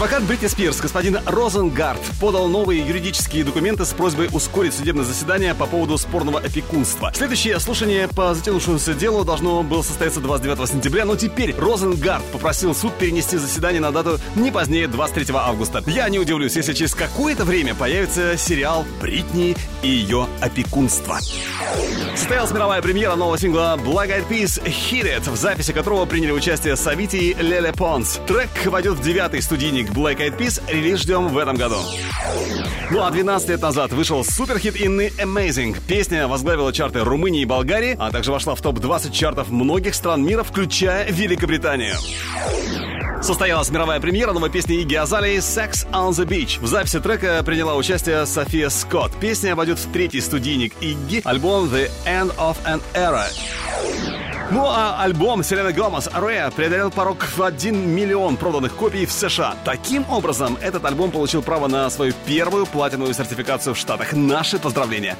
Адвокат 0.00 0.22
Бритни 0.22 0.46
Спирс, 0.46 0.80
господин 0.80 1.18
Розенгард, 1.26 2.00
подал 2.18 2.48
новые 2.48 2.80
юридические 2.80 3.44
документы 3.44 3.84
с 3.84 3.92
просьбой 3.92 4.30
ускорить 4.32 4.72
судебное 4.72 5.04
заседание 5.04 5.54
по 5.54 5.66
поводу 5.66 5.98
спорного 5.98 6.38
опекунства. 6.38 7.12
Следующее 7.14 7.60
слушание 7.60 8.08
по 8.08 8.32
затянувшемуся 8.32 8.94
делу 8.94 9.26
должно 9.26 9.62
было 9.62 9.82
состояться 9.82 10.20
29 10.20 10.70
сентября, 10.70 11.04
но 11.04 11.16
теперь 11.16 11.54
Розенгард 11.54 12.24
попросил 12.32 12.74
суд 12.74 12.94
перенести 12.94 13.36
заседание 13.36 13.82
на 13.82 13.92
дату 13.92 14.18
не 14.36 14.50
позднее 14.50 14.88
23 14.88 15.34
августа. 15.34 15.82
Я 15.86 16.08
не 16.08 16.18
удивлюсь, 16.18 16.56
если 16.56 16.72
через 16.72 16.94
какое-то 16.94 17.44
время 17.44 17.74
появится 17.74 18.38
сериал 18.38 18.86
«Бритни 19.02 19.54
и 19.82 19.88
ее 19.88 20.26
опекунство». 20.40 21.18
Состоялась 22.16 22.52
мировая 22.52 22.80
премьера 22.80 23.16
нового 23.16 23.36
сингла 23.36 23.78
Black 23.78 24.08
Eyed 24.08 24.28
Peas 24.28 24.62
«Hit 24.64 25.04
It», 25.04 25.30
в 25.30 25.36
записи 25.36 25.74
которого 25.74 26.06
приняли 26.06 26.32
участие 26.32 26.74
Савити 26.76 27.16
и 27.16 27.34
Леле 27.34 27.74
Понс. 27.74 28.18
Трек 28.26 28.48
войдет 28.64 28.94
в 28.94 29.02
девятый 29.02 29.42
студийник 29.42 29.89
Black 29.92 30.18
Eyed 30.18 30.36
Peas, 30.38 30.62
релиз 30.68 31.00
ждем 31.00 31.28
в 31.28 31.38
этом 31.38 31.56
году. 31.56 31.76
Ну 32.90 33.02
а 33.02 33.10
12 33.10 33.48
лет 33.48 33.62
назад 33.62 33.92
вышел 33.92 34.24
суперхит 34.24 34.74
Инны 34.80 35.12
Amazing. 35.18 35.76
Песня 35.86 36.26
возглавила 36.26 36.72
чарты 36.72 37.04
Румынии 37.04 37.42
и 37.42 37.44
Болгарии, 37.44 37.96
а 37.98 38.10
также 38.10 38.32
вошла 38.32 38.54
в 38.54 38.60
топ-20 38.62 39.12
чартов 39.12 39.50
многих 39.50 39.94
стран 39.94 40.24
мира, 40.24 40.42
включая 40.42 41.10
Великобританию. 41.10 41.94
Состоялась 43.22 43.70
мировая 43.70 44.00
премьера 44.00 44.32
новой 44.32 44.50
песни 44.50 44.80
Игги 44.80 44.94
Азалии 44.94 45.36
«Sex 45.36 45.86
on 45.92 46.10
the 46.10 46.26
Beach». 46.26 46.58
В 46.60 46.66
записи 46.66 47.00
трека 47.00 47.42
приняла 47.44 47.76
участие 47.76 48.24
София 48.24 48.70
Скотт. 48.70 49.12
Песня 49.20 49.54
войдет 49.54 49.78
в 49.78 49.92
третий 49.92 50.20
студийник 50.20 50.72
Игги, 50.80 51.20
альбом 51.24 51.66
«The 51.66 51.90
End 52.06 52.34
of 52.38 52.56
an 52.64 52.80
Era». 52.94 53.26
Ну 54.50 54.66
а 54.66 55.00
альбом 55.00 55.44
Селена 55.44 55.72
Гомес 55.72 56.08
«Rare» 56.08 56.50
преодолел 56.50 56.90
порог 56.90 57.24
в 57.24 57.40
1 57.40 57.88
миллион 57.88 58.36
проданных 58.36 58.74
копий 58.74 59.06
в 59.06 59.12
США. 59.12 59.54
Таким 59.64 60.04
образом, 60.10 60.58
этот 60.60 60.84
альбом 60.84 61.12
получил 61.12 61.40
право 61.40 61.68
на 61.68 61.88
свою 61.88 62.12
первую 62.26 62.66
платиновую 62.66 63.14
сертификацию 63.14 63.74
в 63.74 63.78
Штатах. 63.78 64.12
Наши 64.12 64.58
поздравления! 64.58 65.16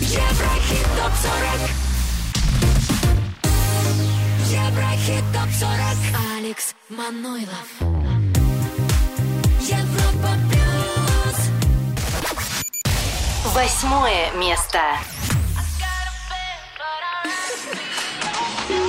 Еврохит 0.00 0.86
ТОП-40 0.96 1.70
Еврохит 4.50 5.24
ТОП-40 5.32 5.96
Алекс 6.36 6.74
Манойлов 6.88 7.68
Европа 9.60 10.30
Плюс 10.50 11.36
Восьмое 13.54 14.32
место. 14.32 14.80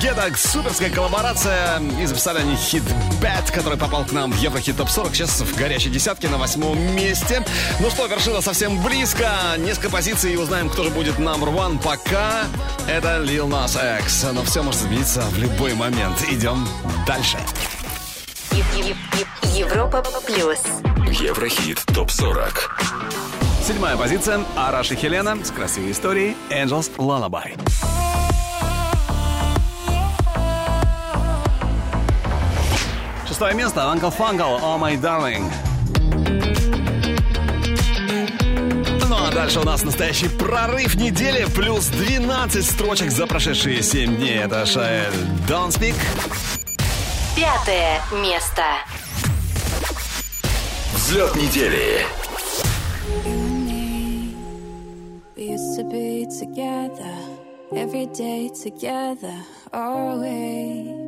Гетта. 0.00 0.30
Суперская 0.36 0.90
коллаборация. 0.90 1.80
И 2.00 2.06
записали 2.06 2.38
они 2.38 2.56
хит 2.56 2.82
Bad, 3.20 3.52
который 3.52 3.78
попал 3.78 4.04
к 4.04 4.12
нам 4.12 4.32
в 4.32 4.36
Еврохит 4.36 4.76
Топ 4.76 4.88
40. 4.88 5.14
Сейчас 5.14 5.40
в 5.40 5.56
горячей 5.56 5.90
десятке 5.90 6.28
на 6.28 6.38
восьмом 6.38 6.78
месте. 6.94 7.44
Ну 7.80 7.90
что, 7.90 8.06
вершина 8.06 8.40
совсем 8.40 8.82
близко. 8.82 9.28
Несколько 9.58 9.90
позиций 9.90 10.34
и 10.34 10.36
узнаем, 10.36 10.70
кто 10.70 10.84
же 10.84 10.90
будет 10.90 11.18
number 11.18 11.52
one. 11.52 11.82
Пока 11.82 12.44
это 12.86 13.22
Lil 13.24 13.48
Nas 13.48 13.76
X. 14.00 14.26
Но 14.32 14.42
все 14.44 14.62
может 14.62 14.82
измениться 14.82 15.22
в 15.22 15.38
любой 15.38 15.74
момент. 15.74 16.22
Идем 16.30 16.68
дальше. 17.06 17.38
Европа 19.54 20.04
плюс. 20.26 20.58
Еврохит 21.20 21.82
ТОП-40. 21.94 22.52
Седьмая 23.66 23.96
позиция. 23.96 24.44
Араш 24.56 24.92
и 24.92 24.96
Хелена 24.96 25.44
с 25.44 25.50
красивой 25.50 25.90
историей 25.90 26.36
Angels 26.50 26.90
Lullaby. 26.96 27.58
Шестое 33.38 33.54
место. 33.54 33.82
Uncle 33.82 34.12
Fungal, 34.12 34.60
Oh 34.60 34.80
My 34.80 35.00
Darling. 35.00 35.48
Ну 39.08 39.16
а 39.16 39.30
дальше 39.30 39.60
у 39.60 39.62
нас 39.62 39.84
настоящий 39.84 40.26
прорыв 40.26 40.96
недели. 40.96 41.46
Плюс 41.54 41.86
12 41.86 42.66
строчек 42.66 43.12
за 43.12 43.28
прошедшие 43.28 43.80
7 43.80 44.16
дней. 44.16 44.38
Это 44.38 44.66
Шаэль 44.66 45.14
Don't 45.46 45.68
Speak. 45.68 45.94
Пятое 47.36 48.02
место. 48.20 48.64
Взлет 50.94 51.36
недели. 51.36 52.04
We 55.36 55.52
used 55.52 55.78
to 55.78 55.84
be 55.84 56.26
together, 56.26 57.14
every 57.70 58.06
day 58.06 58.48
together, 58.48 59.32
always. 59.72 61.07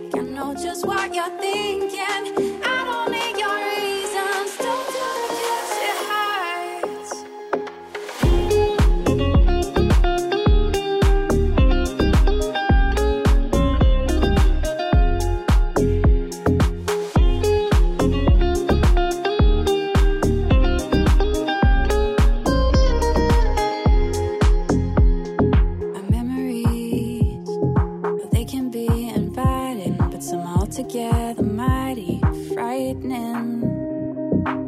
what 1.01 1.15
you're 1.15 1.39
thinking. 1.39 2.50
Together 30.83 31.43
mighty 31.43 32.19
frightening. 32.53 33.61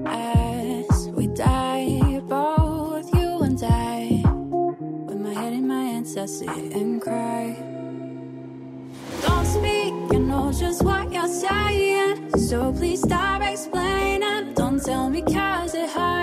As 0.06 1.10
we 1.10 1.28
die, 1.28 2.22
both 2.28 3.12
you 3.16 3.42
and 3.42 3.60
I, 3.64 4.22
with 5.08 5.20
my 5.20 5.34
head 5.34 5.54
in 5.54 5.68
my 5.68 5.84
hands, 5.84 6.16
I 6.18 6.26
sit 6.26 6.50
and 6.50 7.02
cry. 7.02 7.56
Don't 9.24 9.46
speak, 9.46 9.94
I 10.14 10.18
know 10.18 10.52
just 10.52 10.84
what 10.84 11.12
you're 11.12 11.28
saying, 11.28 12.38
so 12.38 12.72
please 12.74 13.02
stop 13.02 13.42
explaining. 13.42 14.54
Don't 14.54 14.84
tell 14.84 15.10
me 15.10 15.22
cause 15.22 15.74
it 15.74 15.90
hurts. 15.90 16.23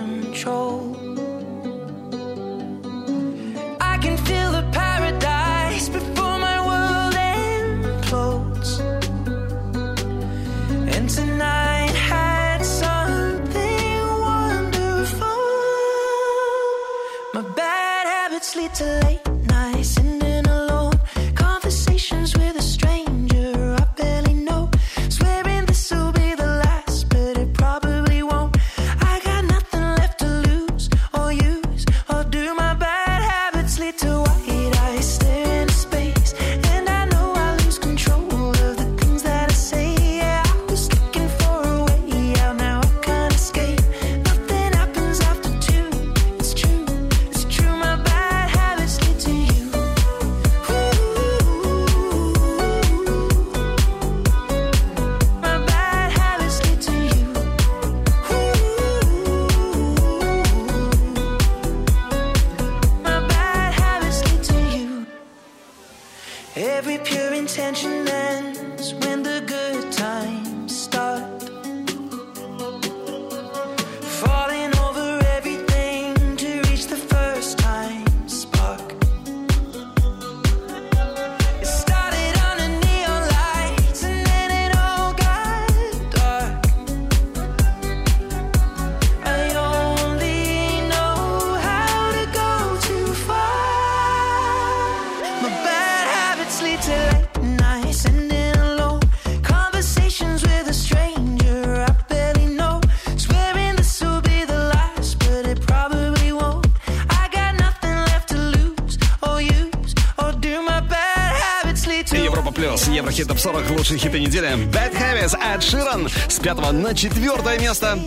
40 113.41 113.71
лучших 113.71 113.99
хиты 113.99 114.19
недели. 114.19 114.49
Bad 114.49 114.93
Habits 114.93 115.35
от 115.35 115.63
Ширан 115.63 116.07
с 116.27 116.39
пятого 116.39 116.71
на 116.71 116.93
четвертое 116.93 117.57
место. 117.57 117.97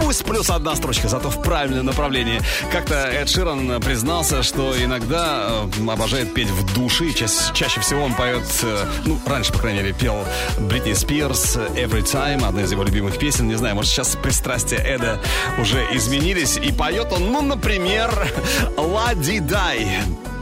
Пусть 0.00 0.24
плюс 0.24 0.48
одна 0.48 0.74
строчка, 0.76 1.08
зато 1.08 1.28
в 1.28 1.42
правильном 1.42 1.84
направлении. 1.84 2.40
Как-то 2.72 2.94
Эд 2.94 3.28
Ширан 3.28 3.82
признался, 3.82 4.42
что 4.42 4.74
иногда 4.82 5.66
э, 5.78 5.90
обожает 5.90 6.32
петь 6.32 6.48
в 6.48 6.74
душе. 6.74 7.12
Ча- 7.12 7.52
чаще 7.52 7.80
всего 7.80 8.02
он 8.02 8.14
поет, 8.14 8.44
э, 8.62 8.86
ну, 9.04 9.18
раньше, 9.26 9.52
по 9.52 9.58
крайней 9.58 9.80
мере, 9.80 9.92
пел 9.92 10.24
Бритни 10.58 10.94
Спирс 10.94 11.56
э, 11.56 11.68
«Every 11.74 12.02
Time», 12.02 12.46
одна 12.46 12.62
из 12.62 12.72
его 12.72 12.82
любимых 12.82 13.18
песен. 13.18 13.46
Не 13.46 13.56
знаю, 13.56 13.74
может, 13.74 13.90
сейчас 13.90 14.16
пристрастия 14.16 14.78
Эда 14.78 15.20
уже 15.58 15.84
изменились. 15.92 16.56
И 16.56 16.72
поет 16.72 17.12
он, 17.12 17.30
ну, 17.30 17.42
например, 17.42 18.10
«Лади 18.78 19.40
Дай». 19.40 19.86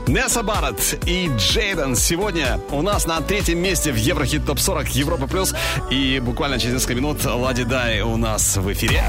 Несса 0.06 0.44
Барретт 0.44 0.98
и 1.06 1.28
Джейден 1.36 1.96
сегодня 1.96 2.60
у 2.70 2.80
нас 2.80 3.06
на 3.06 3.20
третьем 3.20 3.58
месте 3.58 3.90
в 3.90 3.96
Еврохит 3.96 4.46
Топ 4.46 4.60
40 4.60 4.88
Европа 4.90 5.26
Плюс. 5.26 5.52
И 5.90 6.20
буквально 6.20 6.60
через 6.60 6.74
несколько 6.74 6.94
минут 6.94 7.24
Лади 7.24 7.64
Дай 7.64 8.02
у 8.02 8.16
нас 8.16 8.56
в 8.56 8.72
эфире. 8.72 9.02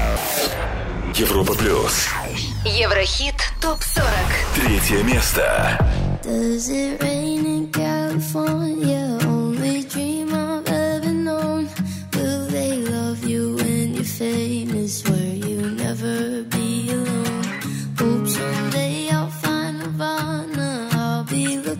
Европа 1.14 1.54
Плюс. 1.54 2.08
Еврохит 2.64 3.36
Топ 3.62 3.80
40. 3.82 4.08
Третье 4.56 5.02
место. 5.04 5.78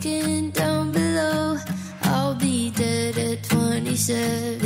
looking 0.08 0.50
down 0.50 0.92
below. 0.92 1.58
I'll 2.02 2.34
be 2.34 2.70
dead 2.70 3.18
at 3.18 3.42
27. 3.44 4.57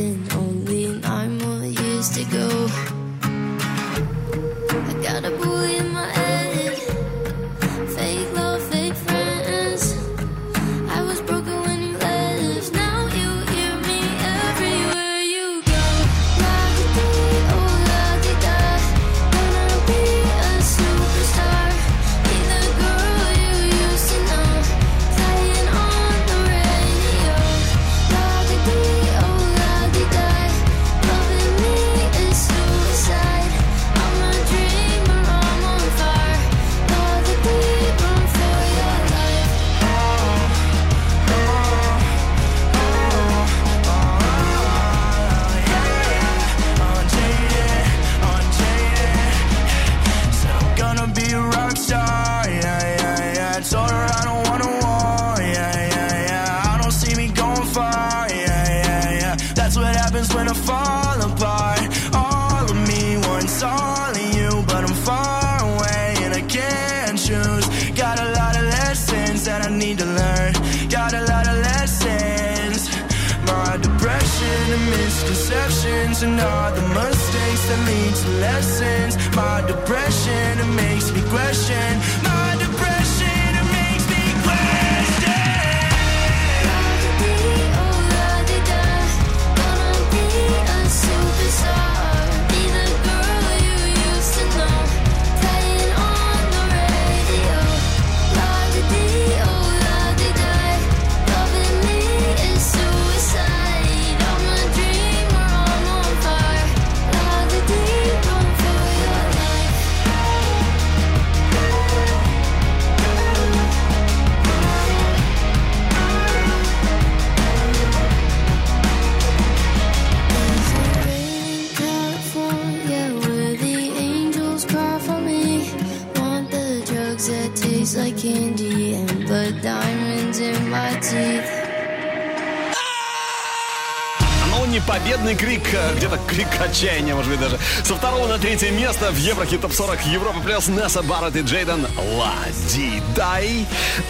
В 139.13 139.19
Еврохит 139.19 139.61
Топ 139.61 139.73
40 139.73 140.07
Европа 140.07 140.41
плюс 140.41 140.69
Несса 140.69 141.03
Барретт 141.03 141.37
и 141.37 141.43
Джейден 141.43 141.87
Лади 142.17 143.03
Дай. 143.15 143.67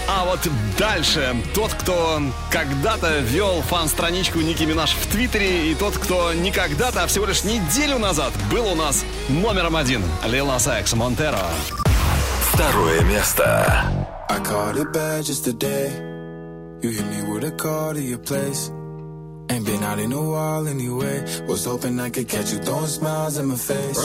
А 0.08 0.24
вот 0.24 0.40
дальше 0.78 1.36
тот, 1.54 1.74
кто 1.74 2.22
когда-то 2.50 3.18
вел 3.18 3.62
фан-страничку 3.62 4.38
Ники 4.38 4.62
Минаж 4.64 4.92
в 4.92 5.06
Твиттере, 5.10 5.70
и 5.70 5.74
тот, 5.74 5.98
кто 5.98 6.32
не 6.32 6.50
когда-то, 6.50 7.02
а 7.02 7.06
всего 7.06 7.26
лишь 7.26 7.44
неделю 7.44 7.98
назад 7.98 8.32
был 8.50 8.72
у 8.72 8.74
нас 8.74 9.04
номером 9.28 9.76
один. 9.76 10.02
Лил 10.24 10.46
Нас 10.46 10.66
Экс 10.66 10.92
Монтеро. 10.94 11.48
Второе 12.52 13.00
место. 13.02 13.84
I 14.28 14.38
caught 14.38 14.76
it 14.76 14.92
bad 14.92 15.24
just 15.24 15.44
today. 15.44 15.90
You 16.82 16.90
hit 16.90 17.06
me 17.06 17.22
with 17.22 17.44
a 17.44 17.50
call 17.52 17.94
to 17.94 18.00
your 18.00 18.18
place. 18.18 18.70
Ain't 19.50 19.66
been 19.66 19.82
out 19.82 19.98
in 19.98 20.12
a 20.12 20.22
while 20.22 20.66
anyway. 20.66 21.24
Was 21.46 21.64
hoping 21.66 22.00
I 22.00 22.10
could 22.10 22.28
catch 22.28 22.52
you 22.52 22.58
throwing 22.58 22.86
smiles 22.86 23.38
in 23.38 23.46
my 23.46 23.56
face. 23.56 23.98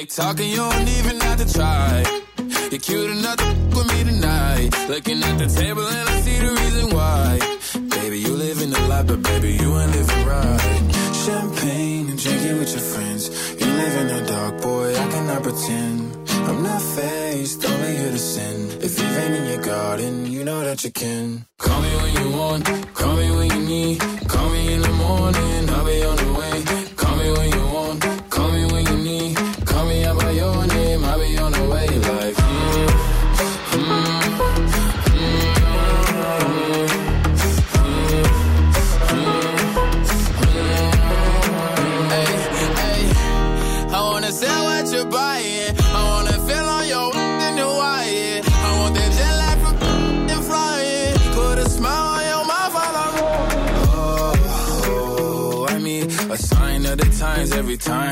Romantic 0.00 0.16
talking, 0.16 0.48
you 0.48 0.56
don't 0.56 0.88
even 0.88 1.20
have 1.20 1.38
to 1.44 1.52
try. 1.52 2.02
You're 2.70 2.80
cute 2.80 3.10
enough 3.10 3.36
to 3.36 3.44
f- 3.44 3.74
with 3.76 3.88
me 3.92 4.04
tonight. 4.04 4.70
Looking 4.88 5.22
at 5.22 5.38
the 5.38 5.46
table 5.46 5.86
and 5.86 6.08
I 6.08 6.20
see 6.20 6.38
the 6.38 6.52
reason 6.52 6.94
why. 6.96 7.38
Baby, 8.00 8.18
you 8.20 8.32
live 8.32 8.62
in 8.62 8.70
the 8.70 8.80
life, 8.88 9.06
but 9.08 9.22
baby, 9.22 9.52
you 9.52 9.78
ain't 9.78 9.92
living 9.92 10.24
right. 10.24 10.80
Champagne 11.26 12.08
and 12.08 12.18
drinking 12.18 12.58
with 12.58 12.70
your 12.70 12.86
friends. 12.92 13.28
You 13.60 13.66
live 13.66 13.94
in 14.00 14.06
the 14.06 14.22
dark, 14.26 14.62
boy, 14.62 14.88
I 14.96 15.06
cannot 15.10 15.42
pretend. 15.42 16.16
I'm 16.48 16.62
not 16.62 16.80
faced, 16.80 17.62
only 17.66 17.96
here 17.98 18.12
to 18.12 18.18
sin. 18.18 18.70
If 18.80 18.98
you've 18.98 19.18
in 19.18 19.46
your 19.52 19.62
garden, 19.62 20.32
you 20.32 20.44
know 20.44 20.64
that 20.64 20.82
you 20.82 20.92
can. 20.92 21.44
Call 21.58 21.82
me 21.82 21.94
when 21.96 22.12
you 22.14 22.38
want, 22.38 22.64
call 22.94 23.16
me 23.16 23.30
when 23.36 23.50
you 23.50 23.68
need. 23.68 24.09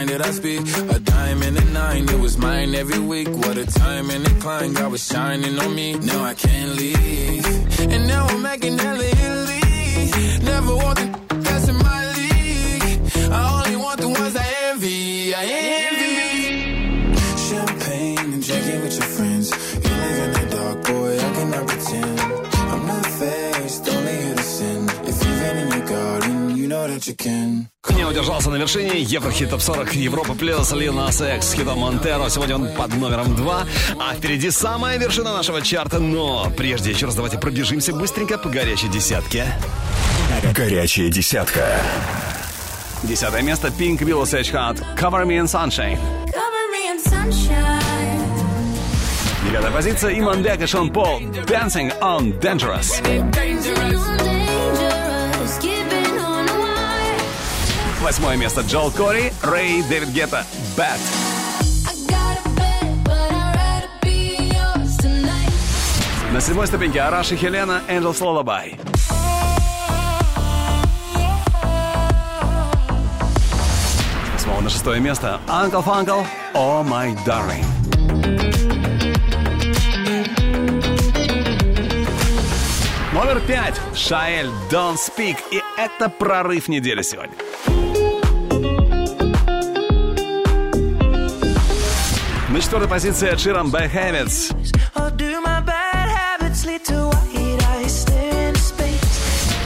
That 0.06 0.24
I 0.24 0.30
speak. 0.30 0.60
A 0.96 0.98
diamond 0.98 1.58
and 1.58 1.68
a 1.68 1.72
nine, 1.72 2.08
it 2.08 2.20
was 2.20 2.38
mine 2.38 2.74
every 2.74 2.98
week. 2.98 3.28
What 3.28 3.56
a 3.56 3.66
time 3.66 4.10
and 4.10 4.24
climb, 4.40 4.74
God 4.74 4.92
was 4.92 5.04
shining 5.06 5.58
on 5.58 5.74
me. 5.74 5.94
Now 5.98 6.24
I 6.24 6.34
can't 6.34 6.72
leave. 6.76 7.44
And 7.80 8.06
now 8.06 8.26
I'm 8.26 8.42
making 8.42 8.78
hella 8.78 9.04
Italy. 9.04 9.60
Never 10.44 10.74
want 10.76 10.98
the 10.98 11.06
that's 11.44 11.68
in 11.68 11.76
my 11.76 12.02
league. 12.18 13.00
I 13.30 13.40
only 13.56 13.76
want 13.76 14.00
the 14.00 14.08
ones 14.08 14.36
I 14.36 14.46
envy. 14.70 15.34
I 15.34 15.44
envy. 15.84 17.16
Champagne 17.48 18.32
and 18.34 18.42
drinking 18.46 18.80
with 18.82 18.94
your 18.98 19.10
friends. 19.16 19.46
You 19.84 19.94
live 20.04 20.18
in 20.26 20.32
the 20.38 20.56
dark, 20.56 20.78
boy, 20.86 21.16
I 21.16 21.28
cannot 21.36 21.66
pretend. 21.66 22.20
I'm 22.72 22.86
not 22.86 23.06
faced, 23.06 23.88
only 23.88 24.16
here 24.22 24.34
to 24.34 24.42
sin. 24.42 24.84
If 25.10 25.16
you've 25.24 25.40
been 25.42 25.56
in 25.62 25.68
your 25.76 25.86
garden, 25.88 26.56
you 26.56 26.68
know 26.68 26.86
that 26.86 27.06
you 27.06 27.14
can. 27.14 27.70
Удержался 28.08 28.48
на 28.50 28.56
вершине 28.56 29.00
Еврохит 29.00 29.50
Топ 29.50 29.60
40 29.60 29.94
Европа 29.94 30.34
плюс 30.34 30.72
Лил 30.72 30.94
Нас 30.94 31.20
Экс 31.20 31.48
с 31.48 31.52
хитом 31.52 31.80
Монтеро. 31.80 32.28
Сегодня 32.30 32.56
он 32.56 32.68
под 32.74 32.94
номером 32.94 33.36
2. 33.36 33.66
А 33.98 34.14
впереди 34.14 34.50
самая 34.50 34.98
вершина 34.98 35.34
нашего 35.34 35.60
чарта. 35.60 35.98
Но 35.98 36.50
прежде 36.56 36.90
еще 36.90 37.06
раз 37.06 37.14
давайте 37.14 37.38
пробежимся 37.38 37.92
быстренько 37.92 38.38
по 38.38 38.48
горячей 38.48 38.88
десятке. 38.88 39.46
Горячая 40.54 41.10
десятка. 41.10 41.80
Десятое 43.02 43.42
место 43.42 43.68
Pink 43.68 43.98
Willow 43.98 44.22
Sage 44.22 44.52
Hot 44.52 44.82
Cover 44.96 45.26
Me 45.26 45.38
in 45.38 45.44
Sunshine. 45.44 45.98
Cover 46.32 46.70
me 46.72 46.90
in 46.90 46.98
sunshine. 47.04 48.18
Девятая 49.44 49.70
позиция 49.70 50.18
Иман 50.18 50.42
Бек 50.42 50.60
и 50.62 50.66
Шон 50.66 50.90
Пол 50.90 51.20
Dancing 51.46 51.92
on 52.00 52.38
Dangerous. 52.40 53.02
Dangerous, 53.02 54.27
Восьмое 58.08 58.38
место 58.38 58.62
Джол 58.62 58.90
Кори, 58.90 59.34
Рэй 59.42 59.82
Дэвид 59.82 60.08
Гетта 60.08 60.46
Bad. 60.78 60.98
Tonight. 64.96 65.52
На 66.32 66.40
седьмой 66.40 66.66
ступеньке 66.66 67.02
Араш 67.02 67.32
и 67.32 67.36
Хелена 67.36 67.82
Angels 67.86 68.22
Lullaby. 68.22 68.80
С 74.30 74.32
восьмого 74.32 74.62
на 74.62 74.70
шестое 74.70 75.00
место 75.00 75.38
Uncle 75.46 75.84
Funkle 75.84 76.26
Oh 76.54 76.82
My 76.82 77.14
Darling. 77.26 77.66
Номер 83.12 83.40
пять 83.40 83.78
Шаэль 83.94 84.48
Don't 84.70 84.96
Speak. 84.96 85.36
И 85.50 85.60
это 85.76 86.08
прорыв 86.08 86.68
недели 86.68 87.02
сегодня. 87.02 87.34
На 92.58 92.62
четвертой 92.62 92.88
позиции 92.88 93.32
Ed 93.32 93.36
Sheeran 93.36 93.70
Bad 93.70 93.88
Habits. 93.94 94.52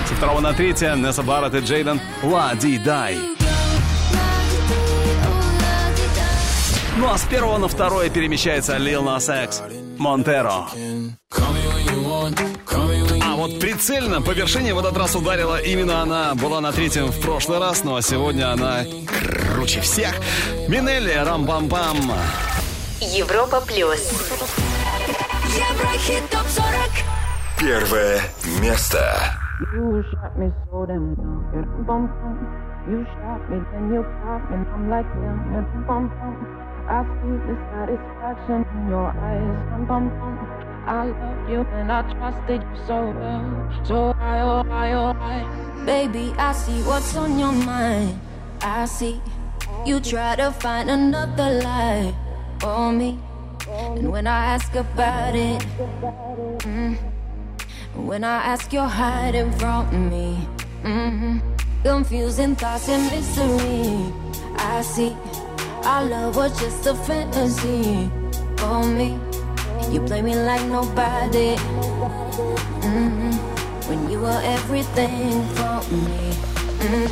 Со 0.06 0.14
второго 0.14 0.40
на 0.40 0.52
третье 0.52 0.94
Несса 0.94 1.22
Барретт 1.22 1.54
и 1.54 1.60
Джейден 1.60 2.02
Ла 2.22 2.54
Ди 2.54 2.76
Дай. 2.76 3.16
Ну 6.98 7.10
а 7.10 7.16
с 7.16 7.22
первого 7.22 7.56
на 7.56 7.68
второе 7.68 8.10
перемещается 8.10 8.76
Lil 8.76 9.02
Nas 9.02 9.44
X 9.44 9.62
Монтеро. 9.96 10.66
А 13.22 13.36
вот 13.36 13.58
прицельно 13.58 14.20
по 14.20 14.32
вершине 14.32 14.74
в 14.74 14.78
этот 14.80 14.98
раз 14.98 15.16
ударила 15.16 15.58
именно 15.62 16.02
она. 16.02 16.34
Была 16.34 16.60
на 16.60 16.72
третьем 16.72 17.06
в 17.06 17.18
прошлый 17.22 17.58
раз, 17.58 17.84
но 17.84 17.98
сегодня 18.02 18.52
она 18.52 18.84
круче 19.54 19.80
всех. 19.80 20.14
Минелли, 20.68 21.14
рам-пам-пам. 21.14 22.12
Европа 23.01 23.61
плюс. 23.61 24.11
Еврохит 25.45 26.29
топ 26.29 26.45
40. 26.45 27.17
Первое 27.59 28.21
место. 28.61 28.99
You 29.73 30.03
shot 30.11 30.37
me 30.37 30.51
so 30.69 30.85
damn 30.85 31.15
well. 31.15 31.41
Yeah, 31.53 31.65
bum, 31.85 32.07
bum. 32.07 32.37
You 32.87 33.05
shot 33.05 33.49
me, 33.49 33.57
then 33.71 33.91
you 33.91 34.03
got 34.03 34.49
me, 34.49 34.57
and 34.57 34.67
I'm 34.67 34.89
like, 34.89 35.07
damn, 35.13 35.51
yeah, 35.51 35.85
bum, 35.87 36.09
bum. 36.09 36.35
I 36.87 37.03
see 37.03 37.35
the 37.47 37.55
satisfaction 37.73 38.65
in 38.75 38.89
your 38.89 39.09
eyes, 39.09 39.69
bum, 39.71 39.87
bum, 39.87 40.09
bum. 40.19 40.57
I 40.87 41.05
love 41.05 41.49
you 41.49 41.67
and 41.73 41.91
I 41.91 42.01
trusted 42.13 42.61
you 42.61 42.77
so 42.87 43.11
well. 43.11 43.83
So 43.83 44.15
I, 44.19 44.39
oh, 44.39 44.63
I, 44.71 44.93
oh, 44.93 45.11
I. 45.19 45.83
Baby, 45.85 46.33
I 46.37 46.53
see 46.53 46.81
what's 46.83 47.15
on 47.17 47.37
your 47.37 47.51
mind. 47.51 48.19
I 48.61 48.85
see 48.85 49.19
you 49.85 49.99
try 49.99 50.35
to 50.37 50.51
find 50.51 50.89
another 50.89 51.59
lie 51.61 52.13
for 52.62 52.92
me. 52.92 53.18
And 53.68 54.10
when 54.12 54.26
I 54.26 54.54
ask 54.54 54.72
about 54.76 55.34
it, 55.34 55.60
mm, 56.62 56.96
when 57.96 58.22
I 58.22 58.36
ask, 58.54 58.72
you're 58.72 58.94
hiding 59.02 59.50
from 59.58 59.90
me. 60.10 60.38
hmm 60.82 61.38
Confusing 61.82 62.54
thoughts 62.54 62.88
and 62.88 63.02
mystery. 63.10 64.12
I 64.56 64.82
see 64.82 65.16
our 65.84 66.04
love 66.04 66.36
was 66.36 66.52
just 66.60 66.86
a 66.86 66.94
fantasy 66.94 68.08
for 68.56 68.86
me. 68.86 69.18
You 69.90 70.00
play 70.06 70.22
me 70.22 70.36
like 70.36 70.64
nobody. 70.66 71.56
hmm 72.86 73.34
When 73.90 74.08
you 74.10 74.20
were 74.20 74.40
everything 74.44 75.42
for 75.58 75.82
me. 76.06 76.22
hmm 76.82 77.06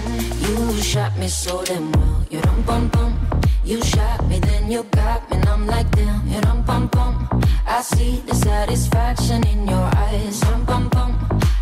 You 0.47 0.83
shot 0.83 1.19
me 1.19 1.27
so 1.27 1.65
damn 1.65 1.91
well. 1.93 2.27
You 2.31 2.41
dum 2.41 2.63
bum 2.63 2.89
bum. 2.95 3.40
You 3.71 3.81
shot 3.85 4.27
me, 4.27 4.41
then 4.41 4.69
you 4.69 4.83
got 4.91 5.31
me, 5.31 5.37
and 5.37 5.49
I'm 5.49 5.65
like, 5.65 5.89
damn, 5.93 6.27
yeah, 6.27 6.41
dum 6.41 6.63
bum 6.63 6.89
bum. 6.89 7.29
I 7.69 7.81
see 7.83 8.17
the 8.27 8.35
satisfaction 8.35 9.47
in 9.47 9.69
your 9.69 9.89
eyes, 9.95 10.41
dum 10.41 10.65
bum 10.65 10.89
bum. 10.89 11.13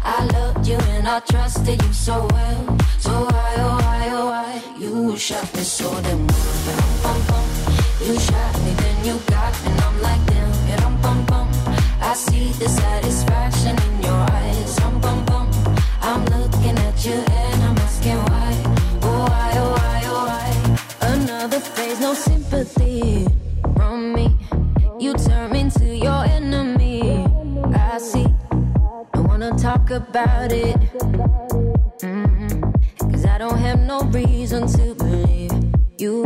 I 0.02 0.24
loved 0.32 0.66
you 0.66 0.78
and 0.96 1.06
I 1.06 1.20
trusted 1.20 1.82
you 1.82 1.92
so 1.92 2.26
well. 2.32 2.78
So 2.98 3.10
why, 3.10 3.54
oh 3.58 3.76
why, 3.82 4.08
oh 4.12 4.26
why, 4.32 4.62
you 4.78 5.18
shot 5.18 5.54
me 5.54 5.60
so 5.60 5.90
damn 6.00 6.26
well, 6.26 6.54
yeah, 6.66 6.80
dum 6.80 6.94
bum 7.02 7.20
bum. 7.28 7.46
You 8.00 8.18
shot 8.18 8.54
me, 8.64 8.72
then 8.72 9.04
you 9.04 9.20
got 9.26 9.52
me, 9.62 9.70
and 9.72 9.80
I'm 9.82 10.00
like, 10.00 10.24
damn, 10.28 10.68
yeah, 10.68 10.76
dum 10.80 11.02
bum 11.02 11.26
bum. 11.26 11.48
I 12.00 12.14
see 12.14 12.52
the 12.52 12.70
satisfaction 12.70 13.76
in 13.86 14.02
your 14.02 14.22
eyes, 14.32 14.76
dum 14.76 14.98
bum 15.02 15.26
bum. 15.26 15.50
I'm 16.00 16.24
looking 16.24 16.78
at 16.78 17.04
you. 17.04 17.37
another 21.40 21.60
no 22.00 22.14
sympathy 22.14 23.24
from 23.76 24.12
me. 24.12 24.36
You 24.98 25.14
turn 25.14 25.52
me 25.52 25.60
into 25.60 25.86
your 25.86 26.24
enemy. 26.24 27.24
I 27.74 27.98
see, 27.98 28.26
I 29.14 29.20
wanna 29.20 29.56
talk 29.56 29.90
about 29.90 30.50
it. 30.50 30.76
Mm-hmm. 32.00 33.10
Cause 33.10 33.24
I 33.24 33.38
don't 33.38 33.58
have 33.58 33.78
no 33.78 34.00
reason 34.10 34.66
to 34.66 34.94
believe 34.96 35.52
you. 35.96 36.24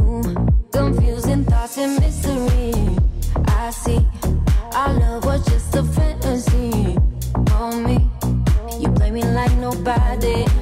Confusing 0.73 1.45
thoughts 1.45 1.77
and 1.77 2.01
mystery. 2.01 2.73
I 3.49 3.71
see, 3.71 4.01
our 4.73 4.95
love 4.95 5.27
was 5.27 5.45
just 5.45 5.77
a 5.77 5.83
fantasy. 5.83 6.97
On 7.53 7.85
me, 7.85 8.09
you 8.81 8.91
play 8.93 9.11
me 9.11 9.23
like 9.23 9.53
nobody. 9.59 10.62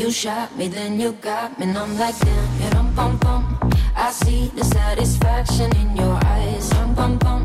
You 0.00 0.10
shot 0.10 0.56
me, 0.56 0.66
then 0.66 0.98
you 0.98 1.12
got 1.12 1.58
me, 1.58 1.66
and 1.66 1.76
I'm 1.76 1.98
like 1.98 2.18
damn. 2.20 2.62
You 2.62 2.70
don't 2.70 2.94
bum 2.96 3.18
bum. 3.18 3.70
I 3.94 4.10
see 4.10 4.46
the 4.56 4.64
satisfaction 4.64 5.76
in 5.76 5.94
your 5.94 6.18
eyes. 6.24 6.72
Um, 6.72 6.94
bum 6.94 7.18
bum. 7.18 7.42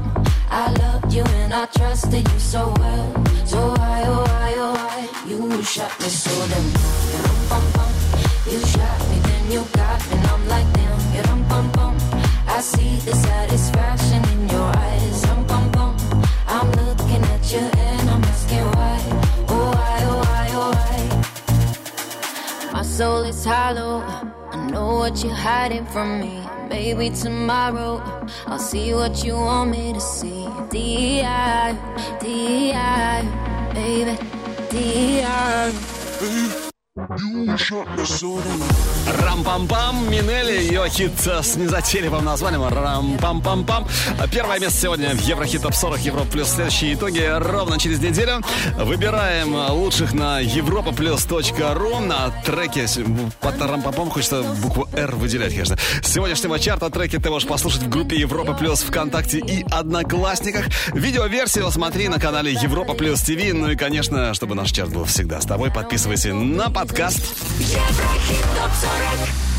I 0.49 0.71
loved 0.79 1.13
you 1.13 1.23
and 1.23 1.53
I 1.53 1.65
trusted 1.65 2.25
you 2.31 2.39
so 2.39 2.73
well. 2.79 3.25
So 3.45 3.57
why, 3.75 4.03
oh 4.07 4.23
why, 4.23 4.53
oh 4.55 4.71
why? 4.71 5.29
You 5.29 5.61
shot 5.63 5.99
me 5.99 6.07
so 6.07 6.31
damn 6.47 6.63
well. 6.75 7.03
You 7.11 7.49
bum 7.49 7.65
bum. 7.75 7.91
You 8.49 8.59
shot 8.71 8.99
me, 9.09 9.19
then 9.27 9.51
you 9.51 9.61
got 9.73 9.99
me, 10.07 10.15
and 10.15 10.27
I'm 10.27 10.47
like 10.47 10.69
damn. 10.75 11.13
You 11.13 11.23
don't 11.23 11.45
bum 11.49 11.69
bum. 11.73 11.97
I 12.47 12.61
see 12.61 12.95
the 13.03 13.15
satisfaction 13.17 14.23
in 14.31 14.47
your 14.47 14.69
eyes. 14.77 15.25
Um, 15.25 15.45
bum 15.45 15.71
bum. 15.71 15.97
I'm 16.47 16.71
looking 16.71 17.21
at 17.35 17.51
you 17.51 17.84
soul 22.95 23.23
is 23.23 23.43
hollow. 23.43 23.99
I 24.51 24.69
know 24.71 24.95
what 24.95 25.21
you're 25.21 25.33
hiding 25.33 25.85
from 25.87 26.21
me. 26.21 26.41
Maybe 26.69 27.09
tomorrow 27.09 28.01
I'll 28.45 28.57
see 28.57 28.93
what 28.93 29.21
you 29.21 29.33
want 29.33 29.71
me 29.71 29.91
to 29.91 29.99
see. 29.99 30.47
D.I. 30.69 31.73
D.I. 32.21 33.73
Baby. 33.73 34.17
D.I. 34.69 36.64
Рам-пам-пам, 39.07 40.09
Минели, 40.09 40.61
ее 40.61 40.87
хит 40.87 41.11
с 41.19 41.57
незатейливым 41.57 42.23
названием 42.23 42.63
Рам-пам-пам-пам. 42.63 43.85
Первое 44.31 44.61
место 44.61 44.83
сегодня 44.83 45.09
в 45.09 45.19
Еврохит 45.19 45.61
Топ 45.61 45.75
40 45.75 45.99
Европа 45.99 46.31
Плюс. 46.31 46.47
Следующие 46.47 46.93
итоги 46.93 47.19
ровно 47.19 47.77
через 47.77 47.99
неделю. 47.99 48.39
Выбираем 48.77 49.53
лучших 49.71 50.13
на 50.13 50.39
европаплюс.ру 50.39 51.99
на 51.99 52.29
треке 52.45 52.87
под 53.41 53.61
рам-пам-пам. 53.61 54.09
Хочется 54.09 54.43
букву 54.61 54.87
R 54.93 55.17
выделять, 55.17 55.51
конечно. 55.51 55.77
С 56.01 56.13
сегодняшнего 56.13 56.57
чарта 56.59 56.89
треки 56.89 57.19
ты 57.19 57.29
можешь 57.29 57.45
послушать 57.45 57.83
в 57.83 57.89
группе 57.89 58.15
Европа 58.15 58.53
Плюс 58.53 58.79
ВКонтакте 58.83 59.39
и 59.39 59.65
Одноклассниках. 59.69 60.67
Видеоверсию 60.93 61.69
смотри 61.71 62.07
на 62.07 62.21
канале 62.21 62.53
Европа 62.53 62.93
Плюс 62.93 63.19
ТВ. 63.19 63.53
Ну 63.53 63.71
и, 63.71 63.75
конечно, 63.75 64.33
чтобы 64.33 64.55
наш 64.55 64.71
чарт 64.71 64.91
был 64.91 65.03
всегда 65.03 65.41
с 65.41 65.45
тобой, 65.45 65.71
подписывайся 65.71 66.33
на 66.33 66.69
подкаст. 66.69 66.84
Еврохит 67.59 68.45
топ 68.53 68.71
40 68.71 69.54